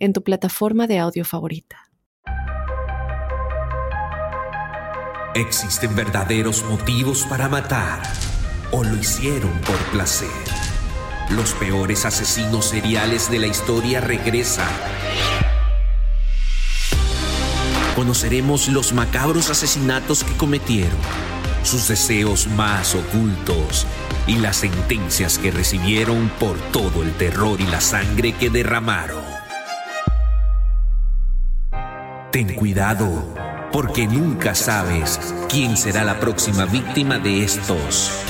en 0.00 0.12
tu 0.12 0.24
plataforma 0.24 0.86
de 0.86 0.98
audio 0.98 1.24
favorita. 1.24 1.90
¿Existen 5.34 5.94
verdaderos 5.94 6.64
motivos 6.64 7.24
para 7.24 7.48
matar 7.48 8.02
o 8.72 8.82
lo 8.82 8.96
hicieron 8.96 9.52
por 9.60 9.76
placer? 9.92 10.28
Los 11.30 11.52
peores 11.52 12.04
asesinos 12.04 12.64
seriales 12.64 13.30
de 13.30 13.38
la 13.38 13.46
historia 13.46 14.00
regresan. 14.00 14.66
Conoceremos 17.94 18.68
los 18.68 18.92
macabros 18.92 19.50
asesinatos 19.50 20.24
que 20.24 20.36
cometieron, 20.36 20.98
sus 21.62 21.86
deseos 21.86 22.48
más 22.48 22.96
ocultos 22.96 23.86
y 24.26 24.36
las 24.36 24.56
sentencias 24.56 25.38
que 25.38 25.52
recibieron 25.52 26.28
por 26.40 26.58
todo 26.72 27.04
el 27.04 27.12
terror 27.12 27.60
y 27.60 27.66
la 27.66 27.80
sangre 27.80 28.32
que 28.32 28.50
derramaron. 28.50 29.29
Ten 32.32 32.54
cuidado, 32.54 33.34
porque 33.72 34.06
nunca 34.06 34.54
sabes 34.54 35.18
quién 35.48 35.76
será 35.76 36.04
la 36.04 36.20
próxima 36.20 36.64
víctima 36.64 37.18
de 37.18 37.42
estos 37.42 38.22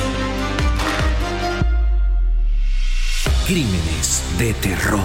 crímenes 3.47 4.25
de 4.39 4.55
terror. 4.55 5.01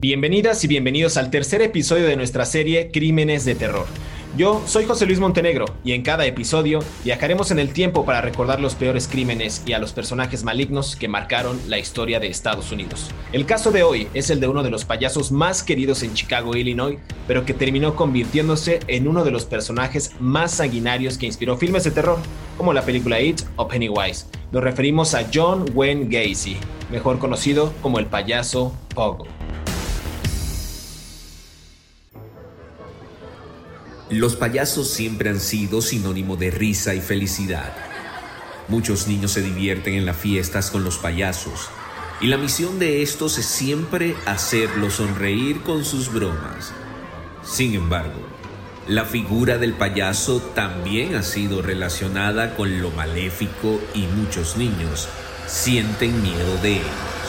Bienvenidas 0.00 0.62
y 0.62 0.68
bienvenidos 0.68 1.16
al 1.16 1.30
tercer 1.30 1.62
episodio 1.62 2.04
de 2.04 2.16
nuestra 2.16 2.44
serie 2.44 2.90
Crímenes 2.92 3.46
de 3.46 3.54
Terror. 3.54 3.86
Yo 4.36 4.62
soy 4.64 4.84
José 4.84 5.06
Luis 5.06 5.18
Montenegro 5.18 5.64
y 5.82 5.90
en 5.90 6.02
cada 6.02 6.24
episodio 6.24 6.78
viajaremos 7.04 7.50
en 7.50 7.58
el 7.58 7.72
tiempo 7.72 8.04
para 8.04 8.20
recordar 8.20 8.60
los 8.60 8.76
peores 8.76 9.08
crímenes 9.08 9.62
y 9.66 9.72
a 9.72 9.80
los 9.80 9.92
personajes 9.92 10.44
malignos 10.44 10.94
que 10.94 11.08
marcaron 11.08 11.58
la 11.66 11.78
historia 11.78 12.20
de 12.20 12.28
Estados 12.28 12.70
Unidos. 12.70 13.10
El 13.32 13.44
caso 13.44 13.72
de 13.72 13.82
hoy 13.82 14.06
es 14.14 14.30
el 14.30 14.38
de 14.38 14.46
uno 14.46 14.62
de 14.62 14.70
los 14.70 14.84
payasos 14.84 15.32
más 15.32 15.64
queridos 15.64 16.04
en 16.04 16.14
Chicago, 16.14 16.54
Illinois, 16.54 16.98
pero 17.26 17.44
que 17.44 17.54
terminó 17.54 17.96
convirtiéndose 17.96 18.78
en 18.86 19.08
uno 19.08 19.24
de 19.24 19.32
los 19.32 19.46
personajes 19.46 20.12
más 20.20 20.52
sanguinarios 20.52 21.18
que 21.18 21.26
inspiró 21.26 21.56
filmes 21.56 21.82
de 21.82 21.90
terror, 21.90 22.18
como 22.56 22.72
la 22.72 22.82
película 22.82 23.20
It 23.20 23.42
o 23.56 23.66
Pennywise. 23.66 24.26
Nos 24.52 24.62
referimos 24.62 25.14
a 25.14 25.26
John 25.34 25.64
Wayne 25.74 26.06
Gacy, 26.08 26.56
mejor 26.90 27.18
conocido 27.18 27.72
como 27.82 27.98
el 27.98 28.06
payaso 28.06 28.72
Pogo. 28.94 29.26
Los 34.10 34.34
payasos 34.34 34.90
siempre 34.90 35.30
han 35.30 35.38
sido 35.38 35.80
sinónimo 35.80 36.34
de 36.34 36.50
risa 36.50 36.94
y 36.94 37.00
felicidad. 37.00 37.72
Muchos 38.66 39.06
niños 39.06 39.30
se 39.30 39.40
divierten 39.40 39.94
en 39.94 40.04
las 40.04 40.16
fiestas 40.16 40.72
con 40.72 40.82
los 40.82 40.98
payasos 40.98 41.68
y 42.20 42.26
la 42.26 42.36
misión 42.36 42.80
de 42.80 43.02
estos 43.02 43.38
es 43.38 43.46
siempre 43.46 44.16
hacerlos 44.26 44.94
sonreír 44.94 45.60
con 45.62 45.84
sus 45.84 46.12
bromas. 46.12 46.72
Sin 47.44 47.74
embargo, 47.74 48.20
la 48.88 49.04
figura 49.04 49.58
del 49.58 49.74
payaso 49.74 50.40
también 50.56 51.14
ha 51.14 51.22
sido 51.22 51.62
relacionada 51.62 52.56
con 52.56 52.82
lo 52.82 52.90
maléfico 52.90 53.80
y 53.94 54.08
muchos 54.08 54.56
niños 54.56 55.08
sienten 55.46 56.20
miedo 56.20 56.56
de 56.62 56.78
él. 56.78 57.19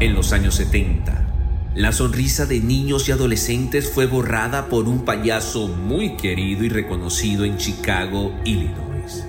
En 0.00 0.14
los 0.14 0.32
años 0.32 0.54
70, 0.54 1.26
la 1.74 1.92
sonrisa 1.92 2.46
de 2.46 2.60
niños 2.60 3.06
y 3.06 3.12
adolescentes 3.12 3.90
fue 3.92 4.06
borrada 4.06 4.70
por 4.70 4.88
un 4.88 5.04
payaso 5.04 5.68
muy 5.68 6.16
querido 6.16 6.64
y 6.64 6.70
reconocido 6.70 7.44
en 7.44 7.58
Chicago, 7.58 8.34
Illinois. 8.46 9.26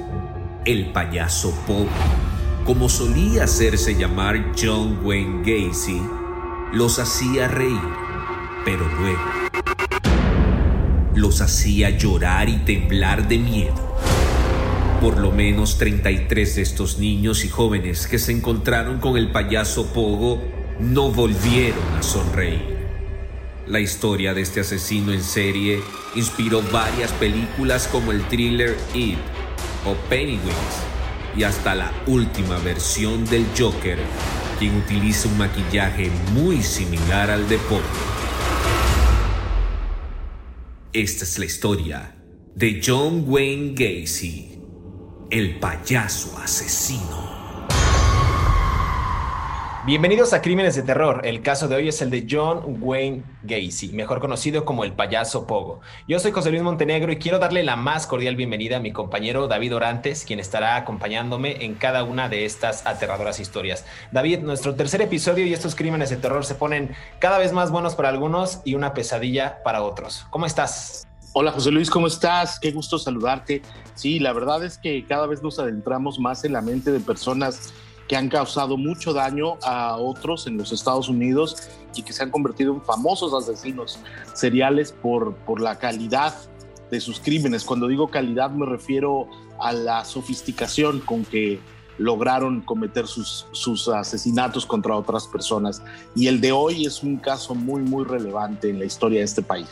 El 0.63 0.93
payaso 0.93 1.53
Pop, 1.67 1.89
como 2.65 2.87
solía 2.87 3.43
hacerse 3.43 3.95
llamar 3.95 4.53
John 4.57 4.99
Wayne 5.03 5.39
Gacy, 5.39 6.01
los 6.71 6.99
hacía 6.99 7.49
reír, 7.49 7.81
pero 8.63 8.87
luego 8.97 9.19
los 11.13 11.41
hacía 11.41 11.89
llorar 11.89 12.47
y 12.47 12.59
temblar 12.59 13.27
de 13.27 13.39
miedo. 13.39 13.97
Por 15.01 15.17
lo 15.17 15.33
menos 15.33 15.77
33 15.77 16.55
de 16.55 16.61
estos 16.61 16.97
niños 16.97 17.43
y 17.43 17.49
jóvenes 17.49 18.07
que 18.07 18.17
se 18.17 18.31
encontraron 18.31 18.99
con 19.01 19.17
el 19.17 19.31
payaso 19.31 19.87
Pogo 19.87 20.60
no 20.81 21.11
volvieron 21.11 21.83
a 21.97 22.01
sonreír. 22.01 22.81
La 23.67 23.79
historia 23.79 24.33
de 24.33 24.41
este 24.41 24.61
asesino 24.61 25.13
en 25.13 25.23
serie 25.23 25.79
inspiró 26.15 26.63
varias 26.71 27.11
películas 27.13 27.87
como 27.87 28.11
el 28.11 28.23
thriller 28.27 28.75
It 28.93 29.19
o 29.85 29.93
Pennywise 30.09 30.91
y 31.37 31.43
hasta 31.43 31.75
la 31.75 31.91
última 32.07 32.57
versión 32.57 33.25
del 33.25 33.45
Joker, 33.57 33.99
quien 34.57 34.75
utiliza 34.75 35.29
un 35.29 35.37
maquillaje 35.37 36.09
muy 36.33 36.61
similar 36.63 37.29
al 37.29 37.47
de 37.47 37.57
Poe. 37.59 37.79
Esta 40.93 41.23
es 41.23 41.37
la 41.37 41.45
historia 41.45 42.15
de 42.55 42.81
John 42.85 43.23
Wayne 43.27 43.73
Gacy, 43.75 44.59
el 45.29 45.59
payaso 45.59 46.37
asesino. 46.39 47.30
Bienvenidos 49.83 50.31
a 50.33 50.43
Crímenes 50.43 50.75
de 50.75 50.83
Terror. 50.83 51.21
El 51.25 51.41
caso 51.41 51.67
de 51.67 51.75
hoy 51.75 51.87
es 51.87 52.03
el 52.03 52.11
de 52.11 52.27
John 52.29 52.77
Wayne 52.81 53.23
Gacy, 53.41 53.93
mejor 53.93 54.19
conocido 54.19 54.63
como 54.63 54.83
el 54.83 54.93
payaso 54.93 55.47
Pogo. 55.47 55.81
Yo 56.07 56.19
soy 56.19 56.31
José 56.31 56.51
Luis 56.51 56.61
Montenegro 56.61 57.11
y 57.11 57.15
quiero 57.17 57.39
darle 57.39 57.63
la 57.63 57.75
más 57.75 58.05
cordial 58.05 58.35
bienvenida 58.35 58.77
a 58.77 58.79
mi 58.79 58.91
compañero 58.91 59.47
David 59.47 59.75
Orantes, 59.75 60.23
quien 60.23 60.39
estará 60.39 60.75
acompañándome 60.75 61.65
en 61.65 61.73
cada 61.73 62.03
una 62.03 62.29
de 62.29 62.45
estas 62.45 62.85
aterradoras 62.85 63.39
historias. 63.39 63.83
David, 64.11 64.41
nuestro 64.41 64.75
tercer 64.75 65.01
episodio 65.01 65.47
y 65.47 65.53
estos 65.53 65.73
crímenes 65.73 66.11
de 66.11 66.17
terror 66.17 66.45
se 66.45 66.53
ponen 66.53 66.91
cada 67.17 67.39
vez 67.39 67.51
más 67.51 67.71
buenos 67.71 67.95
para 67.95 68.09
algunos 68.09 68.61
y 68.63 68.75
una 68.75 68.93
pesadilla 68.93 69.63
para 69.63 69.81
otros. 69.81 70.27
¿Cómo 70.29 70.45
estás? 70.45 71.07
Hola 71.33 71.53
José 71.53 71.71
Luis, 71.71 71.89
¿cómo 71.89 72.05
estás? 72.05 72.59
Qué 72.59 72.71
gusto 72.71 72.99
saludarte. 72.99 73.63
Sí, 73.95 74.19
la 74.19 74.31
verdad 74.31 74.63
es 74.63 74.77
que 74.77 75.03
cada 75.07 75.25
vez 75.25 75.41
nos 75.41 75.57
adentramos 75.57 76.19
más 76.19 76.43
en 76.43 76.53
la 76.53 76.61
mente 76.61 76.91
de 76.91 76.99
personas 76.99 77.73
que 78.11 78.17
han 78.17 78.27
causado 78.27 78.75
mucho 78.75 79.13
daño 79.13 79.57
a 79.63 79.95
otros 79.95 80.45
en 80.45 80.57
los 80.57 80.73
Estados 80.73 81.07
Unidos 81.07 81.69
y 81.95 82.03
que 82.03 82.11
se 82.11 82.21
han 82.21 82.29
convertido 82.29 82.73
en 82.73 82.81
famosos 82.81 83.33
asesinos 83.33 83.99
seriales 84.33 84.91
por, 84.91 85.33
por 85.33 85.61
la 85.61 85.79
calidad 85.79 86.35
de 86.91 86.99
sus 86.99 87.21
crímenes. 87.21 87.63
Cuando 87.63 87.87
digo 87.87 88.09
calidad 88.09 88.51
me 88.51 88.65
refiero 88.65 89.29
a 89.61 89.71
la 89.71 90.03
sofisticación 90.03 90.99
con 90.99 91.23
que 91.23 91.61
lograron 91.99 92.59
cometer 92.59 93.07
sus, 93.07 93.47
sus 93.53 93.87
asesinatos 93.87 94.65
contra 94.65 94.97
otras 94.97 95.25
personas. 95.27 95.81
Y 96.13 96.27
el 96.27 96.41
de 96.41 96.51
hoy 96.51 96.85
es 96.85 97.03
un 97.03 97.15
caso 97.15 97.55
muy, 97.55 97.81
muy 97.81 98.03
relevante 98.03 98.69
en 98.69 98.79
la 98.79 98.83
historia 98.83 99.19
de 99.19 99.25
este 99.25 99.41
país. 99.41 99.69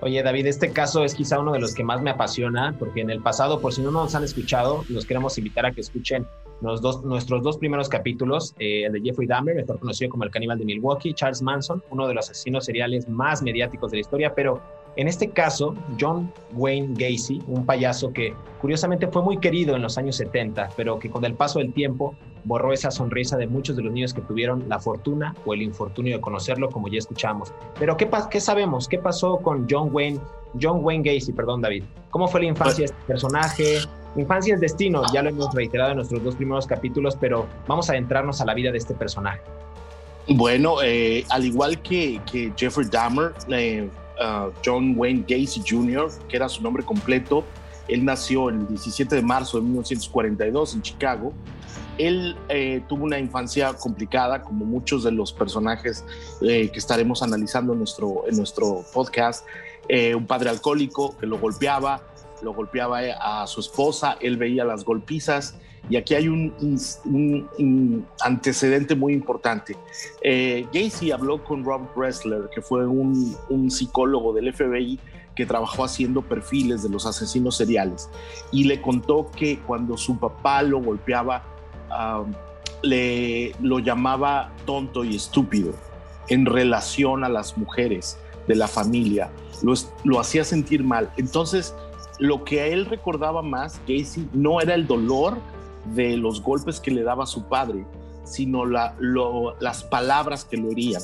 Oye, 0.00 0.22
David, 0.22 0.46
este 0.46 0.72
caso 0.72 1.04
es 1.04 1.14
quizá 1.14 1.38
uno 1.38 1.52
de 1.52 1.60
los 1.60 1.74
que 1.74 1.84
más 1.84 2.00
me 2.00 2.08
apasiona, 2.08 2.74
porque 2.78 3.02
en 3.02 3.10
el 3.10 3.20
pasado, 3.20 3.60
por 3.60 3.74
si 3.74 3.82
no 3.82 3.90
nos 3.90 4.14
han 4.14 4.24
escuchado, 4.24 4.82
los 4.88 5.04
queremos 5.04 5.36
invitar 5.36 5.66
a 5.66 5.72
que 5.72 5.82
escuchen 5.82 6.26
dos, 6.60 7.04
nuestros 7.04 7.42
dos 7.42 7.58
primeros 7.58 7.88
capítulos, 7.88 8.54
eh, 8.58 8.84
el 8.84 8.92
de 8.92 9.00
Jeffrey 9.00 9.26
Dahmer, 9.26 9.56
mejor 9.56 9.78
conocido 9.78 10.10
como 10.10 10.24
el 10.24 10.30
caníbal 10.30 10.58
de 10.58 10.64
Milwaukee, 10.64 11.12
Charles 11.12 11.42
Manson, 11.42 11.82
uno 11.90 12.06
de 12.08 12.14
los 12.14 12.30
asesinos 12.30 12.64
seriales 12.64 13.08
más 13.08 13.42
mediáticos 13.42 13.90
de 13.90 13.98
la 13.98 14.00
historia, 14.00 14.34
pero 14.34 14.60
en 14.96 15.08
este 15.08 15.28
caso, 15.28 15.74
John 16.00 16.32
Wayne 16.54 16.94
Gacy, 16.94 17.42
un 17.46 17.66
payaso 17.66 18.12
que 18.12 18.34
curiosamente 18.62 19.06
fue 19.08 19.22
muy 19.22 19.38
querido 19.38 19.76
en 19.76 19.82
los 19.82 19.98
años 19.98 20.16
70, 20.16 20.70
pero 20.74 20.98
que 20.98 21.10
con 21.10 21.22
el 21.26 21.34
paso 21.34 21.58
del 21.58 21.74
tiempo 21.74 22.14
borró 22.44 22.72
esa 22.72 22.90
sonrisa 22.90 23.36
de 23.36 23.46
muchos 23.46 23.76
de 23.76 23.82
los 23.82 23.92
niños 23.92 24.14
que 24.14 24.22
tuvieron 24.22 24.64
la 24.68 24.78
fortuna 24.78 25.34
o 25.44 25.52
el 25.52 25.60
infortunio 25.60 26.16
de 26.16 26.20
conocerlo, 26.20 26.70
como 26.70 26.88
ya 26.88 26.98
escuchamos. 26.98 27.52
Pero 27.78 27.96
¿qué, 27.96 28.40
sabemos? 28.40 28.88
¿Qué 28.88 28.98
pasó 28.98 29.36
con 29.38 29.66
John 29.68 29.90
Wayne, 29.92 30.18
John 30.60 30.80
Wayne 30.82 31.12
Gacy, 31.12 31.32
perdón 31.32 31.60
David? 31.60 31.84
¿Cómo 32.10 32.26
fue 32.26 32.40
la 32.40 32.46
infancia 32.46 32.78
de 32.78 32.84
este 32.86 33.06
personaje? 33.06 33.78
Infancia 34.16 34.54
es 34.54 34.60
destino, 34.60 35.02
ya 35.12 35.22
lo 35.22 35.28
hemos 35.28 35.54
reiterado 35.54 35.90
en 35.90 35.96
nuestros 35.96 36.24
dos 36.24 36.36
primeros 36.36 36.66
capítulos, 36.66 37.16
pero 37.20 37.46
vamos 37.66 37.90
a 37.90 37.92
adentrarnos 37.92 38.40
a 38.40 38.46
la 38.46 38.54
vida 38.54 38.72
de 38.72 38.78
este 38.78 38.94
personaje. 38.94 39.42
Bueno, 40.28 40.76
eh, 40.82 41.24
al 41.28 41.44
igual 41.44 41.82
que, 41.82 42.20
que 42.30 42.52
Jeffrey 42.56 42.88
Dahmer, 42.90 43.34
eh, 43.48 43.88
John 44.64 44.94
Wayne 44.96 45.24
Gacy 45.26 45.62
Jr., 45.66 46.10
que 46.28 46.36
era 46.36 46.48
su 46.48 46.62
nombre 46.62 46.84
completo, 46.84 47.44
Él 47.88 48.04
nació 48.04 48.48
el 48.48 48.66
17 48.66 49.14
de 49.14 49.22
marzo 49.22 49.58
de 49.58 49.64
1942 49.64 50.74
en 50.74 50.82
Chicago. 50.82 51.32
Él 51.98 52.36
eh, 52.48 52.82
tuvo 52.88 53.04
una 53.04 53.18
infancia 53.18 53.72
complicada, 53.74 54.42
como 54.42 54.64
muchos 54.64 55.02
de 55.04 55.12
los 55.12 55.32
personajes 55.32 56.04
eh, 56.42 56.68
que 56.70 56.78
estaremos 56.78 57.22
analizando 57.22 57.72
en 57.72 57.78
nuestro, 57.78 58.24
en 58.28 58.36
nuestro 58.36 58.84
podcast. 58.92 59.46
Eh, 59.88 60.14
un 60.14 60.26
padre 60.26 60.50
alcohólico 60.50 61.16
que 61.16 61.26
lo 61.26 61.38
golpeaba, 61.38 62.02
lo 62.42 62.52
golpeaba 62.52 63.00
a 63.20 63.46
su 63.46 63.60
esposa, 63.60 64.18
él 64.20 64.36
veía 64.36 64.64
las 64.64 64.84
golpizas 64.84 65.56
y 65.88 65.96
aquí 65.96 66.14
hay 66.14 66.28
un, 66.28 68.06
antecedente 68.20 68.94
muy 68.94 69.12
importante. 69.12 69.76
Eh, 70.20 70.66
habló 71.12 71.42
con 71.44 71.64
Rob 71.64 71.94
Bressler, 71.94 72.48
que 72.54 72.60
fue 72.60 72.86
un, 72.86 73.70
psicólogo 73.70 74.32
del 74.32 74.52
FBI 74.52 74.98
que 75.34 75.46
trabajó 75.46 75.84
haciendo 75.84 76.22
perfiles 76.22 76.82
de 76.82 76.88
los 76.88 77.04
asesinos 77.06 77.56
seriales, 77.56 78.08
y 78.50 78.64
le 78.64 78.80
contó 78.80 79.30
que 79.30 79.58
cuando 79.60 79.96
su 79.96 80.18
papá 80.18 80.62
lo 80.62 80.80
golpeaba, 80.80 81.44
le, 82.82 83.52
lo 83.60 83.78
llamaba 83.78 84.52
tonto 84.64 85.04
y 85.04 85.16
estúpido 85.16 85.74
en 86.28 86.46
relación 86.46 87.22
a 87.22 87.28
las 87.28 87.56
mujeres 87.56 88.18
de 88.48 88.56
la 88.56 88.66
familia, 88.66 89.30
lo, 89.62 89.74
lo 90.04 90.20
hacía 90.20 90.42
sentir 90.42 90.82
mal. 90.82 91.12
Entonces, 91.16 91.74
lo 92.18 92.44
que 92.44 92.60
a 92.62 92.66
él 92.66 92.86
recordaba 92.86 93.42
más, 93.42 93.80
Gacy, 93.86 94.28
no 94.32 94.60
era 94.60 94.74
el 94.74 94.86
dolor, 94.86 95.38
de 95.94 96.16
los 96.16 96.42
golpes 96.42 96.80
que 96.80 96.90
le 96.90 97.02
daba 97.02 97.26
su 97.26 97.44
padre, 97.44 97.86
sino 98.24 98.64
las 98.64 99.84
palabras 99.84 100.44
que 100.44 100.56
lo 100.56 100.70
herían. 100.70 101.02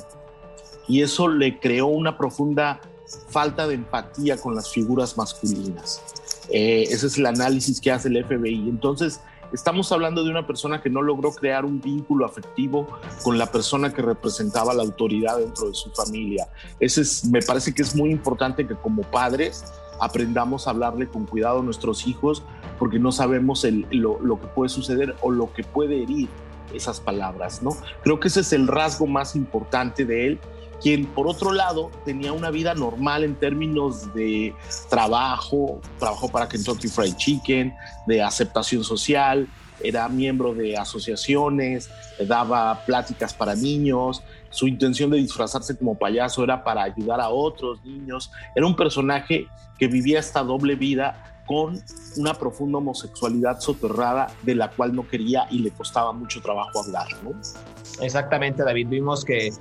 Y 0.88 1.02
eso 1.02 1.28
le 1.28 1.58
creó 1.60 1.86
una 1.86 2.18
profunda 2.18 2.80
falta 3.28 3.66
de 3.66 3.74
empatía 3.74 4.36
con 4.36 4.54
las 4.54 4.70
figuras 4.70 5.16
masculinas. 5.16 6.02
Eh, 6.50 6.84
ese 6.90 7.06
es 7.06 7.18
el 7.18 7.26
análisis 7.26 7.80
que 7.80 7.92
hace 7.92 8.08
el 8.08 8.24
FBI. 8.24 8.68
Entonces, 8.68 9.20
estamos 9.52 9.92
hablando 9.92 10.24
de 10.24 10.30
una 10.30 10.46
persona 10.46 10.80
que 10.82 10.90
no 10.90 11.02
logró 11.02 11.32
crear 11.32 11.64
un 11.64 11.80
vínculo 11.80 12.26
afectivo 12.26 12.86
con 13.22 13.38
la 13.38 13.50
persona 13.50 13.92
que 13.92 14.02
representaba 14.02 14.74
la 14.74 14.82
autoridad 14.82 15.38
dentro 15.38 15.68
de 15.68 15.74
su 15.74 15.90
familia. 15.90 16.48
Ese 16.80 17.02
es, 17.02 17.24
me 17.24 17.42
parece 17.42 17.72
que 17.74 17.82
es 17.82 17.94
muy 17.94 18.10
importante 18.10 18.66
que 18.66 18.74
como 18.74 19.02
padres 19.02 19.64
aprendamos 20.02 20.66
a 20.66 20.70
hablarle 20.70 21.06
con 21.06 21.26
cuidado 21.26 21.60
a 21.60 21.62
nuestros 21.62 22.08
hijos 22.08 22.42
porque 22.78 22.98
no 22.98 23.12
sabemos 23.12 23.64
lo, 23.90 24.40
que 24.40 24.46
puede 24.48 24.68
suceder 24.68 25.14
o 25.20 25.30
lo 25.30 25.52
que 25.52 25.62
puede 25.62 26.02
herir 26.02 26.28
esas 26.74 26.98
palabras, 26.98 27.62
¿no? 27.62 27.70
Creo 28.02 28.18
que 28.18 28.26
ese 28.26 28.40
es 28.40 28.52
el 28.52 28.66
rasgo 28.66 29.06
más 29.06 29.36
importante 29.36 30.04
de 30.04 30.26
él, 30.26 30.40
quien 30.80 31.06
por 31.06 31.28
otro 31.28 31.52
lado 31.52 31.92
tenía 32.04 32.32
una 32.32 32.50
vida 32.50 32.74
normal 32.74 33.22
en 33.22 33.36
términos 33.36 34.12
de 34.12 34.52
trabajo, 34.90 35.80
trabajó 36.00 36.28
para 36.28 36.48
Kentucky 36.48 36.88
Fried 36.88 37.14
Chicken, 37.14 37.72
de 38.08 38.22
aceptación 38.22 38.82
social, 38.82 39.46
era 39.84 40.08
miembro 40.08 40.52
de 40.52 40.76
asociaciones, 40.76 41.90
daba 42.26 42.84
pláticas 42.84 43.34
para 43.34 43.54
niños, 43.54 44.22
su 44.52 44.68
intención 44.68 45.10
de 45.10 45.18
disfrazarse 45.18 45.76
como 45.76 45.98
payaso 45.98 46.44
era 46.44 46.62
para 46.62 46.84
ayudar 46.84 47.20
a 47.20 47.28
otros 47.28 47.84
niños, 47.84 48.30
era 48.54 48.66
un 48.66 48.76
personaje 48.76 49.48
que 49.78 49.88
vivía 49.88 50.20
esta 50.20 50.42
doble 50.42 50.76
vida 50.76 51.42
con 51.46 51.82
una 52.16 52.34
profunda 52.34 52.78
homosexualidad 52.78 53.58
soterrada 53.58 54.28
de 54.42 54.54
la 54.54 54.70
cual 54.70 54.94
no 54.94 55.08
quería 55.08 55.46
y 55.50 55.58
le 55.58 55.70
costaba 55.70 56.12
mucho 56.12 56.40
trabajo 56.40 56.80
hablar, 56.84 57.08
¿no? 57.24 57.32
Exactamente, 58.00 58.62
David. 58.62 58.88
Vimos 58.88 59.24
que, 59.24 59.52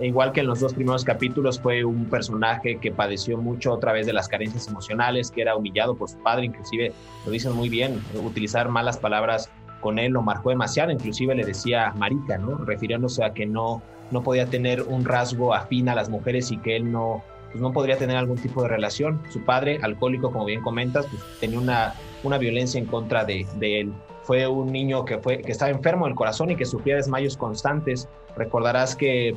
igual 0.00 0.32
que 0.32 0.40
en 0.40 0.46
los 0.46 0.60
dos 0.60 0.74
primeros 0.74 1.04
capítulos, 1.04 1.60
fue 1.60 1.84
un 1.84 2.06
personaje 2.06 2.78
que 2.80 2.90
padeció 2.90 3.38
mucho 3.38 3.72
otra 3.72 3.92
vez 3.92 4.06
de 4.06 4.12
las 4.12 4.28
carencias 4.28 4.66
emocionales, 4.68 5.30
que 5.30 5.42
era 5.42 5.56
humillado 5.56 5.94
por 5.94 6.08
su 6.08 6.18
padre, 6.18 6.46
inclusive 6.46 6.92
lo 7.24 7.30
dicen 7.30 7.52
muy 7.52 7.68
bien, 7.68 8.02
utilizar 8.22 8.68
malas 8.68 8.98
palabras 8.98 9.48
con 9.80 9.98
él 9.98 10.12
lo 10.12 10.22
marcó 10.22 10.50
demasiado, 10.50 10.90
inclusive 10.90 11.34
le 11.34 11.44
decía 11.44 11.92
marica, 11.96 12.38
¿no? 12.38 12.56
Refiriéndose 12.58 13.24
a 13.24 13.32
que 13.32 13.46
no, 13.46 13.82
no 14.10 14.22
podía 14.22 14.46
tener 14.46 14.82
un 14.82 15.04
rasgo 15.04 15.54
afín 15.54 15.88
a 15.88 15.94
las 15.94 16.08
mujeres 16.08 16.50
y 16.50 16.58
que 16.58 16.76
él 16.76 16.90
no, 16.90 17.22
pues 17.50 17.60
no 17.60 17.72
podría 17.72 17.96
tener 17.98 18.16
algún 18.16 18.38
tipo 18.38 18.62
de 18.62 18.68
relación. 18.68 19.20
Su 19.30 19.44
padre, 19.44 19.78
alcohólico, 19.82 20.30
como 20.30 20.44
bien 20.44 20.62
comentas, 20.62 21.06
pues 21.06 21.22
tenía 21.40 21.58
una, 21.58 21.94
una 22.22 22.38
violencia 22.38 22.78
en 22.78 22.86
contra 22.86 23.24
de, 23.24 23.46
de 23.56 23.80
él. 23.80 23.92
Fue 24.22 24.46
un 24.46 24.70
niño 24.70 25.04
que, 25.04 25.18
fue, 25.18 25.38
que 25.38 25.52
estaba 25.52 25.70
enfermo 25.70 26.06
del 26.06 26.14
corazón 26.14 26.50
y 26.50 26.56
que 26.56 26.66
sufría 26.66 26.96
desmayos 26.96 27.36
constantes. 27.36 28.08
Recordarás 28.36 28.94
que 28.94 29.34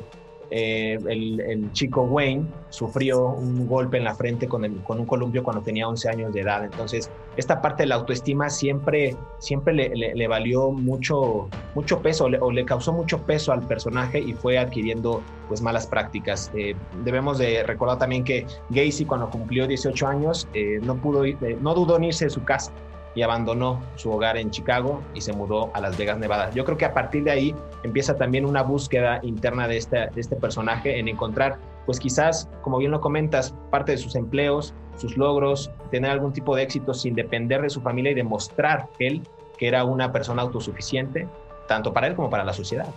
eh, 0.54 0.98
el, 1.08 1.72
chico 1.72 2.02
Wayne 2.02 2.44
sufrió 2.68 3.28
un 3.28 3.66
golpe 3.66 3.96
en 3.96 4.04
la 4.04 4.14
frente 4.14 4.46
con, 4.46 4.64
un 4.64 5.06
columpio 5.06 5.42
cuando 5.42 5.62
tenía 5.62 5.88
11 5.88 6.08
años 6.10 6.32
de 6.34 6.42
edad. 6.42 6.62
Entonces, 6.62 7.10
esta 7.38 7.62
parte 7.62 7.84
de 7.84 7.86
la 7.86 7.94
autoestima 7.94 8.50
siempre, 8.50 9.16
siempre 9.38 9.72
le, 9.72 10.28
valió 10.28 10.70
mucho, 10.70 11.48
mucho 11.74 12.02
peso 12.02 12.26
o 12.26 12.52
le 12.52 12.64
causó 12.66 12.92
mucho 12.92 13.22
peso 13.22 13.52
al 13.52 13.66
personaje 13.66 14.18
y 14.20 14.34
fue 14.34 14.58
adquiriendo 14.58 15.22
pues 15.48 15.62
malas 15.62 15.86
prácticas. 15.86 16.50
Eh, 16.54 16.74
debemos 17.02 17.38
de 17.38 17.62
recordar 17.62 17.98
también 17.98 18.22
que 18.22 18.46
Gacy 18.68 19.06
cuando 19.06 19.30
cumplió 19.30 19.66
18 19.66 20.06
años 20.06 20.48
eh, 20.52 20.80
no 20.82 20.96
pudo 20.96 21.22
no 21.60 21.74
dudó 21.74 21.96
en 21.96 22.04
irse 22.04 22.26
de 22.26 22.30
su 22.30 22.44
casa 22.44 22.72
y 23.14 23.22
abandonó 23.22 23.82
su 23.96 24.10
hogar 24.10 24.36
en 24.36 24.50
Chicago 24.50 25.02
y 25.14 25.20
se 25.20 25.32
mudó 25.32 25.70
a 25.74 25.80
Las 25.80 25.96
Vegas, 25.96 26.18
Nevada. 26.18 26.50
Yo 26.50 26.64
creo 26.64 26.76
que 26.76 26.84
a 26.84 26.94
partir 26.94 27.24
de 27.24 27.30
ahí 27.30 27.54
empieza 27.82 28.16
también 28.16 28.46
una 28.46 28.62
búsqueda 28.62 29.20
interna 29.22 29.68
de 29.68 29.76
este, 29.76 30.08
este 30.16 30.36
personaje 30.36 30.98
en 30.98 31.08
encontrar, 31.08 31.58
pues 31.86 31.98
quizás, 31.98 32.48
como 32.62 32.78
bien 32.78 32.90
lo 32.90 33.00
comentas, 33.00 33.54
parte 33.70 33.92
de 33.92 33.98
sus 33.98 34.14
empleos, 34.14 34.74
sus 34.96 35.16
logros, 35.16 35.70
tener 35.90 36.10
algún 36.10 36.32
tipo 36.32 36.56
de 36.56 36.62
éxito 36.62 36.94
sin 36.94 37.14
depender 37.14 37.62
de 37.62 37.70
su 37.70 37.80
familia 37.80 38.12
y 38.12 38.14
demostrar 38.14 38.88
él 38.98 39.22
que 39.58 39.68
era 39.68 39.84
una 39.84 40.10
persona 40.10 40.42
autosuficiente, 40.42 41.28
tanto 41.68 41.92
para 41.92 42.06
él 42.06 42.16
como 42.16 42.30
para 42.30 42.44
la 42.44 42.52
sociedad. 42.52 42.88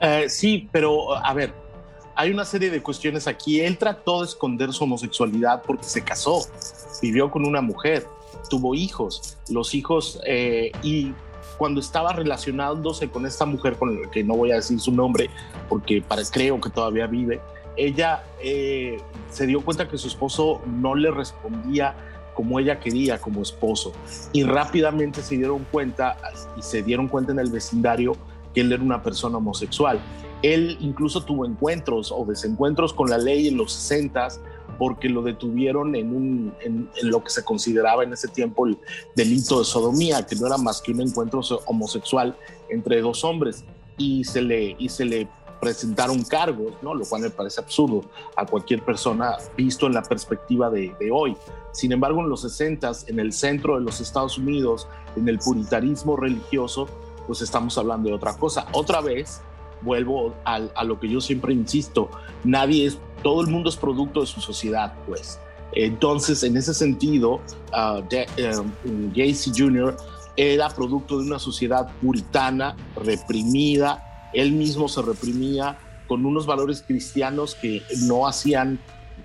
Eh, 0.00 0.26
sí, 0.28 0.68
pero 0.70 1.16
a 1.16 1.32
ver, 1.32 1.52
hay 2.14 2.30
una 2.30 2.44
serie 2.44 2.70
de 2.70 2.82
cuestiones 2.82 3.26
aquí. 3.26 3.60
Él 3.60 3.78
trató 3.78 4.20
de 4.20 4.26
esconder 4.26 4.72
su 4.72 4.84
homosexualidad 4.84 5.62
porque 5.66 5.84
se 5.84 6.02
casó, 6.02 6.40
vivió 7.00 7.30
con 7.30 7.46
una 7.46 7.60
mujer 7.60 8.06
tuvo 8.48 8.74
hijos, 8.74 9.36
los 9.48 9.74
hijos, 9.74 10.20
eh, 10.26 10.72
y 10.82 11.12
cuando 11.58 11.80
estaba 11.80 12.12
relacionándose 12.12 13.08
con 13.08 13.26
esta 13.26 13.46
mujer, 13.46 13.76
con 13.76 14.02
la 14.02 14.10
que 14.10 14.22
no 14.22 14.36
voy 14.36 14.52
a 14.52 14.56
decir 14.56 14.78
su 14.80 14.92
nombre, 14.92 15.30
porque 15.68 16.02
creo 16.30 16.60
que 16.60 16.70
todavía 16.70 17.06
vive, 17.06 17.40
ella 17.76 18.24
eh, 18.42 18.98
se 19.30 19.46
dio 19.46 19.60
cuenta 19.62 19.88
que 19.88 19.98
su 19.98 20.08
esposo 20.08 20.60
no 20.66 20.94
le 20.94 21.10
respondía 21.10 21.94
como 22.34 22.60
ella 22.60 22.78
quería 22.78 23.18
como 23.18 23.40
esposo 23.40 23.92
y 24.32 24.44
rápidamente 24.44 25.22
se 25.22 25.36
dieron 25.36 25.66
cuenta 25.70 26.16
y 26.56 26.62
se 26.62 26.82
dieron 26.82 27.08
cuenta 27.08 27.32
en 27.32 27.38
el 27.38 27.50
vecindario 27.50 28.14
que 28.54 28.60
él 28.60 28.72
era 28.72 28.82
una 28.82 29.02
persona 29.02 29.38
homosexual. 29.38 29.98
Él 30.42 30.76
incluso 30.80 31.24
tuvo 31.24 31.46
encuentros 31.46 32.12
o 32.12 32.24
desencuentros 32.26 32.92
con 32.92 33.08
la 33.08 33.16
ley 33.16 33.48
en 33.48 33.56
los 33.56 33.72
60 33.72 34.28
porque 34.78 35.08
lo 35.08 35.22
detuvieron 35.22 35.94
en, 35.94 36.14
un, 36.14 36.54
en, 36.60 36.88
lo 37.02 37.22
que 37.22 37.30
se 37.30 37.44
consideraba 37.44 38.04
en 38.04 38.12
ese 38.12 38.28
tiempo 38.28 38.66
el 38.66 38.78
delito 39.14 39.58
de 39.58 39.64
sodomía, 39.64 40.26
que 40.26 40.36
no 40.36 40.46
era 40.46 40.58
más 40.58 40.80
que 40.80 40.92
un 40.92 41.00
encuentro 41.00 41.40
homosexual 41.66 42.36
entre 42.68 43.00
dos 43.00 43.24
hombres, 43.24 43.64
y 43.96 44.24
se 44.24 44.42
le, 44.42 44.76
y 44.78 44.88
se 44.88 45.04
le 45.04 45.28
presentaron 45.60 46.22
cargos, 46.24 46.74
¿no? 46.82 46.94
lo 46.94 47.04
cual 47.06 47.22
me 47.22 47.30
parece 47.30 47.60
absurdo 47.60 48.02
a 48.36 48.44
cualquier 48.44 48.84
persona 48.84 49.36
visto 49.56 49.86
en 49.86 49.94
la 49.94 50.02
perspectiva 50.02 50.70
de, 50.70 50.94
de 51.00 51.10
hoy. 51.10 51.36
Sin 51.72 51.92
embargo, 51.92 52.20
en 52.20 52.28
los 52.28 52.42
60, 52.42 52.92
en 53.06 53.20
el 53.20 53.32
centro 53.32 53.76
de 53.76 53.80
los 53.80 54.00
Estados 54.00 54.38
Unidos, 54.38 54.86
en 55.16 55.28
el 55.28 55.38
puritarismo 55.38 56.16
religioso, 56.16 56.88
pues 57.26 57.40
estamos 57.42 57.76
hablando 57.78 58.08
de 58.08 58.14
otra 58.14 58.36
cosa. 58.36 58.66
Otra 58.72 59.00
vez, 59.00 59.40
vuelvo 59.82 60.34
a, 60.44 60.56
a, 60.56 60.84
lo 60.84 60.98
que 60.98 61.08
yo 61.08 61.20
siempre 61.20 61.52
insisto, 61.52 62.10
nadie 62.44 62.86
es 62.86 62.98
todo 63.22 63.40
el 63.40 63.48
mundo 63.48 63.68
es 63.68 63.76
producto 63.76 64.20
de 64.20 64.26
su 64.26 64.40
sociedad, 64.40 64.94
pues. 65.06 65.40
Entonces, 65.72 66.42
en 66.42 66.56
ese 66.56 66.72
sentido, 66.72 67.40
uh, 67.72 68.02
Gacy 69.14 69.52
Jr. 69.54 69.96
era 70.36 70.68
producto 70.70 71.18
de 71.18 71.26
una 71.26 71.38
sociedad 71.38 71.90
puritana, 72.00 72.76
reprimida, 72.96 74.30
él 74.32 74.52
mismo 74.52 74.88
se 74.88 75.02
reprimía 75.02 75.78
con 76.06 76.24
unos 76.24 76.46
valores 76.46 76.82
cristianos 76.82 77.54
que 77.54 77.82
no 78.02 78.26
hacían 78.26 78.78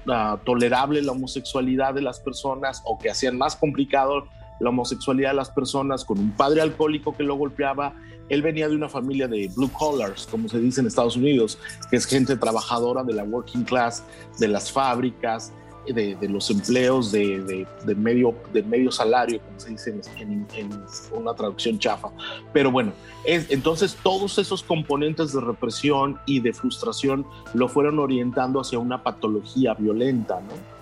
uh, 0.07 0.37
tolerable 0.43 1.01
la 1.01 1.11
homosexualidad 1.11 1.93
de 1.93 2.01
las 2.01 2.19
personas 2.19 2.81
o 2.85 2.97
que 2.97 3.09
hacían 3.09 3.37
más 3.37 3.55
complicado 3.55 4.25
la 4.59 4.69
homosexualidad 4.69 5.29
de 5.29 5.35
las 5.35 5.49
personas, 5.49 6.05
con 6.05 6.19
un 6.19 6.31
padre 6.31 6.61
alcohólico 6.61 7.15
que 7.15 7.23
lo 7.23 7.35
golpeaba 7.35 7.95
él 8.31 8.41
venía 8.41 8.69
de 8.69 8.75
una 8.75 8.87
familia 8.87 9.27
de 9.27 9.51
blue 9.55 9.69
collars, 9.71 10.25
como 10.31 10.47
se 10.47 10.57
dice 10.59 10.79
en 10.79 10.87
Estados 10.87 11.17
Unidos, 11.17 11.59
que 11.89 11.97
es 11.97 12.05
gente 12.05 12.37
trabajadora 12.37 13.03
de 13.03 13.13
la 13.13 13.23
working 13.23 13.63
class, 13.63 14.03
de 14.39 14.47
las 14.47 14.71
fábricas, 14.71 15.51
de, 15.85 16.29
los 16.29 16.49
empleos 16.49 17.11
de, 17.11 17.67
medio, 17.97 18.33
de 18.53 18.63
medio 18.63 18.89
salario, 18.89 19.41
como 19.41 19.59
se 19.59 19.71
dice 19.71 20.01
en, 20.19 20.47
una 21.11 21.33
traducción 21.33 21.77
chafa. 21.77 22.09
Pero 22.53 22.71
bueno, 22.71 22.93
es, 23.25 23.49
entonces 23.49 23.97
todos 24.01 24.37
esos 24.37 24.63
componentes 24.63 25.33
de 25.33 25.41
represión 25.41 26.17
y 26.25 26.39
de 26.39 26.53
frustración 26.53 27.25
lo 27.53 27.67
fueron 27.67 27.99
orientando 27.99 28.61
hacia 28.61 28.79
una 28.79 29.03
patología 29.03 29.73
violenta, 29.73 30.39
¿no? 30.39 30.80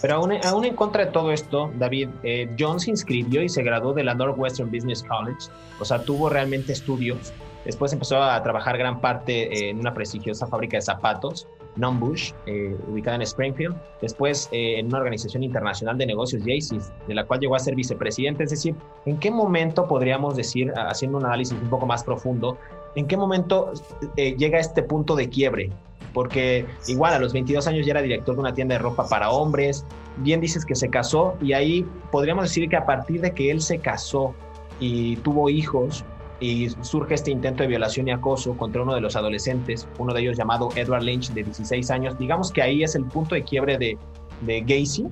Pero 0.00 0.14
aún, 0.14 0.32
aún 0.44 0.64
en 0.64 0.74
contra 0.74 1.06
de 1.06 1.12
todo 1.12 1.30
esto, 1.30 1.70
David, 1.78 2.08
eh, 2.22 2.48
John 2.58 2.80
se 2.80 2.90
inscribió 2.90 3.42
y 3.42 3.48
se 3.48 3.62
graduó 3.62 3.92
de 3.92 4.04
la 4.04 4.14
Northwestern 4.14 4.70
Business 4.70 5.02
College, 5.02 5.50
o 5.78 5.84
sea, 5.84 6.02
tuvo 6.02 6.28
realmente 6.28 6.72
estudios. 6.72 7.32
Después 7.64 7.92
empezó 7.92 8.22
a 8.22 8.42
trabajar 8.42 8.78
gran 8.78 9.00
parte 9.00 9.68
en 9.68 9.78
una 9.78 9.92
prestigiosa 9.92 10.46
fábrica 10.46 10.78
de 10.78 10.82
zapatos, 10.82 11.46
Numbush, 11.76 12.32
eh, 12.46 12.76
ubicada 12.88 13.16
en 13.16 13.22
Springfield. 13.22 13.76
Después 14.00 14.48
eh, 14.52 14.78
en 14.78 14.86
una 14.86 14.98
organización 14.98 15.42
internacional 15.42 15.98
de 15.98 16.06
negocios, 16.06 16.42
Jaycees, 16.44 16.92
de 17.06 17.14
la 17.14 17.24
cual 17.24 17.40
llegó 17.40 17.54
a 17.54 17.58
ser 17.58 17.74
vicepresidente. 17.74 18.44
Es 18.44 18.50
decir, 18.50 18.74
¿en 19.06 19.18
qué 19.18 19.30
momento 19.30 19.86
podríamos 19.86 20.36
decir, 20.36 20.72
haciendo 20.76 21.18
un 21.18 21.26
análisis 21.26 21.56
un 21.60 21.70
poco 21.70 21.86
más 21.86 22.02
profundo, 22.02 22.58
en 22.96 23.06
qué 23.06 23.16
momento 23.16 23.72
eh, 24.16 24.34
llega 24.36 24.58
este 24.58 24.82
punto 24.82 25.14
de 25.14 25.28
quiebre? 25.28 25.70
Porque 26.12 26.66
igual 26.88 27.14
a 27.14 27.18
los 27.18 27.32
22 27.32 27.66
años 27.66 27.86
ya 27.86 27.92
era 27.92 28.02
director 28.02 28.34
de 28.34 28.40
una 28.40 28.54
tienda 28.54 28.74
de 28.74 28.78
ropa 28.80 29.08
para 29.08 29.30
hombres. 29.30 29.84
Bien 30.18 30.40
dices 30.40 30.64
que 30.64 30.74
se 30.74 30.90
casó 30.90 31.36
y 31.40 31.52
ahí 31.52 31.86
podríamos 32.10 32.44
decir 32.44 32.68
que 32.68 32.76
a 32.76 32.86
partir 32.86 33.20
de 33.20 33.32
que 33.32 33.50
él 33.50 33.60
se 33.60 33.78
casó 33.78 34.34
y 34.80 35.16
tuvo 35.16 35.48
hijos, 35.48 36.04
y 36.40 36.70
surge 36.80 37.14
este 37.14 37.30
intento 37.30 37.62
de 37.62 37.68
violación 37.68 38.08
y 38.08 38.12
acoso 38.12 38.56
contra 38.56 38.82
uno 38.82 38.94
de 38.94 39.00
los 39.02 39.14
adolescentes, 39.14 39.86
uno 39.98 40.14
de 40.14 40.22
ellos 40.22 40.36
llamado 40.36 40.70
Edward 40.74 41.02
Lynch, 41.02 41.30
de 41.30 41.44
16 41.44 41.90
años. 41.90 42.18
Digamos 42.18 42.50
que 42.50 42.62
ahí 42.62 42.82
es 42.82 42.94
el 42.94 43.04
punto 43.04 43.34
de 43.34 43.44
quiebre 43.44 43.78
de, 43.78 43.98
de 44.40 44.60
Gacy. 44.62 45.06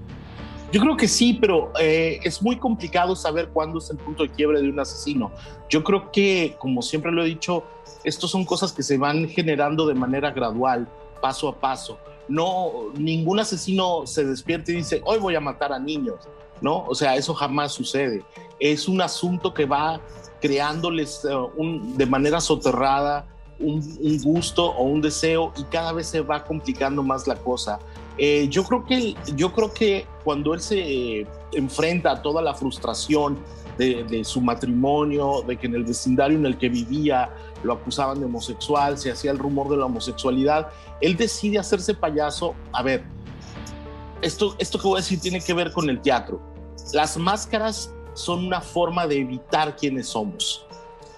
Yo 0.70 0.80
creo 0.82 0.96
que 0.96 1.08
sí, 1.08 1.34
pero 1.34 1.72
eh, 1.80 2.20
es 2.22 2.42
muy 2.42 2.56
complicado 2.56 3.16
saber 3.16 3.48
cuándo 3.48 3.78
es 3.78 3.88
el 3.88 3.96
punto 3.96 4.22
de 4.22 4.28
quiebre 4.28 4.60
de 4.60 4.68
un 4.68 4.78
asesino. 4.78 5.32
Yo 5.70 5.82
creo 5.82 6.12
que, 6.12 6.56
como 6.58 6.82
siempre 6.82 7.10
lo 7.10 7.22
he 7.22 7.26
dicho, 7.26 7.64
estos 8.04 8.30
son 8.30 8.44
cosas 8.44 8.72
que 8.72 8.82
se 8.82 8.98
van 8.98 9.28
generando 9.28 9.86
de 9.86 9.94
manera 9.94 10.30
gradual, 10.30 10.86
paso 11.22 11.48
a 11.48 11.54
paso. 11.54 11.98
No, 12.28 12.92
ningún 12.94 13.40
asesino 13.40 14.06
se 14.06 14.24
despierta 14.24 14.70
y 14.72 14.76
dice, 14.76 15.00
hoy 15.06 15.18
voy 15.18 15.34
a 15.34 15.40
matar 15.40 15.72
a 15.72 15.78
niños, 15.78 16.28
¿no? 16.60 16.84
O 16.84 16.94
sea, 16.94 17.16
eso 17.16 17.32
jamás 17.32 17.72
sucede. 17.72 18.22
Es 18.60 18.88
un 18.88 19.00
asunto 19.00 19.54
que 19.54 19.64
va 19.64 20.00
creándoles 20.40 21.24
eh, 21.24 21.34
un, 21.56 21.96
de 21.96 22.04
manera 22.04 22.40
soterrada 22.40 23.26
un, 23.58 24.20
gusto 24.22 24.66
o 24.66 24.84
un 24.84 25.00
deseo 25.00 25.52
y 25.56 25.64
cada 25.64 25.92
vez 25.92 26.08
se 26.08 26.20
va 26.20 26.44
complicando 26.44 27.02
más 27.02 27.26
la 27.26 27.36
cosa. 27.36 27.78
Eh, 28.18 28.48
yo, 28.48 28.64
creo 28.64 28.84
que, 28.84 29.14
yo 29.36 29.52
creo 29.52 29.72
que 29.72 30.06
cuando 30.24 30.52
él 30.52 30.60
se 30.60 31.26
enfrenta 31.52 32.12
a 32.12 32.22
toda 32.22 32.42
la 32.42 32.52
frustración 32.52 33.38
de, 33.78 34.02
de, 34.04 34.24
su 34.24 34.40
matrimonio, 34.40 35.44
de 35.46 35.56
que 35.56 35.68
en 35.68 35.76
el 35.76 35.84
vecindario 35.84 36.36
en 36.36 36.44
el 36.44 36.58
que 36.58 36.68
vivía 36.68 37.30
lo 37.62 37.74
acusaban 37.74 38.18
de 38.18 38.26
homosexual, 38.26 38.98
se 38.98 39.12
hacía 39.12 39.30
el 39.30 39.38
rumor 39.38 39.68
de 39.68 39.76
la 39.76 39.86
homosexualidad, 39.86 40.68
él 41.00 41.16
decide 41.16 41.58
hacerse 41.58 41.94
payaso. 41.94 42.54
A 42.72 42.82
ver, 42.82 43.04
esto, 44.20 44.56
esto 44.58 44.78
que 44.78 44.88
voy 44.88 44.98
a 44.98 45.02
decir 45.02 45.20
tiene 45.20 45.40
que 45.40 45.54
ver 45.54 45.72
con 45.72 45.88
el 45.88 46.00
teatro. 46.00 46.40
Las 46.92 47.16
máscaras 47.16 47.92
son 48.14 48.44
una 48.44 48.60
forma 48.60 49.06
de 49.06 49.20
evitar 49.20 49.76
quiénes 49.76 50.08
somos. 50.08 50.66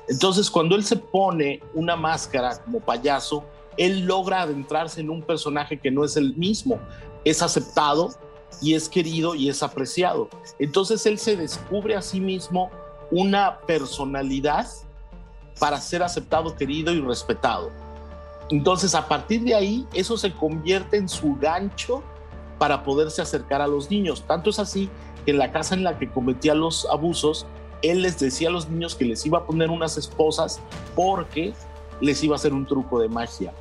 Entonces, 0.09 0.50
cuando 0.50 0.75
él 0.75 0.85
se 0.85 0.97
pone 0.97 1.62
una 1.73 1.97
máscara 1.97 2.61
como 2.62 2.80
payaso, 2.80 3.45
él 3.77 4.07
logra 4.07 4.43
adentrarse 4.43 5.00
en 5.00 5.11
un 5.11 5.23
personaje 5.23 5.79
que 5.79 5.91
no 5.91 6.05
es 6.05 6.17
el 6.17 6.35
mismo, 6.37 6.79
es 7.25 7.43
aceptado 7.43 8.11
y 8.61 8.75
es 8.75 8.89
querido 8.89 9.35
y 9.35 9.49
es 9.49 9.62
apreciado. 9.62 10.29
Entonces, 10.59 11.05
él 11.07 11.19
se 11.19 11.37
descubre 11.37 11.95
a 11.95 12.03
sí 12.03 12.21
mismo 12.21 12.71
una 13.11 13.59
personalidad 13.61 14.67
para 15.59 15.81
ser 15.81 16.03
aceptado, 16.03 16.55
querido 16.57 16.93
y 16.93 17.00
respetado. 17.00 17.71
Entonces, 18.50 18.95
a 18.95 19.07
partir 19.07 19.43
de 19.43 19.55
ahí, 19.55 19.87
eso 19.95 20.17
se 20.17 20.33
convierte 20.33 20.97
en 20.97 21.09
su 21.09 21.37
gancho 21.37 22.03
para 22.59 22.83
poderse 22.83 23.23
acercar 23.23 23.62
a 23.62 23.67
los 23.67 23.91
niños. 23.91 24.25
Tanto 24.27 24.50
es 24.50 24.59
así 24.59 24.91
que 25.25 25.31
en 25.31 25.39
la 25.39 25.53
casa 25.53 25.75
en 25.75 25.85
la 25.85 25.99
que 25.99 26.11
cometía 26.11 26.55
los 26.55 26.87
abusos, 26.91 27.47
él 27.83 28.03
les 28.03 28.19
decía 28.19 28.49
a 28.49 28.53
los 28.53 28.69
niños 28.69 28.95
que 28.95 29.05
les 29.05 29.25
iba 29.25 29.39
a 29.39 29.47
poner 29.47 29.71
unas 29.71 29.97
esposas 29.97 30.61
porque 30.95 31.55
les 32.00 32.23
iba 32.23 32.35
a 32.35 32.37
hacer 32.37 32.52
un 32.52 32.66
truco 32.66 33.00
de 33.00 33.09
magia, 33.09 33.52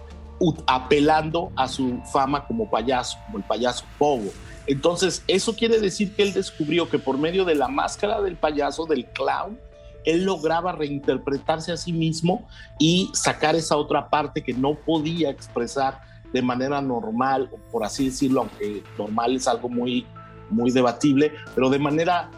apelando 0.68 1.52
a 1.56 1.68
su 1.68 2.00
fama 2.12 2.46
como 2.46 2.70
payaso, 2.70 3.18
como 3.26 3.40
el 3.40 3.44
payaso 3.44 3.86
Pogo. 3.98 4.32
Entonces, 4.68 5.24
eso 5.28 5.56
quiere 5.56 5.80
decir 5.80 6.16
que 6.16 6.24
él 6.24 6.34
descubrió 6.34 6.90
que 6.90 7.00
por 7.00 7.18
medio 7.18 7.44
de 7.44 7.56
la 7.56 7.68
máscara 7.68 8.22
del 8.22 8.36
payaso, 8.36 8.86
del 8.86 9.06
clown, 9.08 9.60
él 10.06 10.24
lograba 10.24 10.72
reinterpretarse 10.72 11.72
a 11.72 11.78
sí 11.78 11.92
mismo 11.92 12.48
y 12.78 13.10
sacar 13.14 13.56
esa 13.56 13.76
otra 13.76 14.10
parte 14.10 14.44
que 14.44 14.54
no 14.54 14.76
podía 14.76 15.30
expresar 15.30 16.02
de 16.32 16.42
manera 16.42 16.82
normal, 16.82 17.50
por 17.72 17.84
así 17.84 18.06
decirlo, 18.06 18.42
aunque 18.42 18.84
normal 18.98 19.36
es 19.36 19.48
algo 19.48 19.68
muy 19.68 20.06
muy 20.50 20.72
debatible, 20.72 21.34
pero 21.56 21.70
de 21.70 21.80
manera 21.80 22.30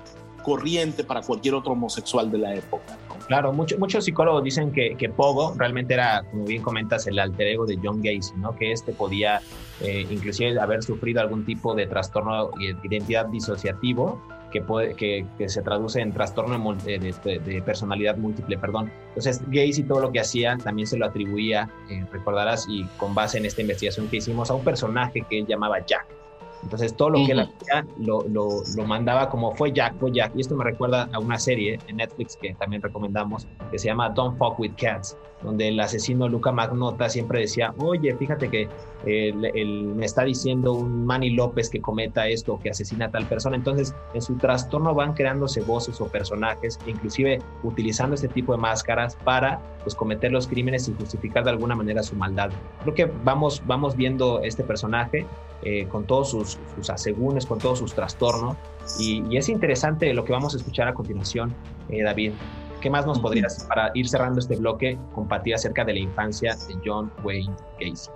corriente 0.44 1.04
para 1.04 1.22
cualquier 1.22 1.56
otro 1.56 1.74
homosexual 1.74 2.32
de 2.32 2.38
la 2.38 2.56
época. 2.56 2.98
Claro, 3.32 3.54
muchos 3.54 4.04
psicólogos 4.04 4.44
dicen 4.44 4.74
que, 4.74 4.98
que, 4.98 5.08
Pogo 5.08 5.54
realmente 5.58 5.94
era, 5.94 6.22
como 6.30 6.44
bien 6.44 6.62
comentas, 6.62 7.08
el 7.08 7.18
alter 7.18 7.48
ego 7.48 7.66
de 7.66 7.80
John 7.82 8.02
Gacy, 8.02 8.34
¿no? 8.36 8.54
que 8.58 8.74
este 8.74 8.92
podía 8.92 9.40
eh, 9.80 10.06
inclusive 10.10 10.60
haber 10.60 10.84
sufrido 10.84 11.22
algún 11.22 11.46
tipo 11.46 11.74
de 11.74 11.88
trastorno 11.88 12.52
de 12.60 12.76
identidad 12.84 13.28
disociativo 13.28 14.22
que, 14.52 14.62
puede, 14.62 14.96
que, 14.96 15.26
que 15.38 15.48
se 15.48 15.62
traduce 15.62 16.02
en 16.02 16.12
trastorno 16.12 16.76
de, 16.84 17.00
de, 17.00 17.62
personalidad 17.62 18.18
múltiple, 18.18 18.58
perdón. 18.58 18.92
Entonces, 19.08 19.42
Gacy 19.48 19.84
todo 19.84 20.02
lo 20.02 20.12
que 20.12 20.20
hacía 20.20 20.58
también 20.58 20.86
se 20.86 20.98
lo 20.98 21.06
atribuía, 21.06 21.70
eh, 21.90 22.06
recordarás, 22.12 22.66
y 22.68 22.84
con 22.98 23.16
base 23.16 23.38
en 23.38 23.46
esta 23.46 23.62
investigación 23.62 24.10
que 24.10 24.18
hicimos, 24.18 24.52
a 24.52 24.56
un 24.56 24.66
personaje 24.66 25.26
que 25.30 25.40
él 25.40 25.46
llamaba 25.48 25.80
Jack. 25.86 26.21
Entonces 26.64 26.96
todo 26.96 27.10
lo 27.12 27.26
que 27.26 27.32
él 27.32 27.40
hacía 27.40 27.86
lo, 27.98 28.22
lo, 28.28 28.62
lo, 28.76 28.86
mandaba 28.86 29.30
como 29.30 29.56
fue 29.56 29.72
Jack, 29.72 29.96
fue 30.00 30.12
Jack. 30.12 30.32
Y 30.36 30.42
esto 30.42 30.56
me 30.56 30.64
recuerda 30.64 31.10
a 31.12 31.20
una 31.20 31.40
serie 31.40 31.80
en 31.88 31.98
Netflix 31.98 32.38
que 32.38 32.54
también 32.56 32.82
recomendamos, 32.82 33.48
que 33.72 33.80
se 33.80 33.88
llama 33.88 34.10
Don't 34.10 34.38
Fuck 34.38 34.60
With 34.60 34.74
Cats, 34.78 35.18
donde 35.44 35.70
el 35.70 35.80
asesino 35.80 36.28
Luca 36.28 36.52
Magnota 36.52 37.10
siempre 37.10 37.42
decía, 37.42 37.74
oye, 37.78 38.16
fíjate 38.16 38.50
que 38.50 38.70
él, 39.06 39.94
me 39.96 40.06
está 40.06 40.24
diciendo 40.24 40.74
un 40.74 41.06
Manny 41.06 41.32
López 41.32 41.70
que 41.70 41.82
cometa 41.82 42.28
esto, 42.28 42.60
que 42.60 42.70
asesina 42.70 43.06
a 43.06 43.12
tal 43.12 43.26
persona. 43.26 43.56
Entonces, 43.56 43.96
en 44.14 44.22
su 44.22 44.36
trastorno 44.36 44.94
van 44.94 45.14
creándose 45.14 45.62
voces 45.62 46.00
o 46.02 46.08
personajes, 46.08 46.80
inclusive 46.86 47.42
utilizando 47.64 48.16
este 48.16 48.28
tipo 48.28 48.52
de 48.54 48.60
máscaras 48.60 49.16
para 49.24 49.60
pues, 49.84 49.96
cometer 49.96 50.32
los 50.32 50.48
crímenes 50.48 50.88
y 50.88 50.94
justificar 50.94 51.44
de 51.44 51.52
alguna 51.52 51.76
manera 51.76 52.04
su 52.04 52.16
maldad. 52.16 52.52
Creo 52.84 52.94
que 52.94 53.12
vamos, 53.24 53.62
vamos 53.66 53.96
viendo 53.96 54.42
este 54.42 54.64
personaje 54.64 55.26
eh, 55.64 55.88
con 55.88 56.06
todos 56.06 56.32
sus, 56.32 56.58
sus 56.76 56.90
asegúnes, 56.90 57.46
con 57.46 57.60
todos 57.60 57.80
sus 57.80 57.94
trastornos. 57.94 58.58
Y, 59.00 59.38
es 59.38 59.50
interesante 59.50 60.14
lo 60.14 60.26
que 60.26 60.34
vamos 60.34 60.54
a 60.54 60.58
escuchar 60.58 60.88
a 60.88 60.94
continuación, 60.94 61.54
eh, 61.90 62.04
David. 62.04 62.34
¿Qué 62.82 62.90
más 62.90 63.06
nos 63.06 63.20
podrías, 63.20 63.64
para 63.66 63.92
ir 63.94 64.10
cerrando 64.10 64.40
este 64.40 64.56
bloque, 64.56 64.98
compartir 65.14 65.54
acerca 65.54 65.86
de 65.86 65.94
la 65.94 66.00
infancia 66.00 66.56
de 66.68 66.76
John 66.84 67.12
Wayne 67.24 67.56
Gacy? 67.80 68.10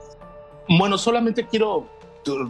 Bueno, 0.79 0.97
solamente 0.97 1.45
quiero 1.47 1.87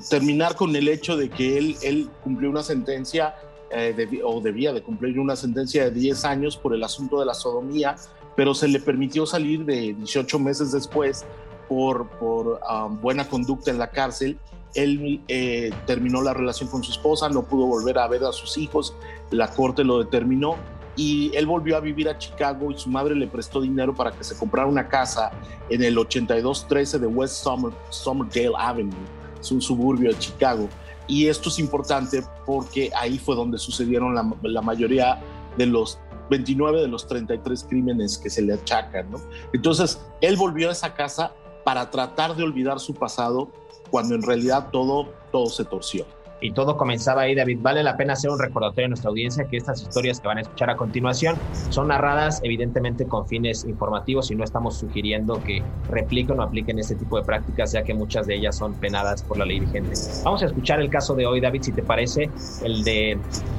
terminar 0.09 0.55
con 0.55 0.73
el 0.75 0.87
hecho 0.87 1.17
de 1.17 1.29
que 1.29 1.57
él, 1.57 1.75
él 1.83 2.09
cumplió 2.23 2.49
una 2.49 2.63
sentencia 2.63 3.35
eh, 3.69 4.21
o 4.23 4.39
debía 4.39 4.71
de 4.71 4.81
cumplir 4.81 5.19
una 5.19 5.35
sentencia 5.35 5.83
de 5.83 5.91
10 5.91 6.23
años 6.23 6.55
por 6.55 6.73
el 6.73 6.83
asunto 6.83 7.19
de 7.19 7.25
la 7.25 7.33
sodomía, 7.33 7.95
pero 8.35 8.53
se 8.53 8.69
le 8.69 8.79
permitió 8.79 9.25
salir 9.25 9.65
de 9.65 9.93
18 9.93 10.39
meses 10.39 10.71
después 10.71 11.25
por, 11.67 12.07
por 12.11 12.61
um, 12.71 13.01
buena 13.01 13.27
conducta 13.27 13.71
en 13.71 13.77
la 13.77 13.89
cárcel. 13.89 14.39
Él 14.75 15.21
eh, 15.27 15.71
terminó 15.85 16.21
la 16.21 16.33
relación 16.33 16.69
con 16.69 16.83
su 16.83 16.91
esposa, 16.91 17.27
no 17.27 17.43
pudo 17.43 17.65
volver 17.65 17.97
a 17.97 18.07
ver 18.07 18.23
a 18.23 18.31
sus 18.31 18.57
hijos, 18.57 18.95
la 19.31 19.49
corte 19.49 19.83
lo 19.83 19.99
determinó 19.99 20.55
y 20.95 21.35
él 21.35 21.45
volvió 21.45 21.75
a 21.77 21.79
vivir 21.79 22.07
a 22.07 22.17
Chicago 22.17 22.71
y 22.71 22.77
su 22.77 22.89
madre 22.89 23.15
le 23.15 23.27
prestó 23.27 23.61
dinero 23.61 23.93
para 23.93 24.11
que 24.11 24.23
se 24.23 24.37
comprara 24.37 24.67
una 24.67 24.87
casa 24.87 25.31
en 25.69 25.83
el 25.83 25.97
8213 25.97 26.99
de 26.99 27.07
West 27.07 27.43
Summer, 27.43 27.73
Somerdale 27.89 28.53
Avenue, 28.57 28.95
es 29.39 29.51
un 29.51 29.61
suburbio 29.61 30.11
de 30.11 30.19
Chicago. 30.19 30.69
Y 31.07 31.27
esto 31.27 31.49
es 31.49 31.59
importante 31.59 32.23
porque 32.45 32.89
ahí 32.95 33.19
fue 33.19 33.35
donde 33.35 33.57
sucedieron 33.57 34.15
la, 34.15 34.61
mayoría 34.61 35.21
de 35.57 35.67
los 35.67 35.99
29 36.31 36.81
de 36.81 36.87
los 36.87 37.07
33 37.07 37.65
crímenes 37.69 38.17
que 38.17 38.29
se 38.29 38.41
le 38.41 38.53
achacan. 38.53 39.07
Entonces, 39.53 40.01
él 40.21 40.35
volvió 40.35 40.69
a 40.69 40.71
esa 40.71 40.95
casa 40.95 41.33
para 41.63 41.91
tratar 41.91 42.35
de 42.35 42.43
olvidar 42.43 42.79
su 42.79 42.95
pasado 42.95 43.51
cuando 43.91 44.15
en 44.15 44.23
realidad 44.23 44.69
todo, 44.71 45.09
todo 45.31 45.45
se 45.47 45.63
torció 45.63 46.05
y 46.41 46.51
todo 46.51 46.77
comenzaba 46.77 47.21
ahí, 47.21 47.35
David. 47.35 47.59
Vale 47.61 47.83
la 47.83 47.97
pena 47.97 48.13
hacer 48.13 48.29
un 48.29 48.39
recordatorio 48.39 48.85
a 48.85 48.89
nuestra 48.89 49.09
audiencia 49.09 49.45
que 49.45 49.57
estas 49.57 49.81
historias 49.81 50.19
que 50.19 50.27
van 50.27 50.37
a 50.37 50.41
escuchar 50.41 50.69
a 50.69 50.75
continuación 50.75 51.37
son 51.69 51.87
narradas 51.87 52.41
evidentemente 52.43 53.05
con 53.05 53.27
fines 53.27 53.63
informativos 53.63 54.31
y 54.31 54.35
no 54.35 54.43
estamos 54.43 54.77
sugiriendo 54.77 55.41
que 55.43 55.63
repliquen 55.89 56.39
o 56.39 56.43
apliquen 56.43 56.79
este 56.79 56.95
tipo 56.95 57.17
de 57.17 57.23
prácticas, 57.23 57.71
ya 57.71 57.83
que 57.83 57.93
muchas 57.93 58.27
de 58.27 58.35
ellas 58.35 58.57
son 58.57 58.73
penadas 58.73 59.23
por 59.23 59.37
la 59.37 59.45
ley 59.45 59.59
vigente. 59.59 59.93
Vamos 60.23 60.43
a 60.43 60.47
escuchar 60.47 60.81
el 60.81 60.89
caso 60.89 61.15
de 61.15 61.25
hoy, 61.25 61.39
David, 61.39 61.63
si 61.63 61.71
te 61.71 61.83
parece, 61.83 62.29
el 62.63 62.83
de 62.83 63.17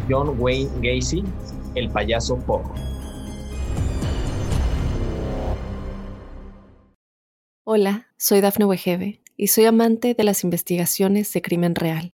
John 0.09 0.37
Wayne 0.38 0.71
Gacy, 0.80 1.25
el 1.75 1.90
payaso 1.90 2.37
Poco. 2.38 2.75
Hola, 7.64 8.06
soy 8.16 8.40
Dafne 8.40 8.64
Wegebe 8.64 9.23
y 9.37 9.49
soy 9.49 9.64
amante 9.64 10.14
de 10.14 10.25
las 10.25 10.45
investigaciones 10.45 11.33
de 11.33 11.42
crimen 11.42 11.75
real 11.75 12.16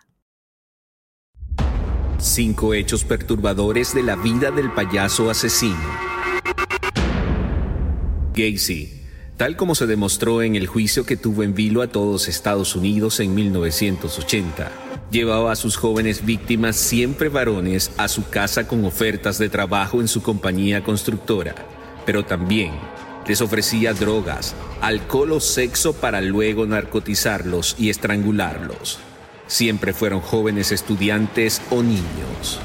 Cinco 2.21 2.75
hechos 2.75 3.03
perturbadores 3.03 3.95
de 3.95 4.03
la 4.03 4.15
vida 4.15 4.51
del 4.51 4.71
payaso 4.71 5.31
asesino. 5.31 5.75
Gacy, 8.35 9.01
tal 9.37 9.55
como 9.55 9.73
se 9.73 9.87
demostró 9.87 10.43
en 10.43 10.55
el 10.55 10.67
juicio 10.67 11.03
que 11.03 11.17
tuvo 11.17 11.41
en 11.41 11.55
vilo 11.55 11.81
a 11.81 11.87
todos 11.87 12.27
Estados 12.27 12.75
Unidos 12.75 13.19
en 13.21 13.33
1980, 13.33 14.71
llevaba 15.09 15.51
a 15.51 15.55
sus 15.55 15.77
jóvenes 15.77 16.23
víctimas, 16.23 16.75
siempre 16.75 17.27
varones, 17.27 17.91
a 17.97 18.07
su 18.07 18.29
casa 18.29 18.67
con 18.67 18.85
ofertas 18.85 19.39
de 19.39 19.49
trabajo 19.49 19.99
en 19.99 20.07
su 20.07 20.21
compañía 20.21 20.83
constructora, 20.83 21.55
pero 22.05 22.23
también 22.23 22.71
les 23.27 23.41
ofrecía 23.41 23.93
drogas, 23.93 24.53
alcohol 24.79 25.31
o 25.31 25.39
sexo 25.39 25.93
para 25.93 26.21
luego 26.21 26.67
narcotizarlos 26.67 27.75
y 27.79 27.89
estrangularlos 27.89 28.99
siempre 29.51 29.91
fueron 29.91 30.21
jóvenes 30.21 30.71
estudiantes 30.71 31.61
o 31.69 31.83
niños. 31.83 32.59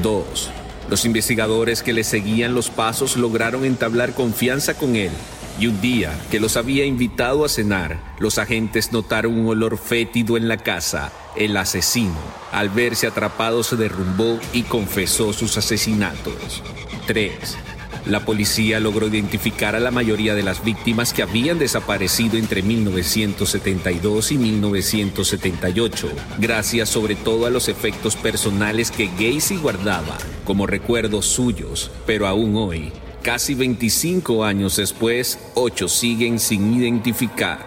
2. 0.00 0.50
Los 0.88 1.04
investigadores 1.04 1.82
que 1.82 1.92
le 1.92 2.04
seguían 2.04 2.54
los 2.54 2.70
pasos 2.70 3.16
lograron 3.16 3.64
entablar 3.64 4.14
confianza 4.14 4.74
con 4.74 4.94
él 4.94 5.10
y 5.58 5.66
un 5.66 5.80
día 5.80 6.16
que 6.30 6.38
los 6.38 6.56
había 6.56 6.84
invitado 6.84 7.44
a 7.44 7.48
cenar, 7.48 7.98
los 8.20 8.38
agentes 8.38 8.92
notaron 8.92 9.36
un 9.36 9.48
olor 9.48 9.76
fétido 9.76 10.36
en 10.36 10.46
la 10.46 10.58
casa. 10.58 11.10
El 11.34 11.56
asesino, 11.56 12.14
al 12.52 12.68
verse 12.68 13.08
atrapado, 13.08 13.64
se 13.64 13.74
derrumbó 13.74 14.38
y 14.52 14.62
confesó 14.62 15.32
sus 15.32 15.58
asesinatos. 15.58 16.62
3. 17.08 17.58
La 18.08 18.24
policía 18.24 18.80
logró 18.80 19.06
identificar 19.06 19.76
a 19.76 19.80
la 19.80 19.90
mayoría 19.90 20.34
de 20.34 20.42
las 20.42 20.64
víctimas 20.64 21.12
que 21.12 21.22
habían 21.22 21.58
desaparecido 21.58 22.38
entre 22.38 22.62
1972 22.62 24.32
y 24.32 24.38
1978, 24.38 26.08
gracias 26.38 26.88
sobre 26.88 27.16
todo 27.16 27.44
a 27.44 27.50
los 27.50 27.68
efectos 27.68 28.16
personales 28.16 28.90
que 28.90 29.10
Gacy 29.18 29.58
guardaba 29.58 30.16
como 30.46 30.66
recuerdos 30.66 31.26
suyos, 31.26 31.90
pero 32.06 32.26
aún 32.26 32.56
hoy, 32.56 32.92
casi 33.20 33.54
25 33.54 34.42
años 34.42 34.76
después, 34.76 35.38
ocho 35.54 35.86
siguen 35.86 36.38
sin 36.38 36.72
identificar. 36.72 37.58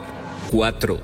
4. 0.50 1.00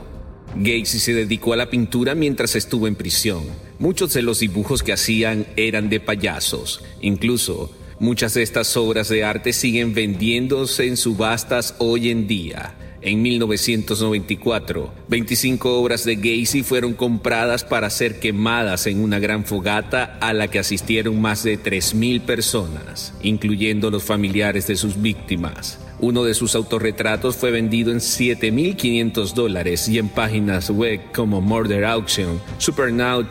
Gacy 0.56 0.98
se 0.98 1.14
dedicó 1.14 1.54
a 1.54 1.58
la 1.58 1.70
pintura 1.70 2.16
mientras 2.16 2.56
estuvo 2.56 2.88
en 2.88 2.96
prisión. 2.96 3.44
Muchos 3.78 4.16
de 4.16 4.24
los 4.24 4.40
dibujos 4.40 4.82
que 4.82 4.94
hacían 4.94 5.46
eran 5.58 5.90
de 5.90 6.00
payasos, 6.00 6.84
incluso 7.02 7.70
Muchas 8.00 8.36
de 8.36 8.44
estas 8.44 8.78
obras 8.78 9.10
de 9.10 9.24
arte 9.24 9.54
siguen 9.54 9.96
vendiéndose 9.96 10.86
en 10.86 10.98
subastas 10.98 11.74
hoy 11.80 12.12
en 12.12 12.28
día. 12.28 12.76
En 13.02 13.24
1994, 13.24 14.94
25 15.08 15.80
obras 15.80 16.04
de 16.04 16.16
Gacy 16.16 16.62
fueron 16.62 16.94
compradas 16.94 17.64
para 17.64 17.90
ser 17.90 18.20
quemadas 18.20 18.86
en 18.86 19.00
una 19.00 19.18
gran 19.18 19.46
fogata 19.46 20.18
a 20.22 20.34
la 20.34 20.48
que 20.48 20.60
asistieron 20.60 21.20
más 21.20 21.44
de 21.44 21.60
3.000 21.60 22.22
personas, 22.22 23.14
incluyendo 23.24 23.90
los 23.90 24.04
familiares 24.04 24.68
de 24.68 24.76
sus 24.76 25.02
víctimas. 25.02 25.80
Uno 26.00 26.24
de 26.24 26.36
sus 26.36 26.54
autorretratos 26.54 27.36
fue 27.36 27.50
vendido 27.50 27.92
en 27.92 27.98
7.500 27.98 29.34
dólares 29.34 29.88
y 29.90 29.98
en 29.98 30.10
páginas 30.10 30.70
web 30.70 31.02
como 31.16 31.42
Murder 31.42 31.86
Auction, 31.86 32.40
Supernow 32.60 33.24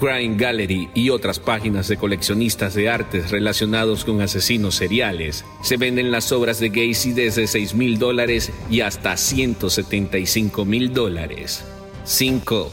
Crime 0.00 0.36
Gallery 0.36 0.88
y 0.94 1.10
otras 1.10 1.38
páginas 1.38 1.86
de 1.86 1.98
coleccionistas 1.98 2.72
de 2.72 2.88
artes 2.88 3.30
relacionados 3.30 4.06
con 4.06 4.22
asesinos 4.22 4.74
seriales, 4.74 5.44
se 5.62 5.76
venden 5.76 6.10
las 6.10 6.32
obras 6.32 6.58
de 6.58 6.70
Gacy 6.70 7.12
desde 7.12 7.46
6 7.46 7.74
mil 7.74 7.98
dólares 7.98 8.50
y 8.70 8.80
hasta 8.80 9.18
175 9.18 10.64
mil 10.64 10.94
dólares. 10.94 11.66
5. 12.04 12.72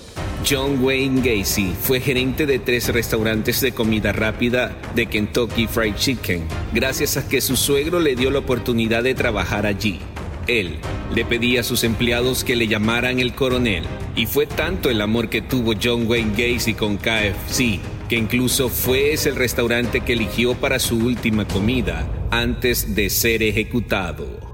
John 0.50 0.82
Wayne 0.82 1.22
Gacy 1.22 1.74
fue 1.78 2.00
gerente 2.00 2.46
de 2.46 2.60
tres 2.60 2.88
restaurantes 2.94 3.60
de 3.60 3.74
comida 3.74 4.14
rápida 4.14 4.80
de 4.96 5.08
Kentucky 5.08 5.68
Fried 5.68 5.96
Chicken, 5.96 6.48
gracias 6.74 7.18
a 7.18 7.28
que 7.28 7.42
su 7.42 7.58
suegro 7.58 8.00
le 8.00 8.16
dio 8.16 8.32
la 8.32 8.40
oportunidad 8.40 9.04
de 9.04 9.16
trabajar 9.16 9.66
allí. 9.66 10.00
Él 10.48 10.78
le 11.14 11.26
pedía 11.26 11.62
a 11.62 11.64
sus 11.64 11.84
empleados 11.84 12.44
que 12.44 12.56
le 12.56 12.68
llamaran 12.68 13.20
el 13.20 13.34
coronel, 13.34 13.84
y 14.16 14.26
fue 14.26 14.46
tanto 14.46 14.90
el 14.90 15.02
amor 15.02 15.30
que 15.30 15.42
tuvo 15.42 15.74
John 15.82 16.08
Wayne 16.08 16.32
Gacy 16.32 16.74
con 16.74 16.98
KFC, 16.98 17.80
que 18.10 18.16
incluso 18.16 18.70
fue 18.70 19.14
ese 19.14 19.30
el 19.30 19.36
restaurante 19.36 20.02
que 20.02 20.14
eligió 20.14 20.56
para 20.56 20.80
su 20.80 20.98
última 20.98 21.48
comida 21.48 22.08
antes 22.32 22.96
de 22.96 23.10
ser 23.10 23.44
ejecutado. 23.44 24.47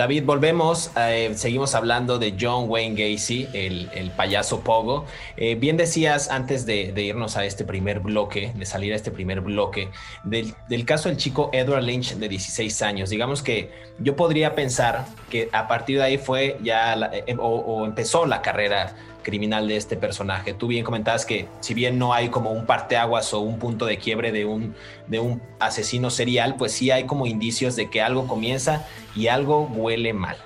David, 0.00 0.24
volvemos, 0.24 0.90
eh, 0.96 1.30
seguimos 1.34 1.74
hablando 1.74 2.18
de 2.18 2.34
John 2.40 2.70
Wayne 2.70 2.94
Gacy, 2.96 3.50
el, 3.52 4.10
payaso 4.16 4.60
Pogo. 4.60 5.04
Eh, 5.36 5.56
bien 5.56 5.76
decías 5.76 6.30
antes 6.30 6.64
de, 6.64 6.94
irnos 6.96 7.36
a 7.36 7.44
este 7.44 7.66
primer 7.66 8.00
bloque, 8.00 8.50
de 8.54 8.64
salir 8.64 8.94
a 8.94 8.96
este 8.96 9.10
primer 9.10 9.42
bloque, 9.42 9.90
del, 10.24 10.54
caso 10.86 11.10
del 11.10 11.18
chico 11.18 11.50
Edward 11.52 11.82
Lynch 11.82 12.14
de 12.14 12.30
16 12.30 12.80
años. 12.80 13.10
Digamos 13.10 13.42
que 13.42 13.72
yo 13.98 14.16
podría 14.16 14.54
pensar 14.54 15.04
que 15.28 15.50
a 15.52 15.68
partir 15.68 15.98
de 15.98 16.04
ahí 16.04 16.16
fue 16.16 16.56
ya, 16.62 16.94
eh, 17.12 17.36
o 17.38 17.84
empezó 17.84 18.24
la 18.24 18.40
carrera 18.40 18.96
criminal 19.30 19.68
de 19.68 19.76
este 19.76 19.96
personaje. 19.96 20.52
Tú 20.52 20.66
bien 20.66 20.84
comentabas 20.84 21.24
que 21.24 21.46
si 21.60 21.72
bien 21.72 21.98
no 21.98 22.12
hay 22.12 22.28
como 22.28 22.50
un 22.50 22.66
parteaguas 22.66 23.32
o 23.32 23.40
un 23.40 23.58
punto 23.58 23.86
de 23.86 23.96
quiebre 23.96 24.32
de 24.32 24.44
un, 24.44 24.74
de 25.06 25.20
un 25.20 25.40
asesino 25.60 26.10
serial, 26.10 26.56
pues 26.56 26.72
sí 26.72 26.90
hay 26.90 27.04
como 27.06 27.26
indicios 27.26 27.76
de 27.76 27.88
que 27.88 28.02
algo 28.02 28.26
comienza 28.26 28.86
y 29.14 29.28
algo 29.28 29.62
huele 29.66 30.12
mal. 30.12 30.36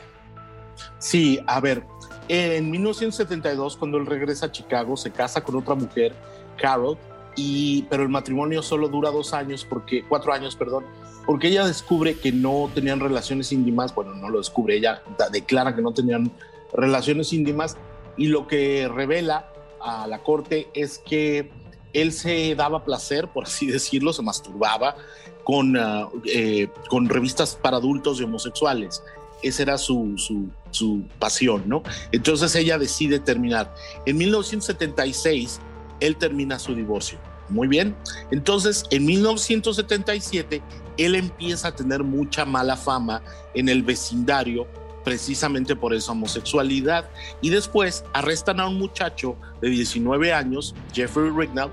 Sí, 0.99 1.41
a 1.47 1.61
ver, 1.61 1.85
en 2.29 2.71
1972 2.71 3.77
cuando 3.77 3.97
él 3.97 4.07
regresa 4.07 4.47
a 4.47 4.53
Chicago 4.53 4.97
se 4.97 5.11
casa 5.11 5.43
con 5.43 5.57
otra 5.57 5.75
mujer, 5.75 6.15
Carol, 6.57 6.99
y, 7.37 7.83
pero 7.85 8.03
el 8.03 8.11
matrimonio 8.11 8.63
solo 8.63 8.89
dura 8.89 9.11
dos 9.11 9.33
años, 9.33 9.67
porque, 9.69 10.05
cuatro 10.09 10.33
años, 10.33 10.55
perdón, 10.55 10.85
porque 11.27 11.49
ella 11.49 11.67
descubre 11.67 12.17
que 12.17 12.33
no 12.33 12.71
tenían 12.75 13.01
relaciones 13.01 13.51
íntimas, 13.51 13.95
bueno, 13.95 14.15
no 14.15 14.29
lo 14.29 14.39
descubre, 14.39 14.77
ella 14.77 15.03
declara 15.33 15.75
que 15.75 15.83
no 15.83 15.93
tenían 15.93 16.31
relaciones 16.73 17.33
íntimas 17.33 17.77
y 18.17 18.27
lo 18.27 18.47
que 18.47 18.89
revela 18.89 19.49
a 19.81 20.07
la 20.07 20.23
corte 20.23 20.69
es 20.75 20.99
que 20.99 21.51
él 21.93 22.13
se 22.13 22.55
daba 22.55 22.85
placer, 22.85 23.29
por 23.29 23.45
así 23.45 23.67
decirlo, 23.71 24.13
se 24.13 24.23
masturbaba 24.23 24.97
con, 25.45 25.77
ah, 25.77 26.09
eh, 26.27 26.69
con 26.89 27.09
revistas 27.09 27.57
para 27.57 27.79
adultos 27.79 28.21
y 28.21 28.25
homosexuales. 28.25 29.03
Esa 29.43 29.63
era 29.63 29.79
su, 29.79 30.15
su, 30.17 30.49
su, 30.71 31.03
pasión, 31.19 31.65
¿no? 31.67 31.83
Entonces 32.13 32.55
ella 32.57 32.79
decide 32.79 33.19
terminar. 33.19 33.75
En 34.07 34.17
1976, 34.17 35.61
él 36.01 36.17
termina 36.17 36.59
su 36.59 36.75
divorcio. 36.75 37.19
Muy 37.51 37.69
bien. 37.69 37.95
Entonces, 38.31 38.85
en 38.91 39.05
1977, 39.05 40.63
él 40.97 41.15
empieza 41.15 41.69
a 41.69 41.77
tener 41.77 42.03
mucha 42.03 42.47
mala 42.47 42.75
fama 42.75 43.23
en 43.53 43.69
el 43.69 43.83
vecindario 43.83 44.67
precisamente 45.05 45.77
por 45.77 45.95
esa 45.95 46.13
homosexualidad. 46.13 47.09
Y 47.41 47.51
después 47.51 48.05
arrestan 48.13 48.59
a 48.61 48.67
un 48.67 48.79
muchacho 48.79 49.37
de 49.61 49.69
19 49.69 50.33
años, 50.33 50.75
Jeffrey 50.93 51.31
Rignall, 51.31 51.71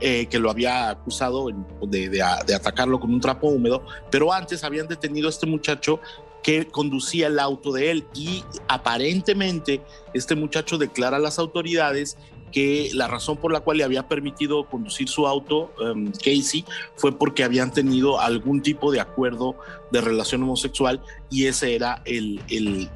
eh, 0.00 0.26
que 0.26 0.38
lo 0.38 0.48
había 0.48 0.90
acusado 0.90 1.48
de, 1.82 2.08
de, 2.08 2.22
atacarlo 2.22 3.00
con 3.00 3.12
un 3.12 3.20
trapo 3.20 3.48
húmedo, 3.48 3.84
pero 4.12 4.32
antes 4.32 4.62
habían 4.62 4.86
detenido 4.86 5.26
a 5.26 5.30
este 5.30 5.46
muchacho 5.46 6.00
que 6.40 6.68
conducía 6.68 7.26
el 7.26 7.40
auto 7.40 7.72
de 7.72 7.90
él 7.90 8.06
y 8.14 8.44
aparentemente 8.68 9.82
este 10.14 10.36
muchacho 10.36 10.78
declara 10.78 11.16
a 11.16 11.20
las 11.20 11.40
autoridades 11.40 12.16
que 12.50 12.90
la 12.94 13.08
razón 13.08 13.36
por 13.36 13.52
la 13.52 13.60
cual 13.60 13.78
le 13.78 13.84
había 13.84 14.08
permitido 14.08 14.64
conducir 14.64 15.08
su 15.08 15.26
auto, 15.26 15.72
um, 15.80 16.10
Casey, 16.12 16.64
fue 16.96 17.16
porque 17.16 17.44
habían 17.44 17.72
tenido 17.72 18.20
algún 18.20 18.62
tipo 18.62 18.92
de 18.92 19.00
acuerdo 19.00 19.56
de 19.90 20.00
relación 20.00 20.42
homosexual 20.42 21.00
y 21.30 21.46
ese 21.46 21.74
era 21.74 22.02
el, 22.04 22.40
el, 22.48 22.88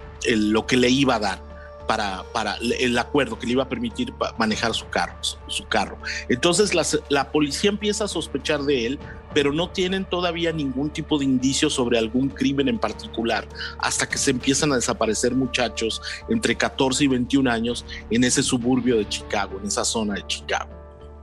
lo 0.51 0.67
que 0.67 0.77
le 0.77 0.91
iba 0.91 1.17
a 1.17 1.21
dar. 1.21 1.53
Para, 1.87 2.23
para, 2.33 2.57
el 2.79 2.97
acuerdo 2.97 3.39
que 3.39 3.45
le 3.45 3.53
iba 3.53 3.65
a 3.65 3.69
permitir 3.69 4.15
manejar 4.39 4.73
su 4.73 4.89
carro. 4.89 5.17
Su 5.49 5.67
carro. 5.67 5.99
Entonces 6.29 6.75
la, 6.75 6.87
la 7.09 7.33
policía 7.33 7.71
empieza 7.71 8.05
a 8.05 8.09
sospechar 8.09 8.63
de 8.63 8.87
él 8.87 8.99
pero 9.35 9.53
no 9.53 9.71
tienen 9.71 10.05
todavía 10.05 10.53
ningún 10.53 10.91
tipo 10.91 11.19
de 11.19 11.25
indicio 11.25 11.71
sobre 11.71 11.99
algún 11.99 12.29
crimen 12.29 12.69
en 12.69 12.79
particular, 12.79 13.47
hasta 13.79 14.09
que 14.09 14.19
se 14.19 14.31
empiezan 14.31 14.73
a 14.73 14.77
desaparecer 14.77 15.35
muchachos 15.35 16.03
entre 16.29 16.57
14 16.57 17.05
y 17.05 17.09
21 17.09 17.51
años 17.51 17.85
en 18.11 18.25
ese 18.25 18.43
suburbio 18.43 18.99
de 18.99 19.09
Chicago, 19.09 19.59
en 19.61 19.67
esa 19.67 19.85
zona 19.85 20.15
de 20.15 20.27
Chicago. 20.27 20.71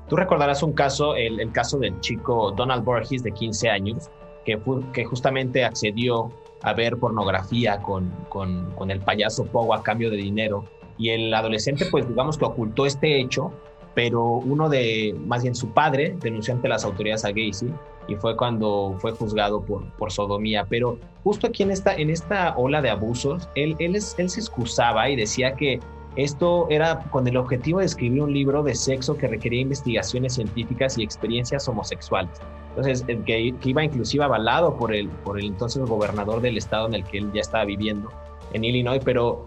Tú 0.08 0.16
recordarás 0.16 0.64
un 0.64 0.74
caso, 0.74 1.16
el, 1.16 1.52
caso 1.52 1.78
del 1.78 2.00
chico 2.00 2.52
Donald 2.52 2.84
Borges 2.84 3.22
de 3.22 3.32
15 3.32 3.70
años, 3.70 4.10
que, 4.44 4.60
que 4.94 5.06
justamente 5.06 5.64
accedió 5.64 6.32
a 6.62 6.74
ver 6.74 6.98
pornografía 6.98 7.82
con, 7.82 8.10
con, 8.28 8.72
con 8.72 8.90
el 8.92 9.00
payaso 9.00 9.46
Pogo 9.46 9.74
a 9.74 9.84
cambio 9.84 10.10
de 10.10 10.18
dinero. 10.18 10.66
Y 10.98 11.10
el 11.10 11.34
adolescente, 11.34 11.86
pues 11.90 12.08
digamos 12.08 12.38
que 12.38 12.46
ocultó 12.46 12.86
este 12.86 13.22
hecho 13.22 13.54
pero 14.00 14.24
uno 14.24 14.70
de, 14.70 15.14
más 15.26 15.44
bien 15.44 15.56
su 15.56 15.72
padre, 15.72 16.16
denunció 16.22 16.54
ante 16.54 16.70
las 16.70 16.86
autoridades 16.86 17.26
a 17.26 17.30
Gacy 17.30 17.68
y 18.10 18.16
fue 18.16 18.36
cuando 18.36 18.96
fue 19.00 19.12
juzgado 19.12 19.62
por, 19.62 19.90
por 19.94 20.12
sodomía. 20.12 20.66
Pero 20.68 20.98
justo 21.24 21.48
aquí 21.48 21.64
en 21.64 21.72
esta, 21.72 21.96
en 21.96 22.10
esta 22.10 22.58
ola 22.58 22.82
de 22.82 22.90
abusos, 22.90 23.48
él, 23.56 23.76
él, 23.80 24.00
se 24.02 24.22
excusaba 24.22 25.10
y 25.10 25.16
decía 25.16 25.54
que 25.54 25.80
esto 26.16 26.68
era 26.70 27.00
con 27.12 27.28
el 27.28 27.38
objetivo 27.38 27.80
de 27.80 27.86
escribir 27.86 28.22
un 28.22 28.34
libro 28.34 28.64
de 28.64 28.76
sexo 28.76 29.16
que 29.16 29.28
requería 29.28 29.62
investigaciones 29.62 30.34
científicas 30.34 30.98
y 30.98 31.04
experiencias 31.04 31.68
homosexuales. 31.68 32.42
Entonces, 32.70 33.04
que, 33.04 33.56
que, 33.60 33.70
iba 33.70 33.84
inclusive 33.84 34.24
avalado 34.24 34.76
por 34.76 34.94
el, 34.94 35.08
por 35.10 35.40
el 35.40 35.48
entonces 35.48 35.82
gobernador 35.84 36.42
del 36.42 36.58
estado 36.58 36.88
en 36.88 36.96
el 36.96 37.04
que 37.04 37.20
él 37.20 37.32
ya 37.34 37.42
estaba 37.42 37.66
viviendo, 37.66 38.10
en 38.54 38.64
Illinois, 38.64 39.02
pero 39.04 39.44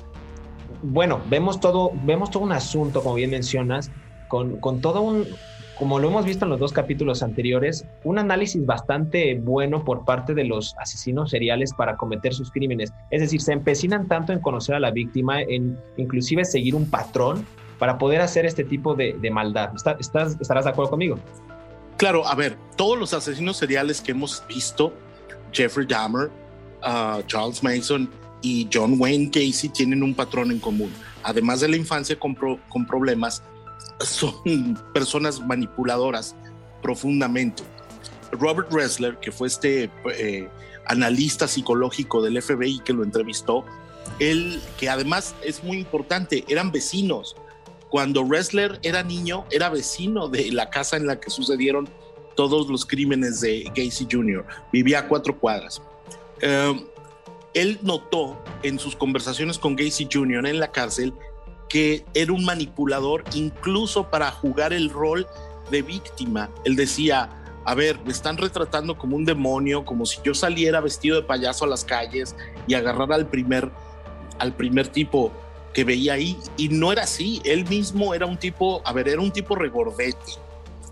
bueno, 0.82 1.20
vemos 1.28 1.60
todo, 1.60 1.92
vemos 2.04 2.30
todo 2.30 2.42
un 2.42 2.52
asunto, 2.52 3.02
como 3.02 3.14
bien 3.14 3.30
mencionas, 3.30 3.90
con, 4.28 4.80
todo 4.80 5.02
un, 5.02 5.26
como 5.78 5.98
lo 5.98 6.08
hemos 6.08 6.24
visto 6.24 6.44
en 6.44 6.50
los 6.50 6.60
dos 6.60 6.72
capítulos 6.72 7.22
anteriores, 7.22 7.86
un 8.04 8.18
análisis 8.18 8.64
bastante 8.64 9.38
bueno 9.40 9.84
por 9.84 10.04
parte 10.04 10.34
de 10.34 10.44
los 10.44 10.74
asesinos 10.78 11.30
seriales 11.30 11.72
para 11.72 11.96
cometer 11.96 12.34
sus 12.34 12.50
crímenes. 12.50 12.92
Es 13.10 13.20
decir, 13.20 13.40
se 13.40 13.52
empecinan 13.52 14.06
tanto 14.06 14.32
en 14.32 14.40
conocer 14.40 14.74
a 14.74 14.80
la 14.80 14.90
víctima, 14.90 15.40
en 15.40 15.78
inclusive 15.96 16.44
seguir 16.44 16.74
un 16.74 16.88
patrón 16.88 17.46
para 17.78 17.98
poder 17.98 18.20
hacer 18.20 18.46
este 18.46 18.64
tipo 18.64 18.94
de, 18.94 19.16
maldad. 19.32 19.72
¿Estás, 19.74 20.36
¿Estarás 20.40 20.64
de 20.64 20.70
acuerdo 20.70 20.90
conmigo? 20.90 21.18
Claro, 21.96 22.26
a 22.26 22.34
ver, 22.34 22.56
todos 22.76 22.98
los 22.98 23.14
asesinos 23.14 23.56
seriales 23.56 24.00
que 24.00 24.12
hemos 24.12 24.44
visto, 24.46 24.92
Jeffrey 25.52 25.86
Dahmer, 25.86 26.30
uh, 26.82 27.22
Charles 27.26 27.62
Mason 27.62 28.10
y 28.42 28.68
John 28.72 29.00
Wayne 29.00 29.30
Casey 29.30 29.70
tienen 29.70 30.02
un 30.02 30.14
patrón 30.14 30.50
en 30.50 30.58
común. 30.58 30.92
Además 31.22 31.60
de 31.60 31.68
la 31.68 31.76
infancia 31.76 32.18
con 32.18 32.86
problemas, 32.86 33.42
son 34.04 34.78
personas 34.92 35.40
manipuladoras 35.40 36.34
profundamente. 36.82 37.62
Robert 38.32 38.72
Ressler, 38.72 39.18
que 39.18 39.30
fue 39.30 39.48
este 39.48 39.90
eh, 40.16 40.48
analista 40.86 41.46
psicológico 41.46 42.22
del 42.22 42.40
FBI 42.40 42.80
que 42.80 42.92
lo 42.92 43.04
entrevistó, 43.04 43.64
él, 44.18 44.60
que 44.78 44.88
además 44.88 45.34
es 45.44 45.62
muy 45.62 45.78
importante, 45.78 46.44
eran 46.48 46.72
vecinos. 46.72 47.36
Cuando 47.90 48.24
Ressler 48.24 48.78
era 48.82 49.02
niño, 49.02 49.44
era 49.50 49.68
vecino 49.68 50.28
de 50.28 50.50
la 50.50 50.70
casa 50.70 50.96
en 50.96 51.06
la 51.06 51.20
que 51.20 51.30
sucedieron 51.30 51.88
todos 52.34 52.68
los 52.68 52.86
crímenes 52.86 53.40
de 53.42 53.64
Gacy 53.74 54.08
Jr. 54.10 54.46
Vivía 54.72 55.00
a 55.00 55.08
cuatro 55.08 55.38
cuadras. 55.38 55.82
Em, 56.40 56.84
él 57.54 57.78
notó 57.82 58.42
en 58.62 58.78
sus 58.78 58.96
conversaciones 58.96 59.58
con 59.58 59.76
Gacy 59.76 60.08
Jr. 60.10 60.46
en 60.46 60.58
la 60.58 60.72
cárcel 60.72 61.12
que 61.72 62.04
era 62.12 62.34
un 62.34 62.44
manipulador 62.44 63.24
incluso 63.32 64.10
para 64.10 64.30
jugar 64.30 64.74
el 64.74 64.90
rol 64.90 65.26
de 65.70 65.80
víctima. 65.80 66.50
Él 66.66 66.76
decía, 66.76 67.30
a 67.64 67.74
ver, 67.74 67.98
me 68.04 68.12
están 68.12 68.36
retratando 68.36 68.98
como 68.98 69.16
un 69.16 69.24
demonio, 69.24 69.82
como 69.82 70.04
si 70.04 70.18
yo 70.22 70.34
saliera 70.34 70.82
vestido 70.82 71.16
de 71.16 71.22
payaso 71.22 71.64
a 71.64 71.68
las 71.68 71.82
calles 71.82 72.36
y 72.66 72.74
agarrara 72.74 73.14
al 73.14 73.26
primer, 73.26 73.70
al 74.38 74.52
primer 74.52 74.88
tipo 74.88 75.32
que 75.72 75.82
veía 75.84 76.12
ahí. 76.12 76.36
Y 76.58 76.68
no 76.68 76.92
era 76.92 77.04
así, 77.04 77.40
él 77.46 77.66
mismo 77.66 78.12
era 78.12 78.26
un 78.26 78.36
tipo, 78.36 78.82
a 78.84 78.92
ver, 78.92 79.08
era 79.08 79.22
un 79.22 79.30
tipo 79.30 79.56
regordete, 79.56 80.32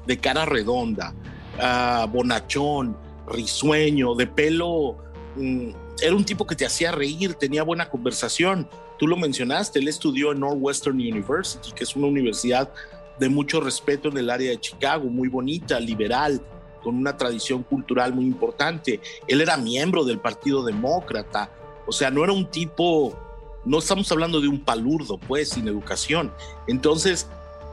de 0.07 0.19
cara 0.19 0.47
redonda, 0.47 1.13
ah, 1.61 2.07
bonachón, 2.11 2.97
risueño, 3.29 4.15
de 4.15 4.27
pelo... 4.27 4.97
Mm, 5.37 5.73
era 6.03 6.17
un 6.17 6.25
tipo 6.25 6.47
que 6.47 6.57
te 6.57 6.65
hacía 6.65 6.91
reír, 6.91 7.35
tenía 7.35 7.63
buena 7.63 7.91
conversación, 7.91 8.67
Tú 9.01 9.09
lo 9.09 9.17
mencionaste, 9.17 9.79
él 9.79 9.89
estudió 9.89 10.31
en 10.31 10.41
Northwestern 10.41 10.97
University, 10.97 11.73
que 11.73 11.85
es 11.85 11.97
una 11.97 12.07
universidad 12.07 12.71
de 13.19 13.31
mucho 13.31 13.59
respeto 13.59 14.11
en 14.11 14.19
el 14.19 14.29
área 14.29 14.51
de 14.51 14.61
Chicago, 14.61 15.09
muy 15.09 15.27
bonita, 15.29 15.81
liberal, 15.81 16.39
con 16.83 16.97
una 16.97 17.17
tradición 17.17 17.63
cultural 17.63 18.13
muy 18.13 18.27
importante. 18.27 19.01
Él 19.27 19.41
era 19.41 19.57
miembro 19.57 20.05
del 20.05 20.19
Partido 20.19 20.63
Demócrata, 20.63 21.51
o 21.87 21.93
sea, 21.93 22.11
no 22.11 22.23
era 22.25 22.35
un 22.35 22.51
tipo, 22.51 23.19
no 23.65 23.79
estamos 23.79 24.13
hablando 24.13 24.39
de 24.39 24.49
un 24.49 24.61
palurdo, 24.61 25.17
pues, 25.17 25.49
sin 25.49 25.67
educación. 25.67 26.31
Entonces, 26.69 27.27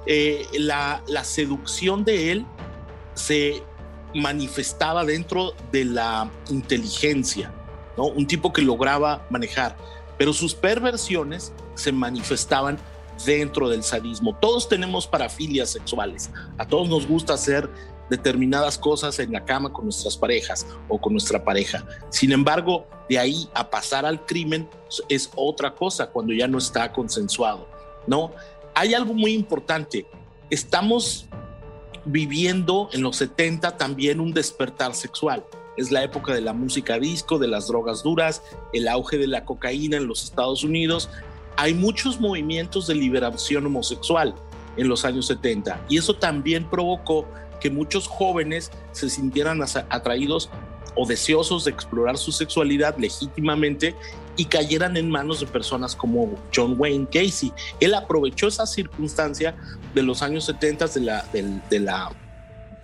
eh, 0.06 0.48
la, 0.54 1.04
la 1.08 1.26
seducción 1.26 2.06
de 2.06 2.32
él 2.32 2.46
se 3.16 3.62
manifestaba 4.16 5.04
dentro 5.04 5.54
de 5.74 5.84
la 5.84 6.32
inteligencia, 6.50 7.52
¿no? 7.98 8.06
Un 8.06 8.26
tipo 8.28 8.54
que 8.54 8.62
lograba 8.62 9.28
manejar 9.30 9.76
pero 10.18 10.34
sus 10.34 10.54
perversiones 10.54 11.54
se 11.76 11.92
manifestaban 11.92 12.78
dentro 13.26 13.70
del 13.70 13.84
sadismo. 13.84 14.38
Todos 14.40 14.70
tenemos 14.70 15.08
parafilias 15.08 15.72
sexuales, 15.72 16.30
a 16.58 16.68
todos 16.68 16.90
nos 16.90 17.08
gusta 17.08 17.34
hacer 17.34 17.70
determinadas 18.10 18.78
cosas 18.78 19.20
en 19.20 19.34
la 19.34 19.44
cama 19.44 19.74
con 19.74 19.86
nuestras 19.86 20.16
parejas 20.16 20.66
o 20.88 21.00
con 21.00 21.14
nuestra 21.14 21.44
pareja. 21.44 21.86
Sin 22.10 22.32
embargo, 22.32 22.88
de 23.10 23.20
ahí 23.20 23.50
a 23.54 23.70
pasar 23.70 24.06
al 24.06 24.26
crimen 24.26 24.70
es 25.10 25.30
otra 25.36 25.76
cosa 25.76 26.08
cuando 26.08 26.34
ya 26.34 26.48
no 26.48 26.58
está 26.58 26.92
consensuado, 26.94 27.68
¿no? 28.06 28.32
Hay 28.74 28.94
algo 28.94 29.14
muy 29.14 29.34
importante. 29.34 30.06
Estamos 30.50 31.28
viviendo 32.06 32.90
en 32.94 33.02
los 33.02 33.18
70 33.18 33.76
también 33.76 34.22
un 34.22 34.32
despertar 34.34 34.96
sexual 34.96 35.44
es 35.78 35.92
la 35.92 36.04
época 36.04 36.34
de 36.34 36.42
la 36.42 36.54
música 36.54 37.00
disco, 37.00 37.38
de 37.40 37.48
las 37.48 37.68
drogas 37.68 38.04
duras, 38.04 38.42
el 38.74 38.88
auge 38.88 39.18
de 39.18 39.28
la 39.28 39.46
cocaína 39.46 39.98
en 39.98 40.08
los 40.08 40.24
Estados 40.24 40.64
Unidos. 40.64 41.10
Hay 41.56 41.74
muchos 41.74 42.20
movimientos 42.20 42.88
de 42.88 42.96
liberación 42.96 43.66
homosexual 43.66 44.36
en 44.76 44.88
los 44.88 45.06
años 45.06 45.28
70 45.28 45.86
y 45.90 45.98
eso 45.98 46.16
también 46.16 46.70
provocó 46.70 47.28
que 47.60 47.70
muchos 47.70 48.08
jóvenes 48.08 48.72
se 48.92 49.10
sintieran 49.10 49.62
atraídos 49.90 50.50
o 50.96 51.06
deseosos 51.06 51.66
de 51.66 51.72
explorar 51.72 52.18
su 52.18 52.32
sexualidad 52.32 52.98
legítimamente 52.98 53.96
y 54.36 54.46
cayeran 54.46 54.98
en 54.98 55.10
manos 55.10 55.40
de 55.40 55.48
personas 55.48 55.96
como 55.96 56.36
John 56.56 56.76
Wayne 56.78 57.08
Casey. 57.12 57.52
Él 57.80 57.94
aprovechó 57.94 58.48
esa 58.48 58.66
circunstancia 58.66 59.56
de 59.94 60.04
los 60.04 60.22
años 60.22 60.46
70 60.46 60.88
de 60.88 61.02
la, 61.02 61.26
de 61.32 61.80
la 61.80 62.12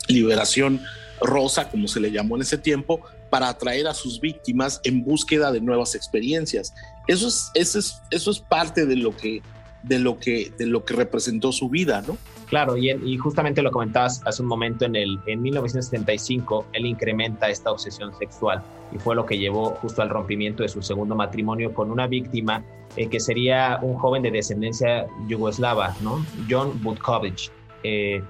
liberación 0.08 0.82
rosa, 1.24 1.70
como 1.70 1.88
se 1.88 2.00
le 2.00 2.12
llamó 2.12 2.36
en 2.36 2.44
ese 2.44 2.58
tiempo, 2.58 3.02
para 3.30 3.50
atraer 3.50 3.88
a 3.88 3.94
sus 3.94 4.20
víctimas 4.20 4.80
en 4.84 5.04
búsqueda 5.04 5.52
de 5.52 5.62
nuevas 5.62 5.96
experiencias. 5.96 6.74
Eso 7.08 7.28
es, 7.28 7.52
eso 7.56 7.80
es, 7.80 8.02
eso 8.12 8.32
es 8.32 8.40
parte 8.40 8.86
de 8.86 8.96
lo, 8.96 9.16
que, 9.16 9.42
de, 9.84 10.00
lo 10.00 10.20
que, 10.20 10.52
de 10.58 10.66
lo 10.66 10.86
que 10.86 10.94
representó 10.94 11.52
su 11.52 11.70
vida, 11.70 12.04
¿no? 12.08 12.18
Claro, 12.54 12.78
y, 12.78 13.18
justamente 13.18 13.64
lo 13.64 13.72
comentabas 13.72 14.22
hace 14.26 14.44
un 14.44 14.48
momento, 14.48 14.86
en, 14.86 14.96
el, 14.96 15.20
en 15.26 15.42
1975, 15.42 16.68
él 16.74 16.86
incrementa 16.86 17.50
esta 17.50 17.72
obsesión 17.72 18.16
sexual 18.20 18.62
y 18.92 19.00
fue 19.00 19.16
lo 19.16 19.26
que 19.26 19.40
llevó 19.40 19.72
justo 19.82 20.04
al 20.04 20.10
rompimiento 20.10 20.62
de 20.62 20.70
su 20.70 20.84
segundo 20.84 21.16
matrimonio 21.16 21.74
con 21.74 21.90
una 21.90 22.06
víctima 22.06 22.64
eh, 22.96 23.08
que 23.08 23.20
sería 23.20 23.80
un 23.82 23.96
joven 23.96 24.22
de 24.22 24.30
descendencia 24.30 25.08
yugoslava, 25.28 25.96
¿no? 26.02 26.24
John 26.48 26.80
Butkovich. 26.84 27.50
Eh, 27.82 28.22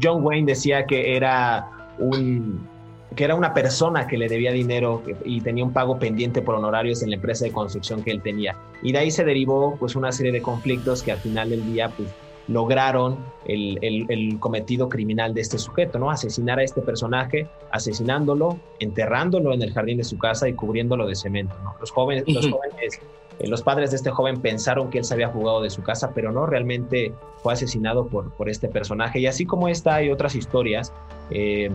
John 0.00 0.24
Wayne 0.24 0.46
decía 0.46 0.86
que 0.86 1.16
era 1.16 1.68
un, 1.98 2.66
que 3.14 3.24
era 3.24 3.34
una 3.34 3.54
persona 3.54 4.06
que 4.06 4.18
le 4.18 4.28
debía 4.28 4.52
dinero 4.52 5.02
y 5.24 5.40
tenía 5.40 5.64
un 5.64 5.72
pago 5.72 5.98
pendiente 5.98 6.42
por 6.42 6.54
honorarios 6.54 7.02
en 7.02 7.10
la 7.10 7.16
empresa 7.16 7.44
de 7.44 7.52
construcción 7.52 8.02
que 8.02 8.10
él 8.10 8.22
tenía. 8.22 8.56
Y 8.82 8.92
de 8.92 8.98
ahí 8.98 9.10
se 9.10 9.24
derivó 9.24 9.76
pues 9.78 9.96
una 9.96 10.12
serie 10.12 10.32
de 10.32 10.42
conflictos 10.42 11.02
que 11.02 11.12
al 11.12 11.18
final 11.18 11.50
del 11.50 11.64
día 11.72 11.90
pues 11.96 12.08
lograron 12.48 13.18
el, 13.44 13.78
el, 13.82 14.38
cometido 14.40 14.88
criminal 14.88 15.34
de 15.34 15.42
este 15.42 15.58
sujeto, 15.58 15.98
¿no? 15.98 16.10
Asesinar 16.10 16.58
a 16.58 16.62
este 16.62 16.80
personaje, 16.80 17.46
asesinándolo, 17.70 18.58
enterrándolo 18.78 19.52
en 19.52 19.62
el 19.62 19.72
jardín 19.72 19.98
de 19.98 20.04
su 20.04 20.18
casa 20.18 20.48
y 20.48 20.54
cubriéndolo 20.54 21.06
de 21.06 21.14
cemento, 21.14 21.54
¿no? 21.62 21.74
Los 21.78 21.90
jóvenes, 21.90 22.24
los 22.26 22.48
jóvenes 22.48 23.00
eh, 23.38 23.48
los 23.48 23.62
padres 23.62 23.90
de 23.90 23.96
este 23.96 24.10
joven 24.10 24.40
pensaron 24.40 24.90
que 24.90 24.98
él 24.98 25.04
se 25.04 25.14
había 25.14 25.28
jugado 25.28 25.62
de 25.62 25.70
su 25.70 25.82
casa, 25.82 26.12
pero 26.14 26.32
no, 26.32 26.46
realmente 26.46 27.12
fue 27.42 27.52
asesinado 27.52 28.06
por, 28.06 28.30
por 28.32 28.48
este 28.48 28.68
personaje. 28.68 29.20
Y 29.20 29.26
así 29.26 29.46
como 29.46 29.68
esta, 29.68 29.96
hay 29.96 30.10
otras 30.10 30.34
historias 30.34 30.92
eh, 31.30 31.70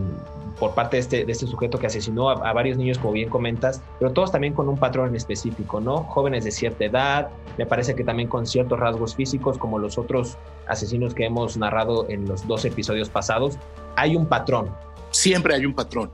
por 0.58 0.74
parte 0.74 0.96
de 0.96 1.00
este, 1.00 1.24
de 1.24 1.32
este 1.32 1.46
sujeto 1.46 1.78
que 1.78 1.86
asesinó 1.86 2.30
a, 2.30 2.52
varios 2.52 2.78
niños, 2.78 2.98
como 2.98 3.12
bien 3.12 3.28
comentas, 3.28 3.82
pero 3.98 4.12
todos 4.12 4.30
también 4.30 4.52
con 4.52 4.68
un 4.68 4.78
patrón 4.78 5.08
en 5.08 5.16
específico, 5.16 5.80
¿no? 5.80 6.04
Jóvenes 6.04 6.44
de 6.44 6.52
cierta 6.52 6.84
edad, 6.84 7.28
me 7.58 7.66
parece 7.66 7.94
que 7.94 8.04
también 8.04 8.28
con 8.28 8.46
ciertos 8.46 8.78
rasgos 8.78 9.14
físicos, 9.16 9.58
como 9.58 9.78
los 9.78 9.98
otros 9.98 10.36
asesinos 10.68 11.14
que 11.14 11.24
hemos 11.24 11.56
narrado 11.56 12.08
en 12.08 12.28
los 12.28 12.46
dos 12.46 12.64
episodios 12.64 13.08
pasados. 13.08 13.58
Hay 13.96 14.14
un 14.16 14.26
patrón. 14.26 14.70
Siempre 15.10 15.54
hay 15.54 15.66
un 15.66 15.74
patrón. 15.74 16.10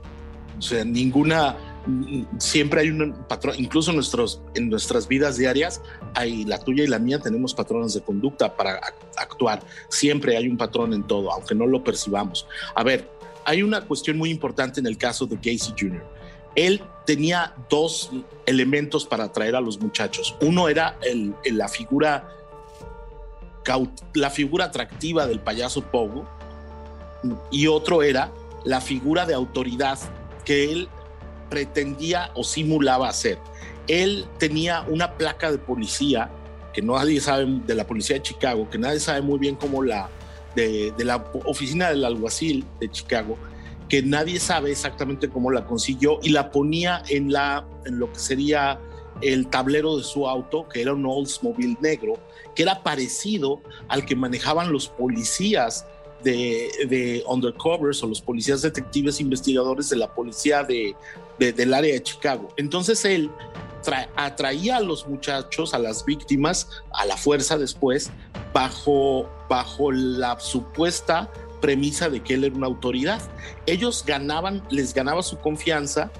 O 0.57 0.61
sea, 0.61 0.83
ninguna, 0.85 1.55
siempre 2.37 2.81
hay 2.81 2.89
un 2.89 3.13
patrón, 3.27 3.55
incluso 3.57 3.91
nuestros, 3.91 4.41
en 4.55 4.69
nuestras 4.69 5.07
vidas 5.07 5.37
diarias, 5.37 5.81
hay 6.13 6.45
la 6.45 6.59
tuya 6.59 6.83
y 6.83 6.87
la 6.87 6.99
mía, 6.99 7.19
tenemos 7.19 7.53
patrones 7.53 7.93
de 7.93 8.01
conducta 8.01 8.55
para 8.55 8.79
actuar. 9.17 9.61
Siempre 9.89 10.37
hay 10.37 10.47
un 10.47 10.57
patrón 10.57 10.93
en 10.93 11.03
todo, 11.03 11.31
aunque 11.31 11.55
no 11.55 11.65
lo 11.65 11.83
percibamos. 11.83 12.47
A 12.75 12.83
ver, 12.83 13.09
hay 13.45 13.63
una 13.63 13.81
cuestión 13.81 14.17
muy 14.17 14.29
importante 14.29 14.79
en 14.79 14.85
el 14.85 14.97
caso 14.97 15.25
de 15.25 15.35
Casey 15.37 15.73
Jr. 15.77 16.03
Él 16.55 16.81
tenía 17.05 17.55
dos 17.69 18.11
elementos 18.45 19.05
para 19.05 19.25
atraer 19.25 19.55
a 19.55 19.61
los 19.61 19.79
muchachos. 19.79 20.35
Uno 20.41 20.69
era 20.69 20.97
el, 21.01 21.33
la 21.45 21.67
figura 21.67 22.27
la 24.15 24.31
figura 24.31 24.65
atractiva 24.65 25.27
del 25.27 25.39
payaso 25.39 25.83
Pogo 25.83 26.27
y 27.51 27.67
otro 27.67 28.01
era 28.01 28.31
la 28.63 28.81
figura 28.81 29.27
de 29.27 29.35
autoridad 29.35 29.99
que 30.45 30.71
él 30.71 30.89
pretendía 31.51 32.31
o 32.33 32.43
simulaba 32.43 33.09
hacer. 33.09 33.37
Él 33.87 34.25
tenía 34.39 34.83
una 34.87 35.17
placa 35.17 35.51
de 35.51 35.57
policía 35.57 36.31
que 36.73 36.81
nadie 36.81 37.19
sabe 37.19 37.45
de 37.67 37.75
la 37.75 37.85
policía 37.85 38.15
de 38.15 38.21
Chicago, 38.21 38.69
que 38.69 38.77
nadie 38.77 39.01
sabe 39.01 39.21
muy 39.21 39.37
bien 39.37 39.55
cómo 39.55 39.83
la 39.83 40.09
de, 40.55 40.93
la 40.97 41.17
oficina 41.45 41.89
del 41.89 42.05
alguacil 42.05 42.65
de 42.79 42.89
Chicago, 42.89 43.37
que 43.89 44.01
nadie 44.01 44.39
sabe 44.39 44.71
exactamente 44.71 45.27
cómo 45.29 45.51
la 45.51 45.65
consiguió 45.65 46.19
y 46.23 46.29
la 46.29 46.51
ponía 46.51 47.03
en 47.09 47.33
la 47.33 47.65
en 47.85 47.99
lo 47.99 48.11
que 48.11 48.19
sería 48.19 48.79
el 49.21 49.47
tablero 49.47 49.97
de 49.97 50.03
su 50.03 50.27
auto, 50.29 50.67
que 50.69 50.81
era 50.81 50.93
un 50.93 51.05
Oldsmobile 51.05 51.77
negro, 51.81 52.13
que 52.55 52.63
era 52.63 52.81
parecido 52.81 53.61
al 53.89 54.05
que 54.05 54.15
manejaban 54.15 54.71
los 54.71 54.87
policías 54.87 55.85
de, 56.23 57.23
undercovers 57.27 58.03
o 58.03 58.07
los 58.07 58.21
policías 58.21 58.61
detectives 58.61 59.19
investigadores 59.19 59.89
de 59.89 59.97
la 59.97 60.13
policía 60.13 60.63
de, 60.63 60.95
del 61.39 61.73
área 61.73 61.93
de 61.93 62.03
Chicago. 62.03 62.49
Entonces 62.57 63.03
él 63.05 63.31
atraía 64.15 64.77
a 64.77 64.79
los 64.81 65.07
muchachos, 65.07 65.73
a 65.73 65.79
las 65.79 66.05
víctimas, 66.05 66.69
a 66.93 67.05
la 67.05 67.17
fuerza 67.17 67.57
después, 67.57 68.11
bajo, 68.53 69.29
bajo 69.49 69.91
la 69.91 70.39
supuesta 70.39 71.31
premisa 71.61 72.09
de 72.09 72.21
que 72.21 72.35
él 72.35 72.43
era 72.43 72.55
una 72.55 72.67
autoridad. 72.67 73.21
Ellos 73.65 74.03
ganaban, 74.05 74.63
les 74.69 74.93
ganaba 74.93 75.23
su 75.23 75.37
confianza 75.37 76.11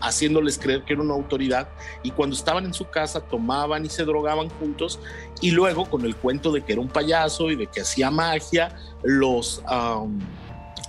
haciéndoles 0.00 0.58
creer 0.58 0.84
que 0.84 0.92
era 0.92 1.02
una 1.02 1.14
autoridad 1.14 1.68
y 2.02 2.10
cuando 2.10 2.36
estaban 2.36 2.66
en 2.66 2.74
su 2.74 2.84
casa 2.88 3.20
tomaban 3.20 3.86
y 3.86 3.88
se 3.88 4.04
drogaban 4.04 4.50
juntos 4.50 4.98
y 5.40 5.50
luego 5.50 5.86
con 5.86 6.04
el 6.04 6.14
cuento 6.14 6.52
de 6.52 6.62
que 6.62 6.72
era 6.72 6.82
un 6.82 6.88
payaso 6.88 7.50
y 7.50 7.56
de 7.56 7.66
que 7.66 7.80
hacía 7.80 8.10
magia, 8.10 8.76
los, 9.02 9.62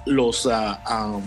los 0.06 0.47
ah, 0.52 1.19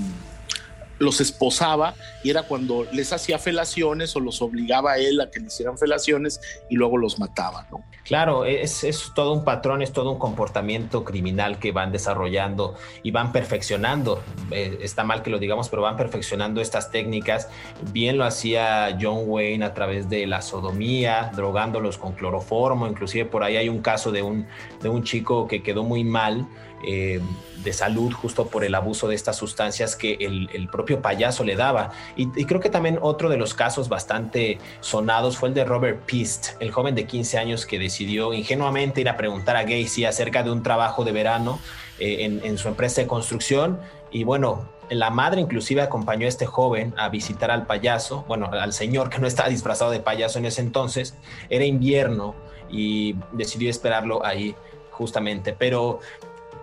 los 1.01 1.21
esposaba 1.21 1.95
y 2.23 2.31
era 2.31 2.45
cuando 2.45 2.87
les 2.93 3.13
hacía 3.13 3.39
felaciones 3.39 4.15
o 4.15 4.21
los 4.21 4.41
obligaba 4.43 4.93
a 4.93 4.99
él 4.99 5.21
a 5.21 5.31
que 5.31 5.41
le 5.41 5.47
hicieran 5.47 5.77
felaciones 5.79 6.41
y 6.69 6.77
luego 6.77 6.99
los 6.99 7.19
mataba, 7.19 7.67
¿no? 7.71 7.83
Claro, 8.05 8.45
es, 8.45 8.83
es, 8.85 9.13
todo 9.15 9.33
un 9.33 9.45
patrón, 9.45 9.83
es 9.83 9.93
todo 9.93 10.11
un 10.11 10.19
comportamiento 10.19 11.05
criminal 11.05 11.59
que 11.59 11.71
van 11.71 11.93
desarrollando 11.93 12.75
y 13.03 13.13
van 13.13 13.31
perfeccionando. 13.31 14.23
Eh, 14.51 14.79
está 14.83 15.05
mal 15.05 15.23
que 15.23 15.31
lo 15.31 15.39
digamos, 15.39 15.69
pero 15.69 15.83
van 15.83 15.97
perfeccionando 15.97 16.61
estas 16.61 16.91
técnicas. 16.91 17.49
Bien 17.93 18.19
lo 18.19 18.25
hacía 18.25 18.99
John 19.01 19.23
Wayne 19.27 19.65
a 19.65 19.75
través 19.75 20.09
de 20.09 20.27
la 20.27 20.43
sodomía, 20.43 21.31
drogándolos 21.35 21.99
con 21.99 22.13
cloroformo. 22.13 22.89
Inclusive 22.89 23.27
por 23.27 23.45
ahí 23.45 23.57
hay 23.57 23.69
un 23.69 23.81
caso 23.81 24.11
de 24.11 24.23
un, 24.23 24.47
de 24.83 24.89
un 24.89 25.05
chico 25.05 25.47
que 25.47 25.63
quedó 25.63 25.85
muy 25.85 26.03
mal 26.03 26.47
eh, 26.87 27.21
de 27.63 27.73
salud 27.75 28.13
justo 28.13 28.47
por 28.47 28.65
el 28.65 28.75
abuso 28.75 29.07
de 29.07 29.15
estas 29.15 29.37
sustancias 29.37 29.95
que 29.95 30.15
el, 30.21 30.69
propio 30.73 31.03
payaso 31.03 31.45
le 31.45 31.57
daba. 31.57 31.91
Y, 32.17 32.27
creo 32.47 32.59
que 32.61 32.71
también 32.71 32.99
otro 33.03 33.29
de 33.29 33.37
los 33.37 33.53
casos 33.53 33.89
bastante 33.89 34.59
sonados 34.81 35.37
fue 35.37 35.51
el 35.51 35.55
de 35.55 35.65
Robert 35.65 36.07
Pist, 36.07 36.61
el 36.61 36.71
joven 36.71 36.95
de 36.95 37.07
15 37.07 37.39
años 37.39 37.67
que 37.67 37.79
decidió 37.79 38.33
ingenuamente 38.33 39.03
ir 39.03 39.09
a 39.11 39.17
preguntar 39.17 39.57
a 39.57 39.65
Gacy 39.65 40.07
acerca 40.07 40.43
de 40.43 40.51
un 40.51 40.63
trabajo 40.63 41.05
de 41.05 41.13
verano 41.13 41.59
eh, 41.99 42.25
en, 42.25 42.41
en 42.45 42.57
su 42.57 42.69
empresa 42.69 43.03
de 43.03 43.07
construcción. 43.07 43.79
Y 44.11 44.25
bueno, 44.25 44.67
la 44.91 45.11
madre 45.11 45.41
inclusive 45.41 45.83
acompañó 45.83 46.27
a 46.27 46.29
este 46.29 46.47
joven 46.47 46.95
a 46.97 47.09
visitar 47.09 47.51
al 47.51 47.67
payaso, 47.67 48.25
bueno, 48.27 48.51
al 48.53 48.73
señor 48.73 49.11
que 49.11 49.19
no 49.19 49.27
estaba 49.27 49.49
disfrazado 49.49 49.91
de 49.91 50.01
payaso 50.01 50.39
en 50.39 50.47
ese 50.47 50.63
entonces, 50.63 51.15
era 51.49 51.65
invierno 51.65 52.35
y 52.71 53.17
decidió 53.33 53.71
esperarlo 53.71 54.25
ahí 54.25 54.55
justamente, 54.91 55.55
pero 55.59 56.01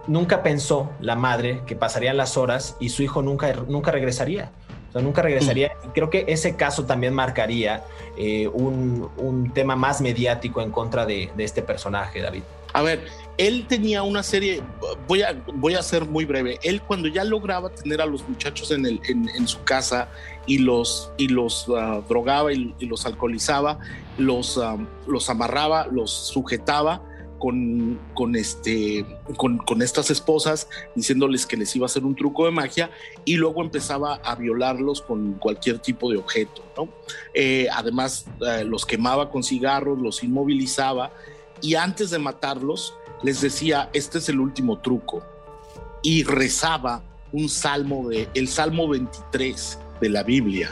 nunca 0.07 0.43
pensó 0.43 0.89
la 0.99 1.15
madre 1.15 1.61
que 1.65 1.75
pasarían 1.75 2.17
las 2.17 2.37
horas 2.37 2.75
y 2.79 2.89
su 2.89 3.03
hijo 3.03 3.21
nunca, 3.21 3.53
nunca 3.67 3.91
regresaría. 3.91 4.51
O 4.89 4.91
sea, 4.93 5.01
nunca 5.01 5.21
regresaría. 5.21 5.73
Y 5.85 5.87
creo 5.89 6.09
que 6.09 6.25
ese 6.27 6.55
caso 6.55 6.85
también 6.85 7.13
marcaría 7.13 7.83
eh, 8.17 8.47
un, 8.47 9.51
tema 9.53 9.75
más 9.75 10.01
mediático 10.01 10.61
en 10.61 10.71
contra 10.71 11.05
de, 11.05 11.31
este 11.37 11.61
personaje, 11.61 12.21
David. 12.21 12.43
A 12.73 12.81
ver, 12.81 13.05
él 13.37 13.65
tenía 13.67 14.03
una 14.03 14.23
serie, 14.23 14.61
voy 15.07 15.23
a, 15.23 15.35
voy 15.53 15.75
a 15.75 15.81
ser 15.81 16.05
muy 16.05 16.25
breve, 16.25 16.59
él 16.63 16.81
cuando 16.81 17.07
ya 17.07 17.23
lograba 17.23 17.69
tener 17.69 18.01
a 18.01 18.05
los 18.05 18.27
muchachos 18.27 18.71
en, 18.71 18.85
el, 18.85 19.01
en, 19.07 19.47
su 19.47 19.63
casa 19.63 20.09
y 20.45 20.59
los, 20.59 21.11
y 21.17 21.29
los 21.29 21.65
ah, 21.75 22.01
drogaba 22.07 22.53
y, 22.53 22.75
los 22.81 23.05
alcoholizaba, 23.05 23.79
los, 24.17 24.57
ah, 24.57 24.77
los 25.07 25.29
amarraba, 25.29 25.87
los 25.87 26.11
sujetaba, 26.11 27.01
con, 27.39 28.00
este, 28.36 29.06
con, 29.38 29.82
estas 29.82 30.10
esposas 30.10 30.67
diciéndoles 30.95 31.45
que 31.45 31.58
les 31.58 31.76
iba 31.76 31.86
a 31.86 31.88
hacer 31.88 32.04
un 32.04 32.15
truco 32.15 32.45
de 32.45 32.52
magia 32.52 32.89
y 33.26 33.36
luego 33.36 33.62
empezaba 33.62 34.15
a 34.15 34.36
violarlos 34.36 35.02
con 35.02 35.34
cualquier 35.34 35.80
tipo 35.80 36.12
de 36.12 36.17
objeto. 36.17 36.63
¿no? 36.76 36.89
Eh, 37.34 37.67
además, 37.71 38.26
eh, 38.41 38.63
los 38.63 38.86
quemaba 38.86 39.30
con 39.30 39.43
cigarros, 39.43 40.00
los 40.00 40.23
inmovilizaba 40.23 41.12
y 41.62 41.76
antes 41.76 42.10
de 42.10 42.19
matarlos 42.19 42.93
les 43.23 43.41
decía, 43.41 43.89
este 43.93 44.19
es 44.19 44.30
el 44.30 44.39
último 44.39 44.80
truco. 44.80 45.23
Y 46.04 46.23
rezaba 46.23 47.04
un 47.32 47.50
salmo 47.50 48.10
de, 48.10 48.30
el 48.34 48.47
Salmo 48.47 48.88
23 48.88 49.80
de 50.00 50.10
la 50.10 50.23
Biblia 50.23 50.71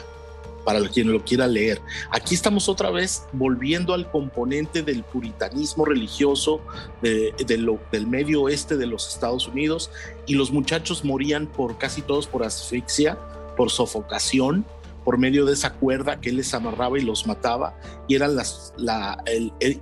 para 0.66 0.86
quien 0.90 1.12
lo 1.12 1.24
quiera 1.24 1.48
leer. 1.48 1.82
Aquí 2.12 2.36
estamos 2.36 2.68
otra 2.68 2.90
vez 2.92 3.24
volviendo 3.32 3.94
al 3.94 4.10
componente 4.12 4.82
del 4.82 5.04
puritanismo 5.04 5.86
religioso 5.86 6.60
de, 7.02 7.34
del 7.48 8.08
medio 8.08 8.42
oeste 8.42 8.76
de 8.76 8.88
los 8.88 9.08
Estados 9.08 9.48
Unidos 9.48 9.92
y 10.26 10.34
los 10.34 10.52
muchachos 10.52 11.06
morían 11.06 11.48
por 11.48 11.78
casi 11.78 12.02
todos 12.02 12.28
por 12.28 12.44
asfixia, 12.44 13.18
por 13.56 13.70
sofocación, 13.72 14.66
por 15.06 15.20
medio 15.20 15.46
de 15.46 15.54
esa 15.54 15.74
cuerda 15.74 16.20
que 16.20 16.30
él 16.32 16.38
les 16.38 16.54
amarraba 16.54 16.98
y 16.98 17.04
los 17.04 17.28
mataba 17.28 17.78
y 18.08 18.16
eran 18.16 18.36
las 18.36 18.74
la, 18.76 19.24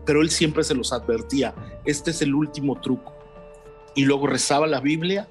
pero 0.06 0.22
él 0.22 0.30
siempre 0.30 0.66
se 0.66 0.76
los 0.76 0.92
advertía 0.92 1.56
este 1.86 2.12
es 2.12 2.22
el 2.22 2.36
último 2.36 2.80
truco 2.82 3.14
y 3.96 4.04
luego 4.04 4.28
rezaba 4.28 4.68
la 4.68 4.82
Biblia 4.82 5.30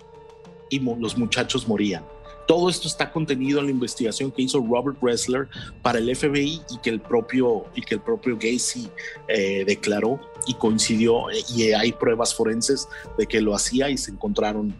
y 0.71 0.81
los 0.81 1.19
muchachos 1.19 1.69
morían 1.69 2.05
todo 2.47 2.69
esto 2.69 2.89
está 2.89 3.11
contenido 3.13 3.61
en 3.61 3.67
la 3.67 3.71
investigación 3.71 4.31
que 4.31 4.43
hizo 4.43 4.59
Robert 4.61 4.99
Ressler 5.01 5.49
para 5.83 5.99
el 5.99 6.15
FBI 6.15 6.61
y 6.71 6.79
que 6.83 6.91
el 6.91 7.01
propio, 7.01 7.65
y 7.75 7.83
que 7.83 7.95
el 7.95 8.01
propio 8.01 8.37
Gacy 8.37 8.89
eh, 9.29 9.65
declaró 9.67 10.21
y 10.47 10.55
coincidió 10.55 11.27
y 11.55 11.73
hay 11.73 11.93
pruebas 11.93 12.35
forenses 12.35 12.89
de 13.19 13.27
que 13.27 13.41
lo 13.41 13.55
hacía 13.55 13.91
y 13.91 13.97
se 13.97 14.11
encontraron 14.11 14.75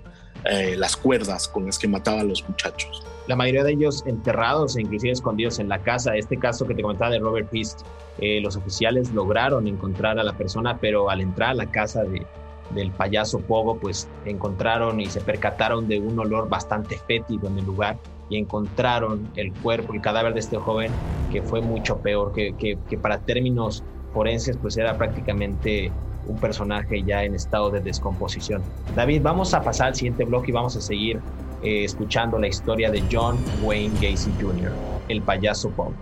eh, 0.45 0.77
las 0.77 0.97
cuerdas 0.97 1.47
con 1.47 1.67
las 1.67 1.79
que 1.79 1.87
mataba 1.87 2.21
a 2.21 2.25
los 2.25 2.47
muchachos. 2.49 3.03
La 3.29 3.37
mayoría 3.37 3.63
de 3.63 3.73
ellos 3.73 4.03
enterrados 4.07 4.77
e 4.77 4.81
inclusive 4.81 5.13
escondidos 5.13 5.61
en 5.61 5.69
la 5.69 5.79
casa. 5.81 6.17
Este 6.17 6.37
caso 6.37 6.67
que 6.67 6.75
te 6.75 6.83
comentaba 6.83 7.13
de 7.13 7.21
Robert 7.21 7.49
Pist, 7.49 7.83
eh, 8.19 8.41
los 8.41 8.57
oficiales 8.57 9.13
lograron 9.13 9.69
encontrar 9.69 10.19
a 10.19 10.25
la 10.25 10.37
persona, 10.37 10.79
pero 10.81 11.09
al 11.09 11.21
entrar 11.21 11.51
a 11.51 11.55
la 11.55 11.71
casa 11.71 12.03
de, 12.03 12.27
del 12.75 12.91
payaso 12.91 13.41
Pogo, 13.41 13.77
pues 13.79 14.09
encontraron 14.25 15.01
y 15.01 15.07
se 15.07 15.21
percataron 15.21 15.89
de 15.89 15.99
un 15.99 16.19
olor 16.19 16.49
bastante 16.49 16.97
fétido 16.99 17.49
en 17.49 17.59
el 17.59 17.65
lugar 17.65 17.99
y 18.29 18.39
encontraron 18.39 19.29
el 19.37 19.53
cuerpo, 19.53 19.93
el 19.93 20.01
cadáver 20.01 20.33
de 20.35 20.41
este 20.41 20.57
joven, 20.57 20.91
que 21.31 21.43
fue 21.43 21.61
mucho 21.61 21.99
peor, 21.99 22.33
que, 22.33 22.55
que, 22.57 22.99
para 22.99 23.19
términos 23.19 23.85
forenses, 24.15 24.57
pues 24.57 24.77
era 24.77 24.97
prácticamente 24.97 25.93
un 26.27 26.39
personaje 26.39 27.03
ya 27.03 27.25
en 27.25 27.35
estado 27.35 27.71
de 27.71 27.81
descomposición. 27.81 28.63
David, 28.95 29.23
vamos 29.23 29.55
a 29.55 29.63
pasar 29.63 29.89
al 29.89 29.95
siguiente 29.95 30.25
bloque 30.25 30.51
y 30.51 30.53
vamos 30.53 30.77
a 30.77 30.81
seguir 30.81 31.21
eh, 31.63 31.85
escuchando 31.85 32.39
la 32.39 32.49
historia 32.49 32.91
de 32.91 33.03
John 33.11 33.37
Wayne 33.63 33.95
Gacy 34.01 34.31
Jr., 34.41 34.73
el 35.09 35.21
payaso 35.23 35.71
Pogo. 35.71 35.95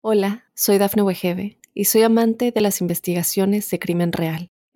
Hola, 0.00 0.44
soy 0.54 0.78
Dafne 0.78 1.02
Wegebe 1.02 1.58
y 1.74 1.84
soy 1.84 2.02
amante 2.02 2.52
de 2.52 2.60
las 2.60 2.80
investigaciones 2.80 3.70
de 3.70 3.78
crimen 3.78 4.12
real. 4.12 4.50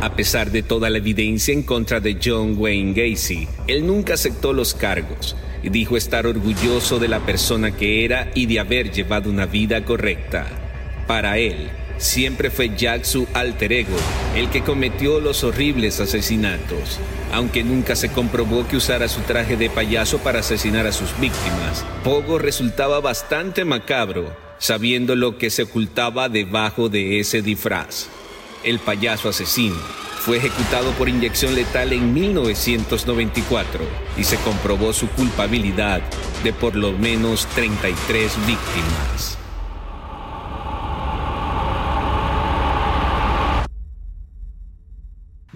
A 0.00 0.14
pesar 0.14 0.52
de 0.52 0.62
toda 0.62 0.90
la 0.90 0.98
evidencia 0.98 1.52
en 1.52 1.64
contra 1.64 1.98
de 1.98 2.18
John 2.22 2.54
Wayne 2.56 2.92
Gacy, 2.94 3.48
él 3.66 3.84
nunca 3.84 4.14
aceptó 4.14 4.52
los 4.52 4.72
cargos 4.72 5.34
y 5.60 5.70
dijo 5.70 5.96
estar 5.96 6.24
orgulloso 6.24 7.00
de 7.00 7.08
la 7.08 7.18
persona 7.26 7.76
que 7.76 8.04
era 8.04 8.30
y 8.32 8.46
de 8.46 8.60
haber 8.60 8.92
llevado 8.92 9.28
una 9.28 9.46
vida 9.46 9.84
correcta. 9.84 10.46
Para 11.08 11.38
él, 11.38 11.70
siempre 11.96 12.50
fue 12.50 12.76
Jack 12.76 13.02
su 13.02 13.26
alter 13.34 13.72
ego, 13.72 13.96
el 14.36 14.48
que 14.50 14.62
cometió 14.62 15.18
los 15.18 15.42
horribles 15.42 15.98
asesinatos, 15.98 17.00
aunque 17.32 17.64
nunca 17.64 17.96
se 17.96 18.10
comprobó 18.10 18.68
que 18.68 18.76
usara 18.76 19.08
su 19.08 19.22
traje 19.22 19.56
de 19.56 19.68
payaso 19.68 20.18
para 20.18 20.40
asesinar 20.40 20.86
a 20.86 20.92
sus 20.92 21.10
víctimas. 21.18 21.84
Pogo 22.04 22.38
resultaba 22.38 23.00
bastante 23.00 23.64
macabro, 23.64 24.32
sabiendo 24.58 25.16
lo 25.16 25.38
que 25.38 25.50
se 25.50 25.64
ocultaba 25.64 26.28
debajo 26.28 26.88
de 26.88 27.18
ese 27.18 27.42
disfraz. 27.42 28.08
El 28.64 28.78
payaso 28.80 29.28
asesino 29.28 29.76
fue 30.20 30.38
ejecutado 30.38 30.90
por 30.92 31.08
inyección 31.08 31.54
letal 31.54 31.92
en 31.92 32.12
1994 32.12 33.80
y 34.16 34.24
se 34.24 34.36
comprobó 34.38 34.92
su 34.92 35.08
culpabilidad 35.08 36.02
de 36.42 36.52
por 36.52 36.74
lo 36.74 36.92
menos 36.92 37.46
33 37.54 38.32
víctimas. 38.46 39.37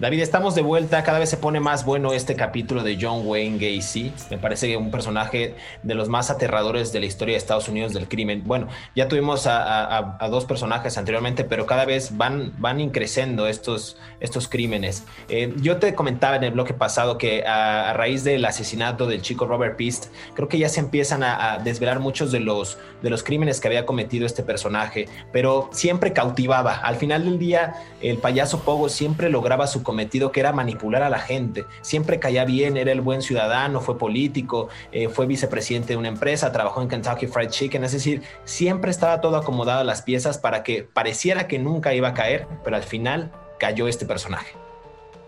David, 0.03 0.19
estamos 0.19 0.53
de 0.53 0.61
vuelta. 0.61 1.01
Cada 1.01 1.17
vez 1.17 1.29
se 1.29 1.37
pone 1.37 1.61
más 1.61 1.85
bueno 1.85 2.11
este 2.11 2.35
capítulo 2.35 2.83
de 2.83 2.97
John 2.99 3.21
Wayne 3.23 3.57
Gacy. 3.57 4.11
Me 4.29 4.37
parece 4.37 4.75
un 4.75 4.91
personaje 4.91 5.55
de 5.81 5.95
los 5.95 6.09
más 6.09 6.29
aterradores 6.29 6.91
de 6.91 6.99
la 6.99 7.05
historia 7.05 7.35
de 7.35 7.37
Estados 7.37 7.69
Unidos 7.69 7.93
del 7.93 8.09
crimen. 8.09 8.43
Bueno, 8.45 8.67
ya 8.97 9.07
tuvimos 9.07 9.47
a, 9.47 10.27
dos 10.29 10.43
personajes 10.43 10.97
anteriormente, 10.97 11.45
pero 11.45 11.65
cada 11.65 11.85
vez 11.85 12.17
van, 12.17 12.51
van 12.57 12.81
increciendo 12.81 13.47
estos, 13.47 13.95
estos 14.19 14.49
crímenes. 14.49 15.05
Eh, 15.29 15.53
yo 15.61 15.77
te 15.77 15.95
comentaba 15.95 16.35
en 16.35 16.43
el 16.43 16.51
bloque 16.51 16.73
pasado 16.73 17.17
que 17.17 17.45
a, 17.47 17.93
raíz 17.93 18.25
del 18.25 18.43
asesinato 18.43 19.07
del 19.07 19.21
chico 19.21 19.45
Robert 19.45 19.77
Pist, 19.77 20.07
creo 20.33 20.49
que 20.49 20.57
ya 20.57 20.67
se 20.67 20.81
empiezan 20.81 21.23
a, 21.23 21.59
desvelar 21.63 22.01
muchos 22.01 22.29
de 22.33 22.41
los, 22.41 22.77
de 23.01 23.09
los 23.09 23.23
crímenes 23.23 23.61
que 23.61 23.69
había 23.69 23.85
cometido 23.85 24.25
este 24.25 24.43
personaje, 24.43 25.07
pero 25.31 25.69
siempre 25.71 26.11
cautivaba. 26.11 26.73
Al 26.73 26.97
final 26.97 27.23
del 27.23 27.39
día, 27.39 27.75
el 28.01 28.17
payaso 28.17 28.65
Pogo 28.65 28.89
siempre 28.89 29.29
lograba 29.29 29.65
su 29.65 29.81
cometido 29.93 30.31
que 30.31 30.39
era 30.39 30.51
manipular 30.51 31.03
a 31.03 31.09
la 31.11 31.19
gente. 31.19 31.65
Siempre 31.83 32.19
caía 32.19 32.45
bien, 32.45 32.77
era 32.77 32.91
el 32.91 33.01
buen 33.01 33.21
ciudadano, 33.21 33.79
fue 33.79 33.95
político, 33.95 34.69
eh, 34.91 35.07
fue 35.07 35.27
vicepresidente 35.27 35.93
de 35.93 35.97
una 35.97 36.07
empresa, 36.07 36.51
trabajó 36.51 36.81
en 36.81 36.87
Kentucky 36.87 37.27
Fried 37.27 37.49
Chicken, 37.49 37.83
es 37.83 37.91
decir, 37.91 38.23
siempre 38.43 38.89
estaba 38.89 39.21
todo 39.21 39.37
acomodado 39.37 39.81
a 39.81 39.83
las 39.83 40.01
piezas 40.01 40.39
para 40.39 40.63
que 40.63 40.81
pareciera 40.81 41.47
que 41.47 41.59
nunca 41.59 41.93
iba 41.93 42.07
a 42.07 42.13
caer, 42.15 42.47
pero 42.63 42.75
al 42.75 42.81
final 42.81 43.31
cayó 43.59 43.87
este 43.87 44.07
personaje. 44.07 44.55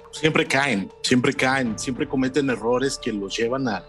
Siempre 0.09 0.47
caen, 0.47 0.91
siempre 1.03 1.31
caen, 1.35 1.77
siempre 1.77 2.07
cometen 2.07 2.49
errores 2.49 2.97
que 2.97 3.13
los 3.13 3.37
llevan 3.37 3.67
a, 3.67 3.83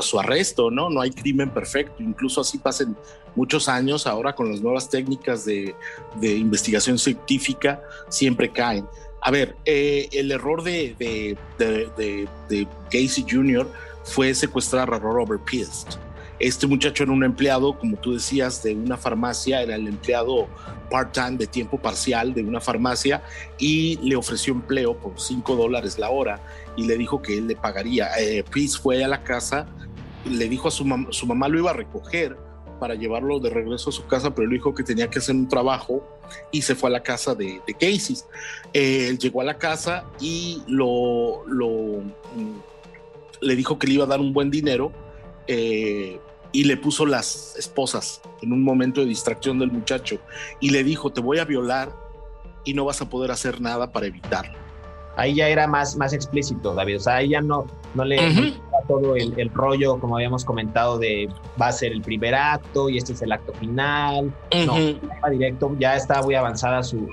su 0.00 0.20
arresto, 0.20 0.70
¿no? 0.70 0.90
No 0.90 1.00
hay 1.00 1.10
crimen 1.10 1.50
perfecto, 1.50 2.04
incluso 2.04 2.40
así 2.40 2.58
pasen 2.58 2.96
muchos 3.34 3.68
años, 3.68 4.06
ahora 4.06 4.32
con 4.32 4.48
las 4.48 4.60
nuevas 4.60 4.88
técnicas 4.88 5.44
de, 5.44 5.74
de 6.20 6.36
investigación 6.36 6.98
científica, 6.98 7.82
siempre 8.08 8.52
caen. 8.52 8.86
A 9.22 9.30
ver, 9.30 9.56
eh, 9.64 10.08
el 10.12 10.30
error 10.30 10.62
de, 10.62 10.94
de, 10.98 11.36
de, 11.58 12.28
de, 12.48 12.68
Casey 12.90 13.24
Jr. 13.28 13.68
fue 14.04 14.34
secuestrar 14.34 14.92
a 14.92 14.98
Robert 14.98 15.42
Pist. 15.44 15.96
Este 16.38 16.66
muchacho 16.66 17.02
era 17.02 17.12
un 17.12 17.24
empleado, 17.24 17.78
como 17.78 17.96
tú 17.96 18.12
decías, 18.12 18.62
de 18.62 18.74
una 18.74 18.98
farmacia, 18.98 19.62
era 19.62 19.74
el 19.74 19.88
empleado 19.88 20.48
part-time 20.90 21.38
de 21.38 21.46
tiempo 21.46 21.78
parcial 21.78 22.34
de 22.34 22.42
una 22.42 22.60
farmacia 22.60 23.22
y 23.58 23.96
le 24.02 24.16
ofreció 24.16 24.52
empleo 24.52 24.96
por 24.96 25.18
5 25.18 25.56
dólares 25.56 25.98
la 25.98 26.10
hora 26.10 26.40
y 26.76 26.86
le 26.86 26.98
dijo 26.98 27.22
que 27.22 27.38
él 27.38 27.46
le 27.48 27.56
pagaría. 27.56 28.10
Eh, 28.18 28.44
fue 28.82 29.02
a 29.02 29.08
la 29.08 29.22
casa, 29.24 29.66
le 30.26 30.48
dijo 30.48 30.68
a 30.68 30.70
su, 30.70 30.84
mamá, 30.84 31.08
su 31.10 31.26
mamá 31.26 31.48
lo 31.48 31.58
iba 31.58 31.70
a 31.70 31.74
recoger 31.74 32.36
para 32.78 32.94
llevarlo 32.94 33.40
de 33.40 33.48
regreso 33.48 33.88
a 33.88 33.92
su 33.92 34.06
casa, 34.06 34.34
pero 34.34 34.44
él 34.46 34.52
dijo 34.52 34.74
que 34.74 34.82
tenía 34.82 35.08
que 35.08 35.18
hacer 35.18 35.34
un 35.34 35.48
trabajo 35.48 36.06
y 36.50 36.62
se 36.62 36.74
fue 36.74 36.90
a 36.90 36.92
la 36.92 37.02
casa 37.02 37.34
de, 37.34 37.60
de 37.66 37.74
Casey. 37.74 38.16
Eh, 38.72 39.08
él 39.08 39.18
llegó 39.18 39.40
a 39.40 39.44
la 39.44 39.58
casa 39.58 40.04
y 40.20 40.62
lo, 40.66 41.44
lo, 41.46 41.68
mm, 42.34 42.58
le 43.40 43.56
dijo 43.56 43.78
que 43.78 43.86
le 43.86 43.94
iba 43.94 44.04
a 44.04 44.08
dar 44.08 44.20
un 44.20 44.32
buen 44.32 44.50
dinero 44.50 44.92
eh, 45.46 46.18
y 46.52 46.64
le 46.64 46.76
puso 46.76 47.06
las 47.06 47.54
esposas 47.56 48.20
en 48.42 48.52
un 48.52 48.62
momento 48.62 49.00
de 49.00 49.06
distracción 49.06 49.58
del 49.58 49.70
muchacho 49.70 50.18
y 50.60 50.70
le 50.70 50.84
dijo, 50.84 51.12
te 51.12 51.20
voy 51.20 51.38
a 51.38 51.44
violar 51.44 51.94
y 52.64 52.74
no 52.74 52.84
vas 52.84 53.00
a 53.00 53.08
poder 53.08 53.30
hacer 53.30 53.60
nada 53.60 53.92
para 53.92 54.06
evitarlo 54.06 54.65
ahí 55.16 55.34
ya 55.34 55.48
era 55.48 55.66
más, 55.66 55.96
más 55.96 56.12
explícito, 56.12 56.74
David. 56.74 56.96
O 56.96 57.00
sea, 57.00 57.16
ahí 57.16 57.30
ya 57.30 57.40
no, 57.40 57.66
no 57.94 58.04
le 58.04 58.54
todo 58.86 59.16
el, 59.16 59.50
rollo, 59.52 59.98
como 59.98 60.16
habíamos 60.16 60.44
comentado, 60.44 60.98
de 60.98 61.28
va 61.60 61.68
a 61.68 61.72
ser 61.72 61.92
el 61.92 62.02
primer 62.02 62.34
acto 62.34 62.88
y 62.88 62.98
este 62.98 63.12
es 63.14 63.22
el 63.22 63.32
acto 63.32 63.52
final. 63.54 64.32
No, 64.64 64.74
va 65.22 65.30
directo, 65.30 65.74
ya 65.78 65.96
está 65.96 66.22
muy 66.22 66.34
avanzada 66.34 66.82
su, 66.82 67.08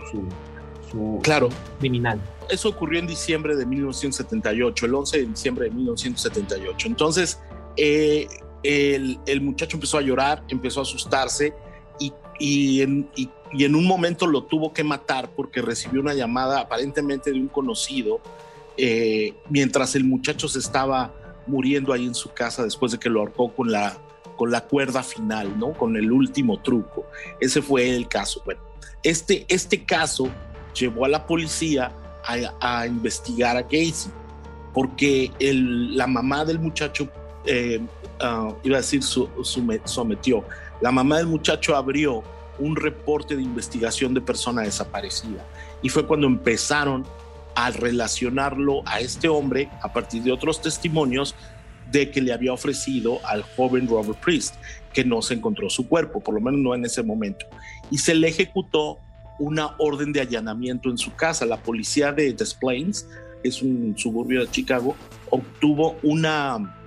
su, 0.92 1.20
claro. 1.24 1.50
criminal. 1.80 2.20
Eso 2.50 2.70
ocurrió 2.70 3.00
en 3.00 3.08
diciembre 3.08 3.56
de 3.56 3.66
1978, 3.66 4.86
el 4.86 4.94
11 4.94 5.18
de 5.18 5.26
diciembre 5.26 5.66
de 5.66 5.72
1978. 5.72 6.88
Entonces, 6.88 7.42
eh, 7.78 8.28
el, 8.62 9.20
el, 9.26 9.42
muchacho 9.42 9.78
empezó 9.78 9.98
a 9.98 10.02
llorar, 10.02 10.44
empezó 10.50 10.82
a 10.82 10.84
asustarse 10.84 11.54
y, 12.00 12.14
y, 12.38 12.82
en, 12.82 13.10
y 13.16 13.30
y 13.54 13.66
en 13.66 13.76
un 13.76 13.86
momento 13.86 14.28
lo 14.28 14.44
tuvo 14.44 14.74
que 14.74 14.84
matar 14.84 15.30
porque 15.36 15.62
recibió 15.62 16.02
una 16.02 16.14
llamada 16.14 16.60
aparentemente 16.62 17.32
de 17.32 17.40
un 17.40 17.48
conocido 17.48 18.20
eh, 18.78 19.36
mientras 19.50 19.96
el 19.96 20.04
muchacho 20.04 20.48
se 20.48 20.60
estaba 20.60 21.14
muriendo 21.46 21.94
ahí 21.94 22.06
en 22.06 22.16
su 22.16 22.34
casa 22.34 22.64
después 22.64 22.92
de 22.92 23.00
que 23.00 23.10
lo 23.10 23.20
ahorcó 23.20 23.54
con 23.54 23.72
la, 23.72 23.98
con 24.36 24.50
la 24.52 24.62
cuerda 24.62 25.04
final, 25.04 25.58
¿no? 25.60 25.74
Con 25.74 25.96
el 25.96 26.12
último 26.12 26.60
truco. 26.60 27.06
Ese 27.40 27.62
fue 27.62 27.96
el 27.96 28.08
caso. 28.08 28.42
Bueno, 28.46 28.62
este, 29.04 29.46
este 29.48 29.84
caso 29.84 30.30
llevó 30.74 31.06
a 31.06 31.10
la 31.10 31.28
policía 31.28 31.92
a, 32.26 32.88
investigar 32.88 33.58
a 33.58 33.64
Gacy 33.64 34.10
porque 34.74 35.32
el, 35.40 35.96
la 35.96 36.08
mamá 36.08 36.46
del 36.46 36.58
muchacho, 36.58 37.10
eh, 37.46 37.80
ah, 38.22 38.54
iba 38.64 38.78
a 38.78 38.82
decir, 38.82 39.04
su, 39.04 39.30
sometió, 39.84 40.44
la 40.82 40.92
mamá 40.92 41.18
del 41.18 41.28
muchacho 41.28 41.76
abrió 41.76 42.24
un 42.64 42.78
reporte 42.78 43.36
de 43.36 43.44
investigación 43.44 44.14
de 44.14 44.22
persona 44.22 44.62
desaparecida. 44.62 45.46
Y 45.82 45.90
fue 45.90 46.08
cuando 46.08 46.28
empezaron 46.28 47.06
a 47.56 47.70
relacionarlo 47.72 48.82
a 48.86 49.02
este 49.02 49.28
hombre 49.28 49.70
a 49.82 49.92
partir 49.92 50.24
de 50.24 50.32
otros 50.32 50.62
testimonios 50.62 51.36
de 51.92 52.10
que 52.10 52.22
le 52.22 52.32
había 52.32 52.54
ofrecido 52.54 53.20
al 53.26 53.44
joven 53.44 53.88
Robert 53.88 54.18
Priest, 54.20 54.56
que 54.94 55.04
no 55.04 55.22
se 55.22 55.34
encontró 55.34 55.70
su 55.70 55.88
cuerpo, 55.90 56.22
por 56.22 56.34
lo 56.34 56.42
menos 56.42 56.62
no 56.62 56.74
en 56.74 56.86
ese 56.86 57.04
momento. 57.04 57.46
Y 57.92 57.98
se 57.98 58.16
le 58.16 58.30
ejecutó 58.30 58.98
una 59.40 59.76
orden 59.78 60.14
de 60.14 60.22
allanamiento 60.22 60.90
en 60.90 60.98
su 60.98 61.14
casa. 61.16 61.46
La 61.46 61.58
policía 61.58 62.14
de 62.14 62.32
Des 62.32 62.54
Plaines, 62.54 63.08
que 63.42 63.50
es 63.50 63.62
un 63.62 63.94
suburbio 63.98 64.40
de 64.40 64.50
Chicago, 64.50 64.96
obtuvo 65.30 65.98
una, 66.02 66.80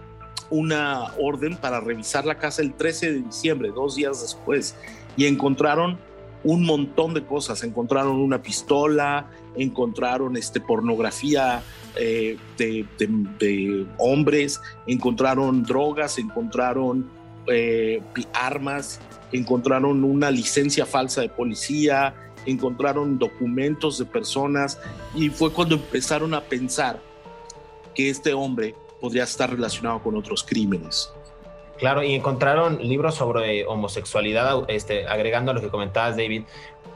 una 0.49 1.12
orden 1.21 1.55
para 1.57 1.81
revisar 1.81 2.25
la 2.25 2.39
casa 2.39 2.62
el 2.62 2.73
13 2.73 3.12
de 3.12 3.23
diciembre, 3.23 3.71
dos 3.75 3.97
días 3.97 4.23
después 4.23 4.75
y 5.17 5.27
encontraron 5.27 5.99
un 6.45 6.65
montón 6.65 7.15
de 7.15 7.25
cosas. 7.25 7.63
Encontraron 7.65 8.17
una 8.17 8.43
pistola, 8.43 9.31
encontraron 9.57 10.37
este, 10.37 10.61
pornografía 10.61 11.63
eh, 11.97 12.39
de, 12.59 13.87
hombres, 13.99 14.61
encontraron 14.87 15.65
drogas, 15.65 16.19
encontraron 16.19 17.11
eh, 17.49 18.01
armas, 18.33 19.01
encontraron 19.33 20.05
una 20.05 20.31
licencia 20.31 20.87
falsa 20.87 21.23
de 21.23 21.29
policía, 21.29 22.15
encontraron 22.47 23.19
documentos 23.19 23.99
de 23.99 24.05
personas 24.05 24.79
y 25.15 25.31
fue 25.31 25.53
cuando 25.53 25.75
empezaron 25.75 26.33
a 26.35 26.43
pensar 26.43 27.01
que 27.95 28.09
este 28.11 28.35
hombre 28.35 28.75
podría 29.01 29.25
estar 29.25 29.51
relacionado 29.51 30.03
con 30.03 30.17
otros 30.17 30.45
crímenes. 30.45 31.11
Claro, 31.79 32.03
y 32.03 32.14
encontraron 32.14 32.79
libros 32.81 33.14
sobre 33.14 33.66
homosexualidad, 33.66 34.64
este, 34.68 35.07
agregando 35.07 35.51
a 35.51 35.55
lo 35.55 35.61
que 35.61 35.68
comentabas, 35.68 36.16
David, 36.16 36.45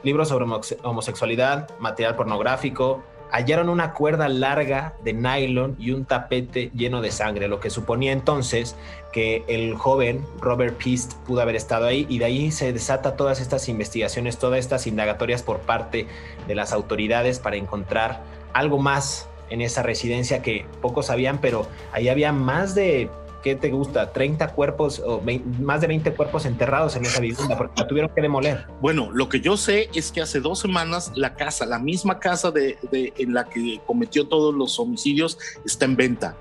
libros 0.02 0.28
sobre 0.28 0.46
homosexualidad, 0.82 1.68
material 1.78 2.16
pornográfico, 2.16 3.02
hallaron 3.30 3.68
una 3.68 3.92
cuerda 3.92 4.28
larga 4.28 4.94
de 5.04 5.12
nylon 5.12 5.76
y 5.78 5.92
un 5.92 6.04
tapete 6.04 6.70
lleno 6.74 7.00
de 7.00 7.10
sangre, 7.10 7.48
lo 7.48 7.60
que 7.60 7.70
suponía 7.70 8.12
entonces 8.12 8.76
que 9.12 9.44
el 9.48 9.74
joven 9.74 10.24
Robert 10.40 10.76
Peast 10.82 11.14
pudo 11.26 11.40
haber 11.40 11.56
estado 11.56 11.86
ahí 11.86 12.06
y 12.08 12.18
de 12.18 12.24
ahí 12.24 12.50
se 12.50 12.72
desata 12.72 13.16
todas 13.16 13.40
estas 13.40 13.68
investigaciones, 13.68 14.38
todas 14.38 14.58
estas 14.58 14.86
indagatorias 14.86 15.42
por 15.42 15.60
parte 15.60 16.06
de 16.48 16.54
las 16.54 16.72
autoridades 16.72 17.38
para 17.38 17.56
encontrar 17.56 18.22
algo 18.52 18.78
más 18.78 19.28
en 19.48 19.60
esa 19.60 19.82
residencia 19.82 20.42
que 20.42 20.64
pocos 20.80 21.06
sabían, 21.06 21.38
pero 21.38 21.66
ahí 21.92 22.08
había 22.08 22.32
más 22.32 22.74
de 22.74 23.10
¿qué 23.42 23.54
te 23.54 23.70
gusta? 23.70 24.12
30 24.12 24.48
cuerpos 24.48 25.02
o 25.04 25.22
más 25.60 25.80
de 25.80 25.86
20 25.86 26.12
cuerpos 26.12 26.44
enterrados 26.46 26.96
en 26.96 27.04
esa 27.04 27.20
vivienda 27.20 27.56
porque 27.56 27.80
la 27.80 27.88
tuvieron 27.88 28.10
que 28.14 28.20
demoler. 28.20 28.66
Bueno, 28.80 29.10
lo 29.12 29.28
que 29.28 29.40
yo 29.40 29.56
sé 29.56 29.88
es 29.94 30.12
que 30.12 30.20
hace 30.20 30.40
dos 30.40 30.58
semanas 30.58 31.12
la 31.14 31.34
casa, 31.34 31.66
la 31.66 31.78
misma 31.78 32.18
casa 32.18 32.50
de, 32.50 32.78
en 32.92 33.34
la 33.34 33.44
que 33.44 33.80
cometió 33.86 34.28
todos 34.28 34.54
los 34.54 34.78
homicidios 34.78 35.38
está 35.64 35.84
en 35.84 35.96
venta 35.96 36.36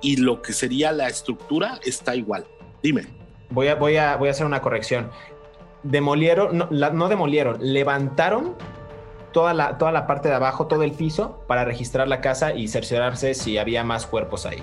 y 0.00 0.16
lo 0.16 0.42
que 0.42 0.52
sería 0.52 0.92
la 0.92 1.08
estructura 1.08 1.80
está 1.84 2.14
igual. 2.14 2.46
Dime. 2.82 3.06
Voy 3.50 3.68
a, 3.68 3.74
voy 3.74 3.96
a, 3.96 4.16
voy 4.16 4.28
a 4.28 4.32
hacer 4.32 4.46
una 4.46 4.60
corrección. 4.60 5.10
Demolieron, 5.82 6.58
no, 6.58 6.68
no 6.70 7.08
demolieron, 7.08 7.58
levantaron 7.60 8.54
toda 9.32 9.52
la, 9.52 9.76
toda 9.76 9.92
la 9.92 10.06
parte 10.06 10.28
de 10.28 10.34
abajo, 10.34 10.66
todo 10.66 10.82
el 10.82 10.92
piso, 10.92 11.44
para 11.46 11.64
registrar 11.64 12.08
la 12.08 12.20
casa 12.20 12.54
y 12.54 12.68
cerciorarse 12.68 13.34
si 13.34 13.58
había 13.58 13.84
más 13.84 14.06
cuerpos 14.06 14.46
ahí. 14.46 14.62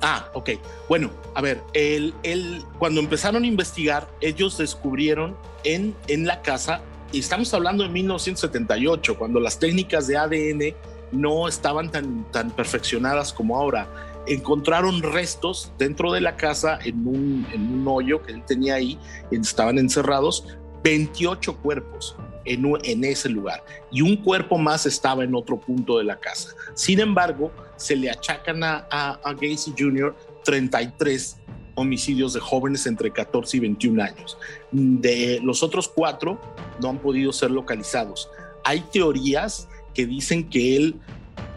Ah, 0.00 0.28
ok. 0.34 0.50
Bueno, 0.88 1.10
a 1.34 1.40
ver, 1.40 1.60
el, 1.72 2.14
el, 2.22 2.62
cuando 2.78 3.00
empezaron 3.00 3.42
a 3.42 3.46
investigar, 3.46 4.08
ellos 4.20 4.58
descubrieron 4.58 5.36
en, 5.64 5.94
en 6.06 6.26
la 6.26 6.42
casa, 6.42 6.80
y 7.12 7.20
estamos 7.20 7.52
hablando 7.54 7.82
de 7.82 7.88
1978, 7.90 9.18
cuando 9.18 9.40
las 9.40 9.58
técnicas 9.58 10.06
de 10.06 10.16
ADN 10.16 10.74
no 11.10 11.48
estaban 11.48 11.90
tan, 11.90 12.30
tan 12.30 12.50
perfeccionadas 12.50 13.32
como 13.32 13.56
ahora. 13.56 13.88
Encontraron 14.26 15.02
restos 15.02 15.72
dentro 15.78 16.12
de 16.12 16.20
la 16.20 16.36
casa 16.36 16.78
en 16.84 17.06
un, 17.06 17.46
en 17.52 17.80
un 17.80 17.88
hoyo 17.88 18.22
que 18.22 18.32
él 18.32 18.44
tenía 18.44 18.74
ahí, 18.74 18.98
estaban 19.30 19.78
encerrados, 19.78 20.44
28 20.84 21.56
cuerpos 21.56 22.14
en, 22.44 22.64
en 22.84 23.04
ese 23.04 23.28
lugar 23.28 23.64
y 23.90 24.02
un 24.02 24.16
cuerpo 24.16 24.58
más 24.58 24.86
estaba 24.86 25.24
en 25.24 25.34
otro 25.34 25.58
punto 25.58 25.98
de 25.98 26.04
la 26.04 26.18
casa. 26.20 26.50
Sin 26.74 27.00
embargo, 27.00 27.50
se 27.78 27.96
le 27.96 28.10
achacan 28.10 28.62
a, 28.62 28.86
a, 28.90 29.32
Gacy 29.32 29.72
Jr. 29.76 30.14
33 30.44 31.38
homicidios 31.74 32.34
de 32.34 32.40
jóvenes 32.40 32.86
entre 32.86 33.10
14 33.10 33.56
y 33.56 33.60
21 33.60 34.02
años. 34.02 34.36
De 34.70 35.40
los 35.42 35.62
otros 35.62 35.88
cuatro 35.88 36.40
no 36.82 36.90
han 36.90 36.98
podido 36.98 37.32
ser 37.32 37.50
localizados. 37.50 38.28
Hay 38.64 38.80
teorías 38.92 39.68
que 39.94 40.04
dicen 40.04 40.48
que 40.50 40.76
él, 40.76 40.96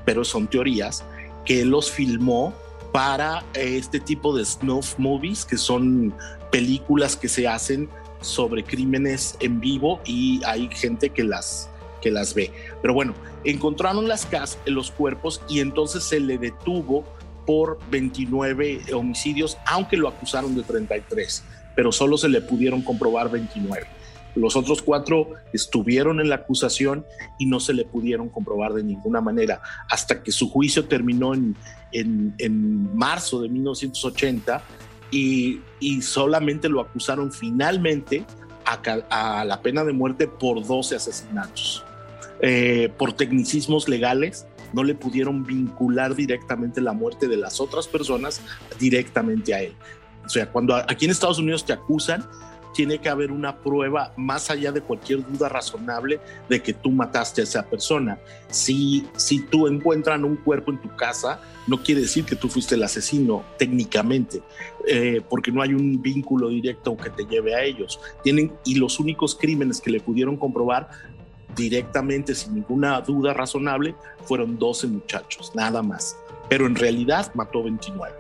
pero 0.05 0.23
son 0.23 0.47
teorías, 0.47 1.03
que 1.43 1.65
los 1.65 1.91
filmó 1.91 2.53
para 2.91 3.43
este 3.53 3.99
tipo 3.99 4.35
de 4.35 4.45
snuff 4.45 4.97
movies, 4.97 5.45
que 5.45 5.57
son 5.57 6.13
películas 6.51 7.15
que 7.15 7.27
se 7.27 7.47
hacen 7.47 7.89
sobre 8.21 8.63
crímenes 8.63 9.35
en 9.39 9.59
vivo 9.59 9.99
y 10.05 10.41
hay 10.45 10.69
gente 10.71 11.09
que 11.09 11.23
las, 11.23 11.70
que 12.01 12.11
las 12.11 12.33
ve. 12.33 12.51
Pero 12.81 12.93
bueno, 12.93 13.13
encontraron 13.43 14.07
las 14.07 14.25
cas 14.25 14.57
los 14.65 14.91
cuerpos 14.91 15.41
y 15.47 15.59
entonces 15.59 16.03
se 16.03 16.19
le 16.19 16.37
detuvo 16.37 17.05
por 17.45 17.79
29 17.89 18.93
homicidios, 18.93 19.57
aunque 19.65 19.97
lo 19.97 20.07
acusaron 20.07 20.55
de 20.55 20.63
33, 20.63 21.43
pero 21.75 21.91
solo 21.91 22.17
se 22.17 22.29
le 22.29 22.41
pudieron 22.41 22.81
comprobar 22.81 23.29
29. 23.29 23.87
Los 24.35 24.55
otros 24.55 24.81
cuatro 24.81 25.31
estuvieron 25.51 26.21
en 26.21 26.29
la 26.29 26.35
acusación 26.35 27.05
y 27.37 27.45
no 27.47 27.59
se 27.59 27.73
le 27.73 27.83
pudieron 27.83 28.29
comprobar 28.29 28.73
de 28.73 28.83
ninguna 28.83 29.19
manera, 29.19 29.61
hasta 29.89 30.23
que 30.23 30.31
su 30.31 30.49
juicio 30.49 30.85
terminó 30.85 31.33
en, 31.33 31.55
en, 31.91 32.33
en 32.37 32.95
marzo 32.95 33.41
de 33.41 33.49
1980 33.49 34.63
y, 35.11 35.61
solamente 36.01 36.69
lo 36.69 36.81
acusaron 36.81 37.31
finalmente 37.31 38.25
a, 38.65 39.43
la 39.45 39.61
pena 39.61 39.83
de 39.83 39.91
muerte 39.91 40.27
por 40.27 40.65
12 40.65 40.95
asesinatos. 40.95 41.83
Eh, 42.41 42.91
por 42.97 43.13
tecnicismos 43.13 43.87
legales, 43.87 44.47
no 44.73 44.83
le 44.83 44.95
pudieron 44.95 45.43
vincular 45.43 46.15
directamente 46.15 46.81
la 46.81 46.93
muerte 46.93 47.27
de 47.27 47.37
las 47.37 47.59
otras 47.59 47.87
personas 47.87 48.41
directamente 48.79 49.53
a 49.53 49.61
él. 49.61 49.73
O 50.25 50.29
sea, 50.29 50.51
cuando 50.51 50.75
aquí 50.75 51.05
en 51.05 51.11
Estados 51.11 51.39
Unidos 51.39 51.65
te 51.65 51.73
acusan, 51.73 52.25
tiene 52.73 52.99
que 52.99 53.09
haber 53.09 53.31
una 53.31 53.57
prueba 53.57 54.13
más 54.15 54.49
allá 54.49 54.71
de 54.71 54.81
cualquier 54.81 55.25
duda 55.29 55.49
razonable 55.49 56.19
de 56.47 56.61
que 56.61 56.73
tú 56.73 56.91
mataste 56.91 57.41
a 57.41 57.43
esa 57.43 57.65
persona. 57.65 58.19
Si, 58.49 59.05
si 59.17 59.41
tú 59.41 59.67
encuentras 59.67 60.19
un 60.21 60.37
cuerpo 60.37 60.71
en 60.71 60.81
tu 60.81 60.95
casa, 60.95 61.41
no 61.67 61.83
quiere 61.83 62.01
decir 62.01 62.23
que 62.23 62.35
tú 62.35 62.49
fuiste 62.49 62.75
el 62.75 62.83
asesino 62.83 63.43
técnicamente, 63.57 64.41
eh, 64.87 65.21
porque 65.29 65.51
no 65.51 65.61
hay 65.61 65.73
un 65.73 66.01
vínculo 66.01 66.49
directo 66.49 66.95
que 66.97 67.09
te 67.09 67.25
lleve 67.25 67.55
a 67.55 67.63
ellos. 67.63 67.99
Tienen, 68.23 68.53
y 68.65 68.75
los 68.75 68.99
únicos 68.99 69.35
crímenes 69.35 69.81
que 69.81 69.91
le 69.91 69.99
pudieron 69.99 70.37
comprobar 70.37 70.89
directamente, 71.55 72.35
sin 72.35 72.55
ninguna 72.55 73.01
duda 73.01 73.33
razonable, 73.33 73.95
fueron 74.25 74.57
12 74.57 74.87
muchachos, 74.87 75.51
nada 75.55 75.81
más. 75.81 76.17
Pero 76.49 76.65
en 76.65 76.75
realidad 76.75 77.31
mató 77.33 77.63
29. 77.63 78.13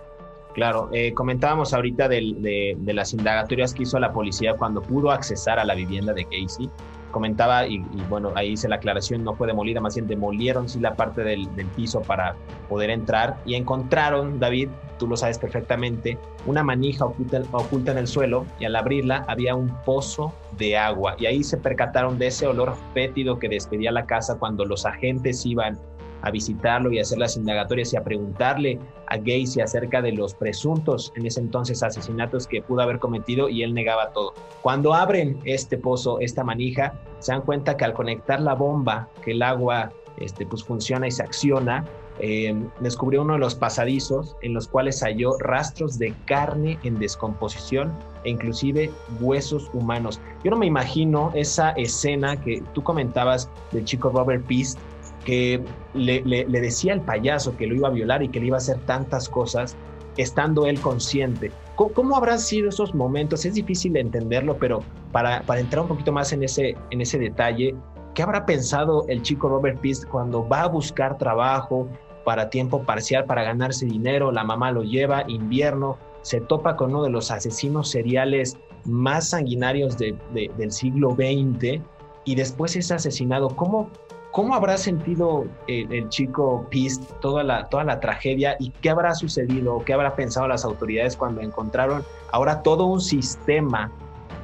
Claro, 0.53 0.89
eh, 0.91 1.13
comentábamos 1.13 1.73
ahorita 1.73 2.09
de, 2.09 2.77
las 2.85 3.13
indagatorias 3.13 3.73
que 3.73 3.83
hizo 3.83 3.99
la 3.99 4.11
policía 4.11 4.55
cuando 4.55 4.81
pudo 4.81 5.11
accesar 5.11 5.59
a 5.59 5.65
la 5.65 5.75
vivienda 5.75 6.13
de 6.13 6.25
Casey. 6.25 6.69
Comentaba, 7.11 7.67
y, 7.67 7.79
bueno, 8.09 8.31
ahí 8.35 8.53
hice 8.53 8.67
la 8.67 8.75
aclaración, 8.75 9.23
no 9.23 9.35
fue 9.35 9.47
demolida, 9.47 9.81
más 9.81 9.95
bien 9.95 10.07
demolieron 10.07 10.69
sí 10.69 10.79
la 10.79 10.95
parte 10.95 11.23
del, 11.23 11.49
piso 11.75 12.01
para 12.01 12.35
poder 12.69 12.89
entrar 12.89 13.37
y 13.45 13.55
encontraron, 13.55 14.39
David, 14.39 14.69
tú 14.97 15.07
lo 15.07 15.15
sabes 15.15 15.37
perfectamente, 15.37 16.17
una 16.45 16.63
manija 16.63 17.05
oculta, 17.05 17.41
oculta 17.51 17.91
en 17.91 17.97
el 17.99 18.07
suelo 18.07 18.45
y 18.59 18.65
al 18.65 18.75
abrirla 18.75 19.25
había 19.27 19.55
un 19.55 19.69
pozo 19.85 20.33
de 20.57 20.77
agua 20.77 21.15
y 21.17 21.25
ahí 21.25 21.43
se 21.43 21.57
percataron 21.57 22.17
de 22.17 22.27
ese 22.27 22.47
olor 22.47 22.75
fétido 22.93 23.39
que 23.39 23.47
despedía 23.47 23.91
la 23.91 24.05
casa 24.05 24.37
cuando 24.37 24.65
los 24.65 24.85
agentes 24.85 25.45
iban 25.45 25.79
a 26.21 26.31
visitarlo 26.31 26.91
y 26.91 26.99
hacer 26.99 27.17
las 27.17 27.37
indagatorias 27.37 27.93
y 27.93 27.97
a 27.97 28.03
preguntarle 28.03 28.79
a 29.07 29.17
Gacy 29.17 29.61
acerca 29.61 30.01
de 30.01 30.13
los 30.13 30.33
presuntos 30.33 31.11
en 31.15 31.25
ese 31.25 31.39
entonces 31.39 31.83
asesinatos 31.83 32.47
que 32.47 32.61
pudo 32.61 32.81
haber 32.81 32.99
cometido 32.99 33.49
y 33.49 33.63
él 33.63 33.73
negaba 33.73 34.11
todo. 34.11 34.33
Cuando 34.61 34.93
abren 34.93 35.39
este 35.45 35.77
pozo, 35.77 36.19
esta 36.19 36.43
manija, 36.43 36.93
se 37.19 37.31
dan 37.31 37.41
cuenta 37.41 37.77
que 37.77 37.85
al 37.85 37.93
conectar 37.93 38.39
la 38.39 38.53
bomba, 38.53 39.09
que 39.23 39.31
el 39.31 39.41
agua 39.41 39.91
este, 40.17 40.45
pues 40.45 40.63
funciona 40.63 41.07
y 41.07 41.11
se 41.11 41.23
acciona, 41.23 41.85
eh, 42.19 42.53
descubrió 42.81 43.23
uno 43.23 43.33
de 43.33 43.39
los 43.39 43.55
pasadizos 43.55 44.35
en 44.41 44.53
los 44.53 44.67
cuales 44.67 45.01
halló 45.01 45.37
rastros 45.39 45.97
de 45.97 46.13
carne 46.25 46.77
en 46.83 46.99
descomposición 46.99 47.91
e 48.23 48.29
inclusive 48.29 48.91
huesos 49.19 49.71
humanos. 49.73 50.19
Yo 50.43 50.51
no 50.51 50.57
me 50.57 50.67
imagino 50.67 51.31
esa 51.33 51.71
escena 51.71 52.39
que 52.39 52.63
tú 52.73 52.83
comentabas 52.83 53.49
del 53.71 53.85
chico 53.85 54.09
Robert 54.09 54.45
Peast 54.45 54.77
que 55.25 55.63
le, 55.93 56.45
decía 56.45 56.93
al 56.93 57.01
payaso 57.01 57.55
que 57.55 57.67
lo 57.67 57.75
iba 57.75 57.87
a 57.87 57.91
violar 57.91 58.23
y 58.23 58.29
que 58.29 58.39
le 58.39 58.47
iba 58.47 58.57
a 58.57 58.59
hacer 58.59 58.77
tantas 58.85 59.29
cosas, 59.29 59.75
estando 60.17 60.65
él 60.65 60.79
consciente. 60.79 61.51
¿Cómo, 61.75 62.15
habrán 62.15 62.39
sido 62.39 62.69
esos 62.69 62.93
momentos? 62.93 63.45
Es 63.45 63.55
difícil 63.55 63.97
entenderlo, 63.97 64.57
pero 64.57 64.83
para, 65.11 65.41
para, 65.43 65.59
entrar 65.59 65.81
un 65.81 65.87
poquito 65.87 66.11
más 66.11 66.31
en 66.31 66.43
ese, 66.43 66.75
en 66.91 67.01
ese 67.01 67.17
detalle, 67.17 67.75
¿qué 68.13 68.21
habrá 68.21 68.45
pensado 68.45 69.05
el 69.07 69.21
chico 69.23 69.49
Robert 69.49 69.79
Peast 69.79 70.05
cuando 70.05 70.47
va 70.47 70.63
a 70.63 70.67
buscar 70.67 71.17
trabajo 71.17 71.87
para 72.23 72.49
tiempo 72.49 72.83
parcial, 72.83 73.25
para 73.25 73.43
ganarse 73.43 73.85
dinero? 73.85 74.31
La 74.31 74.43
mamá 74.43 74.71
lo 74.71 74.83
lleva, 74.83 75.23
invierno, 75.27 75.97
se 76.21 76.39
topa 76.39 76.75
con 76.75 76.91
uno 76.91 77.03
de 77.03 77.09
los 77.09 77.31
asesinos 77.31 77.89
seriales 77.89 78.57
más 78.85 79.29
sanguinarios 79.29 79.97
del 79.97 80.71
siglo 80.71 81.11
XX 81.11 81.81
y 82.25 82.35
después 82.35 82.75
es 82.75 82.91
asesinado. 82.91 83.49
¿Cómo, 83.49 83.89
¿Cómo 84.31 84.55
habrá 84.55 84.77
sentido 84.77 85.45
el, 85.67 86.07
chico 86.07 86.65
Pist 86.69 87.03
toda 87.19 87.43
la, 87.43 87.67
toda 87.67 87.83
la 87.83 87.99
tragedia 87.99 88.55
y 88.59 88.69
qué 88.81 88.89
habrá 88.89 89.13
sucedido, 89.13 89.83
qué 89.85 89.93
habrá 89.93 90.15
pensado 90.15 90.47
las 90.47 90.63
autoridades 90.63 91.17
cuando 91.17 91.41
encontraron 91.41 92.05
ahora 92.31 92.63
todo 92.63 92.85
un 92.85 93.01
sistema, 93.01 93.91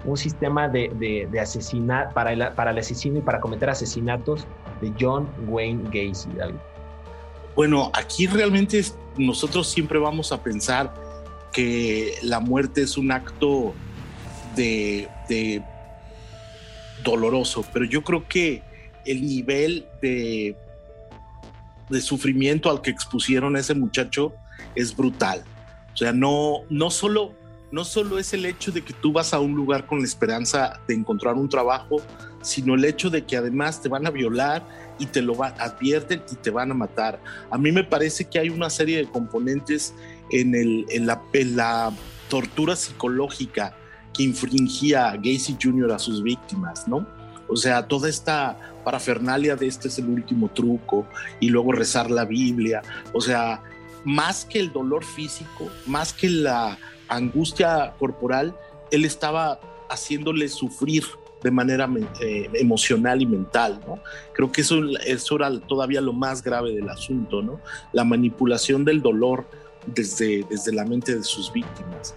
un 0.04 0.18
sistema 0.18 0.68
de, 0.68 0.90
de, 1.32 1.40
asesinar 1.40 2.14
para 2.14 2.34
el, 2.34 2.52
para 2.54 2.72
el 2.72 2.80
asesino 2.80 3.20
y 3.20 3.22
para 3.22 3.40
cometer 3.40 3.70
asesinatos 3.70 4.46
de 4.82 4.94
John 5.00 5.30
Wayne 5.48 5.84
Gacy? 5.86 6.30
Bueno, 7.56 7.90
aquí 7.94 8.28
realmente 8.28 8.84
nosotros 9.18 9.70
siempre 9.70 10.00
vamos 10.00 10.34
a 10.34 10.44
pensar 10.44 10.94
que 11.54 12.16
la 12.24 12.42
muerte 12.42 12.82
es 12.82 12.98
un 12.98 13.10
acto 13.14 13.74
de 14.54 15.08
doloroso, 17.06 17.64
pero 17.72 17.86
yo 17.86 18.04
creo 18.04 18.28
que 18.28 18.67
el 19.08 19.26
nivel 19.26 19.88
de, 20.02 20.56
de 21.90 22.02
sufrimiento 22.02 22.70
al 22.70 22.82
que 22.82 22.92
expusieron 22.92 23.56
a 23.56 23.60
ese 23.60 23.74
muchacho 23.74 24.34
es 24.76 24.96
brutal. 24.96 25.44
O 25.94 25.98
sea, 25.98 26.14
no, 26.14 26.60
no 26.70 26.92
solo 26.92 27.34
no 27.72 27.84
solo 27.84 28.18
es 28.18 28.34
el 28.34 28.46
hecho 28.46 28.72
de 28.72 28.82
que 28.82 28.94
tú 28.94 29.12
vas 29.12 29.34
a 29.34 29.40
un 29.40 29.54
lugar 29.54 29.86
con 29.86 30.00
la 30.00 30.06
esperanza 30.06 30.80
de 30.88 30.94
encontrar 30.94 31.36
un 31.36 31.50
trabajo, 31.50 31.98
sino 32.42 32.76
el 32.76 32.86
hecho 32.86 33.10
de 33.10 33.26
que 33.26 33.36
además 33.36 33.82
te 33.82 33.90
van 33.90 34.08
a 34.08 34.10
violar 34.10 34.66
y 35.00 35.06
te 35.06 35.22
lo 35.22 35.42
advierten 35.44 36.24
y 36.32 36.36
te 36.36 36.50
van 36.50 36.72
a 36.72 36.74
matar. 36.74 37.20
A 37.52 37.58
mí 37.58 37.72
me 37.72 37.84
parece 37.84 38.26
que 38.26 38.40
hay 38.40 38.50
una 38.50 38.70
serie 38.70 38.98
de 38.98 39.06
componentes 39.06 39.94
en, 40.32 40.56
el, 40.56 40.86
en, 40.90 41.08
la, 41.08 41.22
la 41.34 41.92
tortura 42.30 42.76
psicológica 42.76 43.76
que 44.14 44.24
infringía 44.24 45.12
Gacy 45.16 45.58
Jr. 45.62 45.92
a 45.92 46.00
sus 46.00 46.24
víctimas, 46.24 46.88
¿no? 46.88 47.06
O 47.50 47.56
sea, 47.56 47.88
toda 47.88 48.10
esta 48.10 48.58
parafernalia 48.88 49.58
de 49.58 49.68
este 49.68 49.90
es 49.90 50.00
el 50.00 50.08
último 50.08 50.48
truco 50.48 51.06
y 51.42 51.50
luego 51.50 51.74
rezar 51.74 52.10
la 52.10 52.24
Biblia, 52.24 52.82
o 53.12 53.20
sea, 53.20 53.62
más 54.06 54.46
que 54.46 54.62
el 54.62 54.72
dolor 54.72 55.04
físico, 55.04 55.70
más 55.86 56.14
que 56.14 56.30
la 56.30 56.78
angustia 57.10 57.94
corporal, 58.00 58.56
él 58.90 59.04
estaba 59.04 59.60
haciéndole 59.90 60.48
sufrir 60.48 61.04
de 61.44 61.52
manera 61.52 61.90
eh, 62.22 62.50
emocional 62.54 63.22
y 63.22 63.26
mental, 63.26 63.82
¿no? 63.86 64.00
Creo 64.34 64.54
que 64.54 64.62
eso, 64.62 64.80
eso 65.06 65.36
era 65.36 65.60
todavía 65.60 66.00
lo 66.00 66.14
más 66.14 66.42
grave 66.42 66.74
del 66.74 66.88
asunto, 66.88 67.42
¿no? 67.42 67.60
La 67.92 68.06
manipulación 68.06 68.86
del 68.86 69.02
dolor 69.02 69.46
desde, 69.86 70.46
desde 70.50 70.72
la 70.72 70.86
mente 70.86 71.14
de 71.14 71.24
sus 71.24 71.52
víctimas. 71.52 72.16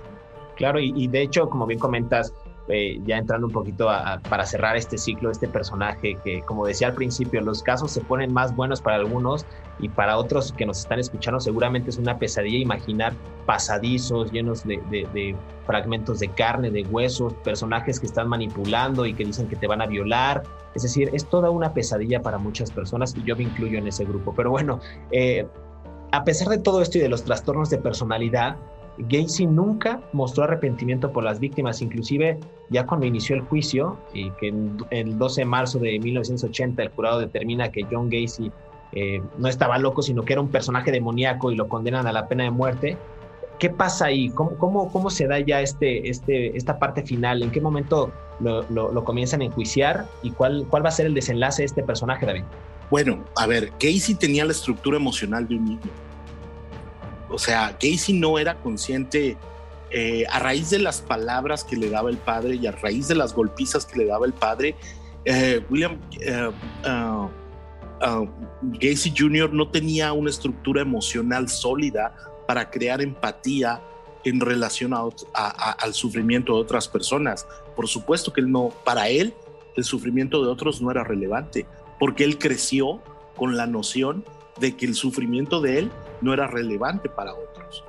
Claro, 0.54 0.78
y, 0.78 1.08
de 1.08 1.22
hecho, 1.22 1.48
como 1.48 1.66
bien 1.66 1.80
comentas, 1.80 2.32
eh, 2.70 3.00
ya 3.04 3.18
entrando 3.18 3.46
un 3.46 3.52
poquito 3.52 3.88
para 4.28 4.46
cerrar 4.46 4.76
este 4.76 4.98
ciclo, 4.98 5.30
este 5.30 5.48
personaje 5.48 6.16
que, 6.24 6.42
como 6.42 6.66
decía 6.66 6.88
al 6.88 6.94
principio, 6.94 7.40
los 7.40 7.62
casos 7.62 7.90
se 7.90 8.00
ponen 8.00 8.32
más 8.32 8.54
buenos 8.54 8.80
para 8.80 8.96
algunos 8.96 9.46
y 9.78 9.88
para 9.88 10.16
otros 10.18 10.52
que 10.52 10.66
nos 10.66 10.80
están 10.80 10.98
escuchando 10.98 11.40
seguramente 11.40 11.90
es 11.90 11.98
una 11.98 12.18
pesadilla 12.18 12.58
imaginar 12.58 13.12
pasadizos 13.46 14.30
llenos 14.30 14.64
de, 14.64 15.36
fragmentos 15.66 16.20
de 16.20 16.28
carne, 16.28 16.70
de 16.70 16.82
huesos, 16.82 17.34
personajes 17.44 17.98
que 17.98 18.06
están 18.06 18.28
manipulando 18.28 19.06
y 19.06 19.14
que 19.14 19.24
dicen 19.24 19.48
que 19.48 19.56
te 19.56 19.66
van 19.66 19.82
a 19.82 19.86
violar. 19.86 20.42
Es 20.74 20.82
decir, 20.82 21.10
es 21.12 21.26
toda 21.26 21.50
una 21.50 21.72
pesadilla 21.72 22.22
para 22.22 22.38
muchas 22.38 22.70
personas 22.70 23.14
y 23.16 23.24
yo 23.24 23.36
me 23.36 23.44
incluyo 23.44 23.78
en 23.78 23.88
ese 23.88 24.04
grupo. 24.04 24.32
Pero 24.36 24.50
bueno, 24.50 24.80
eh, 25.10 25.46
a 26.12 26.24
pesar 26.24 26.48
de 26.48 26.58
todo 26.58 26.82
esto 26.82 26.98
y 26.98 27.00
de 27.00 27.08
los 27.08 27.24
trastornos 27.24 27.70
de 27.70 27.78
personalidad, 27.78 28.56
Gacy 29.08 29.46
nunca 29.46 30.00
mostró 30.12 30.44
arrepentimiento 30.44 31.12
por 31.12 31.24
las 31.24 31.40
víctimas, 31.40 31.82
inclusive 31.82 32.38
ya 32.70 32.86
cuando 32.86 33.06
inició 33.06 33.36
el 33.36 33.42
juicio 33.42 33.98
y 34.12 34.30
que 34.32 34.52
el 34.90 35.18
12 35.18 35.40
de 35.40 35.44
marzo 35.44 35.78
de 35.78 35.98
1980 35.98 36.82
el 36.82 36.88
jurado 36.90 37.20
determina 37.20 37.70
que 37.70 37.86
John 37.90 38.08
Gacy 38.08 38.50
eh, 38.92 39.22
no 39.38 39.48
estaba 39.48 39.78
loco, 39.78 40.02
sino 40.02 40.24
que 40.24 40.32
era 40.32 40.42
un 40.42 40.48
personaje 40.48 40.90
demoníaco 40.90 41.52
y 41.52 41.56
lo 41.56 41.68
condenan 41.68 42.06
a 42.06 42.12
la 42.12 42.28
pena 42.28 42.44
de 42.44 42.50
muerte. 42.50 42.96
¿Qué 43.58 43.70
pasa 43.70 44.06
ahí? 44.06 44.30
¿Cómo, 44.30 44.56
cómo, 44.56 44.90
cómo 44.90 45.10
se 45.10 45.26
da 45.26 45.38
ya 45.38 45.60
este, 45.60 46.08
este, 46.08 46.56
esta 46.56 46.78
parte 46.78 47.02
final? 47.02 47.42
¿En 47.42 47.50
qué 47.50 47.60
momento 47.60 48.10
lo, 48.40 49.04
comienzan 49.04 49.42
a 49.42 49.44
enjuiciar? 49.44 50.06
¿Y 50.22 50.30
cuál, 50.30 50.66
cuál 50.70 50.84
va 50.84 50.88
a 50.88 50.92
ser 50.92 51.06
el 51.06 51.14
desenlace 51.14 51.62
de 51.62 51.66
este 51.66 51.82
personaje, 51.82 52.24
David? 52.24 52.44
Bueno, 52.90 53.22
a 53.36 53.46
ver, 53.46 53.70
Gacy 53.78 54.14
tenía 54.14 54.44
la 54.44 54.52
estructura 54.52 54.96
emocional 54.96 55.46
de 55.46 55.56
un 55.56 55.64
niño 55.64 56.09
o 57.30 57.38
sea, 57.38 57.76
Casey 57.80 58.14
no 58.14 58.38
era 58.38 58.56
consciente 58.56 59.36
eh, 59.90 60.24
a 60.30 60.38
raíz 60.38 60.70
de 60.70 60.78
las 60.78 61.00
palabras 61.00 61.64
que 61.64 61.76
le 61.76 61.90
daba 61.90 62.10
el 62.10 62.18
padre 62.18 62.56
y 62.56 62.66
a 62.66 62.72
raíz 62.72 63.08
de 63.08 63.14
las 63.14 63.34
golpizas 63.34 63.86
que 63.86 63.98
le 63.98 64.06
daba 64.06 64.26
el 64.26 64.32
padre, 64.32 64.76
eh, 65.24 65.64
William 65.68 65.98
uh, 66.86 68.28
Gacy 68.62 69.12
Jr. 69.16 69.52
no 69.52 69.68
tenía 69.68 70.12
una 70.12 70.30
estructura 70.30 70.82
emocional 70.82 71.48
sólida 71.48 72.14
para 72.46 72.70
crear 72.70 73.02
empatía 73.02 73.82
en 74.24 74.40
relación 74.40 74.92
al 74.94 75.94
sufrimiento 75.94 76.54
de 76.54 76.60
otras 76.60 76.88
personas. 76.88 77.46
Por 77.74 77.88
supuesto 77.88 78.32
que 78.32 78.40
él 78.40 78.50
no, 78.50 78.70
para 78.84 79.08
él 79.08 79.34
el 79.76 79.84
sufrimiento 79.84 80.42
de 80.42 80.50
otros 80.50 80.82
no 80.82 80.90
era 80.90 81.04
relevante, 81.04 81.66
porque 81.98 82.24
él 82.24 82.38
creció 82.38 83.00
con 83.36 83.56
la 83.56 83.66
noción 83.66 84.24
de 84.58 84.76
que 84.76 84.86
el 84.86 84.94
sufrimiento 84.94 85.60
de 85.60 85.78
él 85.78 85.90
no 86.20 86.32
era 86.32 86.46
relevante 86.46 87.08
para 87.08 87.34
otros. 87.34 87.84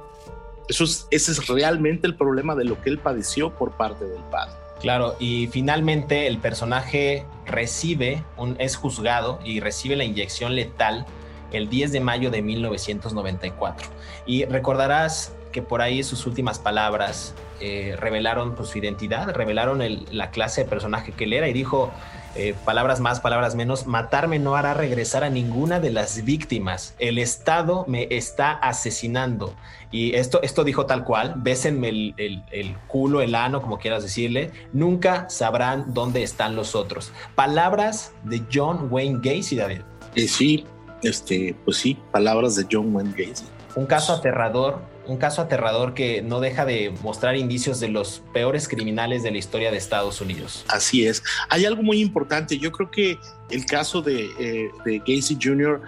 Eso 0.68 0.84
es, 0.84 1.08
ese 1.12 1.32
es 1.32 1.48
realmente 1.48 2.08
el 2.08 2.16
problema 2.16 2.56
de 2.56 2.66
lo 2.66 2.82
que 2.82 2.90
él 2.90 2.98
padeció 2.98 3.52
por 3.52 3.72
parte 3.72 4.06
del 4.06 4.22
padre. 4.32 4.54
Claro, 4.82 5.16
y 5.20 5.48
finalmente 5.48 6.26
el 6.26 6.40
personaje 6.40 7.26
recibe, 7.46 8.24
un, 8.38 8.56
es 8.60 8.76
juzgado 8.76 9.40
y 9.44 9.60
recibe 9.60 9.96
la 9.96 10.04
inyección 10.04 10.56
letal 10.56 11.06
el 11.52 11.70
10 11.70 11.92
de 11.92 12.00
mayo 12.00 12.32
de 12.32 12.42
1994. 12.42 13.88
Y 14.26 14.46
recordarás 14.46 15.34
que 15.52 15.62
por 15.62 15.82
ahí 15.82 16.04
sus 16.04 16.26
últimas 16.26 16.58
palabras 16.58 17.36
eh, 17.60 17.96
revelaron 18.00 18.56
pues, 18.56 18.70
su 18.70 18.80
identidad, 18.80 19.30
revelaron 19.36 19.82
la 20.12 20.32
clase 20.32 20.64
de 20.64 20.70
personaje 20.70 21.12
que 21.12 21.26
él 21.26 21.34
era 21.34 21.48
y 21.48 21.54
dijo, 21.54 21.92
eh, 22.36 22.56
palabras 22.66 23.00
más, 23.00 23.20
palabras 23.20 23.56
menos, 23.56 23.88
matarme 23.88 24.40
no 24.40 24.56
hará 24.56 24.74
regresar 24.74 25.24
a 25.24 25.30
ninguna 25.30 25.80
de 25.80 25.92
las 25.92 26.24
víctimas. 26.24 26.96
El 27.00 27.18
Estado 27.18 27.86
me 27.88 28.08
está 28.10 28.52
asesinando. 28.52 29.54
Y 29.92 30.16
esto, 30.16 30.42
esto 30.42 30.64
dijo 30.64 30.86
tal 30.86 31.04
cual, 31.04 31.34
bésenme 31.38 31.90
el, 31.90 32.44
el, 32.52 32.78
culo, 32.88 33.22
el 33.22 33.36
ano, 33.36 33.62
como 33.62 33.78
quieras 33.78 34.04
decirle, 34.04 34.52
nunca 34.72 35.30
sabrán 35.30 35.94
dónde 35.94 36.24
están 36.24 36.56
los 36.56 36.76
otros. 36.76 37.12
Palabras 37.36 38.14
de 38.24 38.42
John 38.52 38.88
Wayne 38.90 39.20
Gacy, 39.22 39.58
David. 39.58 39.82
Eh, 40.16 40.28
sí, 40.28 40.66
este, 41.04 41.56
pues 41.66 41.78
sí, 41.78 41.98
palabras 42.12 42.56
de 42.56 42.66
John 42.72 42.96
Wayne 42.96 43.12
Gacy. 43.12 43.46
Un 43.76 43.86
caso 43.86 44.14
aterrador 44.14 44.91
un 45.12 45.18
caso 45.18 45.41
aterrador 45.41 45.93
que 45.93 46.22
no 46.22 46.39
deja 46.39 46.66
de 46.66 46.93
mostrar 47.03 47.36
indicios 47.36 47.80
de 47.80 47.89
los 47.89 48.24
peores 48.34 48.68
criminales 48.68 49.24
de 49.24 49.32
la 49.32 49.38
historia 49.38 49.70
de 49.70 49.78
Estados 49.78 50.22
Unidos. 50.22 50.66
Así 50.70 51.05
es. 51.05 51.22
Hay 51.49 51.66
algo 51.66 51.84
muy 51.84 51.99
importante. 52.01 52.57
Yo 52.57 52.72
creo 52.72 52.89
que 52.89 53.20
el 53.49 53.66
caso 53.66 54.01
de, 54.01 54.30
eh, 54.39 54.72
Gacy 54.86 55.38
Jr. 55.41 55.82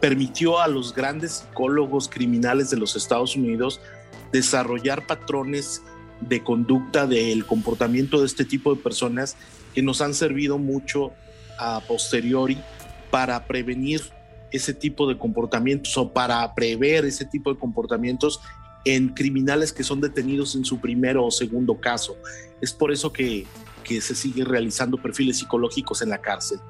permitió 0.00 0.60
a 0.60 0.66
los 0.66 0.94
grandes 0.94 1.32
psicólogos 1.32 2.08
criminales 2.08 2.70
de 2.70 2.78
los 2.78 2.96
Estados 2.96 3.36
Unidos 3.36 3.80
desarrollar 4.32 5.06
patrones 5.06 5.82
de 6.20 6.42
conducta 6.42 7.06
del 7.06 7.44
comportamiento 7.44 8.20
de 8.20 8.26
este 8.26 8.44
tipo 8.44 8.74
de 8.74 8.80
personas 8.80 9.36
que 9.74 9.82
nos 9.82 10.00
han 10.00 10.14
servido 10.14 10.58
mucho 10.58 11.12
a 11.58 11.80
posteriori 11.86 12.58
para 13.10 13.44
prevenir 13.46 14.00
ese 14.52 14.74
tipo 14.74 15.06
de 15.06 15.16
comportamientos 15.16 15.96
o 15.96 16.12
para 16.12 16.54
prever 16.54 17.04
ese 17.04 17.24
tipo 17.24 17.52
de 17.52 17.58
comportamientos 17.58 18.40
en 18.84 19.08
criminales 19.08 19.72
que 19.72 19.84
son 19.84 20.00
detenidos 20.00 20.54
en 20.54 20.64
su 20.64 20.80
primero 20.80 21.24
o 21.24 21.30
segundo 21.30 21.80
caso. 21.80 22.16
Es 22.60 22.72
por 22.72 22.92
eso 22.92 23.12
que, 23.12 23.46
que 23.84 24.00
se 24.00 24.14
siguen 24.14 24.46
realizando 24.46 24.96
perfiles 24.96 25.38
psicológicos 25.38 26.02
en 26.02 26.10
la 26.10 26.18
cárcel. 26.18 26.60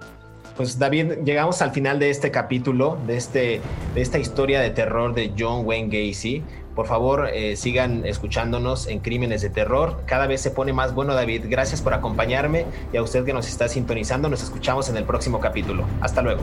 Pues 0.57 0.79
David, 0.79 1.25
llegamos 1.25 1.63
al 1.63 1.71
final 1.71 1.99
de 1.99 2.11
este 2.11 2.31
capítulo, 2.31 2.99
de, 3.07 3.17
este, 3.17 3.61
de 3.95 4.01
esta 4.03 4.19
historia 4.19 4.61
de 4.61 4.71
terror 4.71 5.15
de 5.15 5.33
John 5.39 5.65
Wayne 5.65 5.89
Gacy. 5.89 6.43
Por 6.75 6.87
favor, 6.87 7.29
eh, 7.33 7.57
sigan 7.57 8.05
escuchándonos 8.05 8.87
en 8.87 9.01
Crímenes 9.01 9.43
de 9.43 9.51
Terror. 9.51 10.03
Cada 10.07 10.27
vez 10.27 10.41
se 10.41 10.51
pone 10.51 10.73
más 10.73 10.95
bueno, 10.95 11.15
David. 11.15 11.47
Gracias 11.49 11.81
por 11.83 11.95
acompañarme 11.95 12.67
y 12.93 12.97
a 12.97 13.03
usted 13.03 13.25
que 13.25 13.33
nos 13.33 13.49
está 13.49 13.69
sintonizando. 13.69 14.29
Nos 14.29 14.43
escuchamos 14.43 14.89
en 14.89 14.97
el 14.97 15.05
próximo 15.05 15.41
capítulo. 15.41 15.85
Hasta 16.01 16.23
luego. 16.23 16.43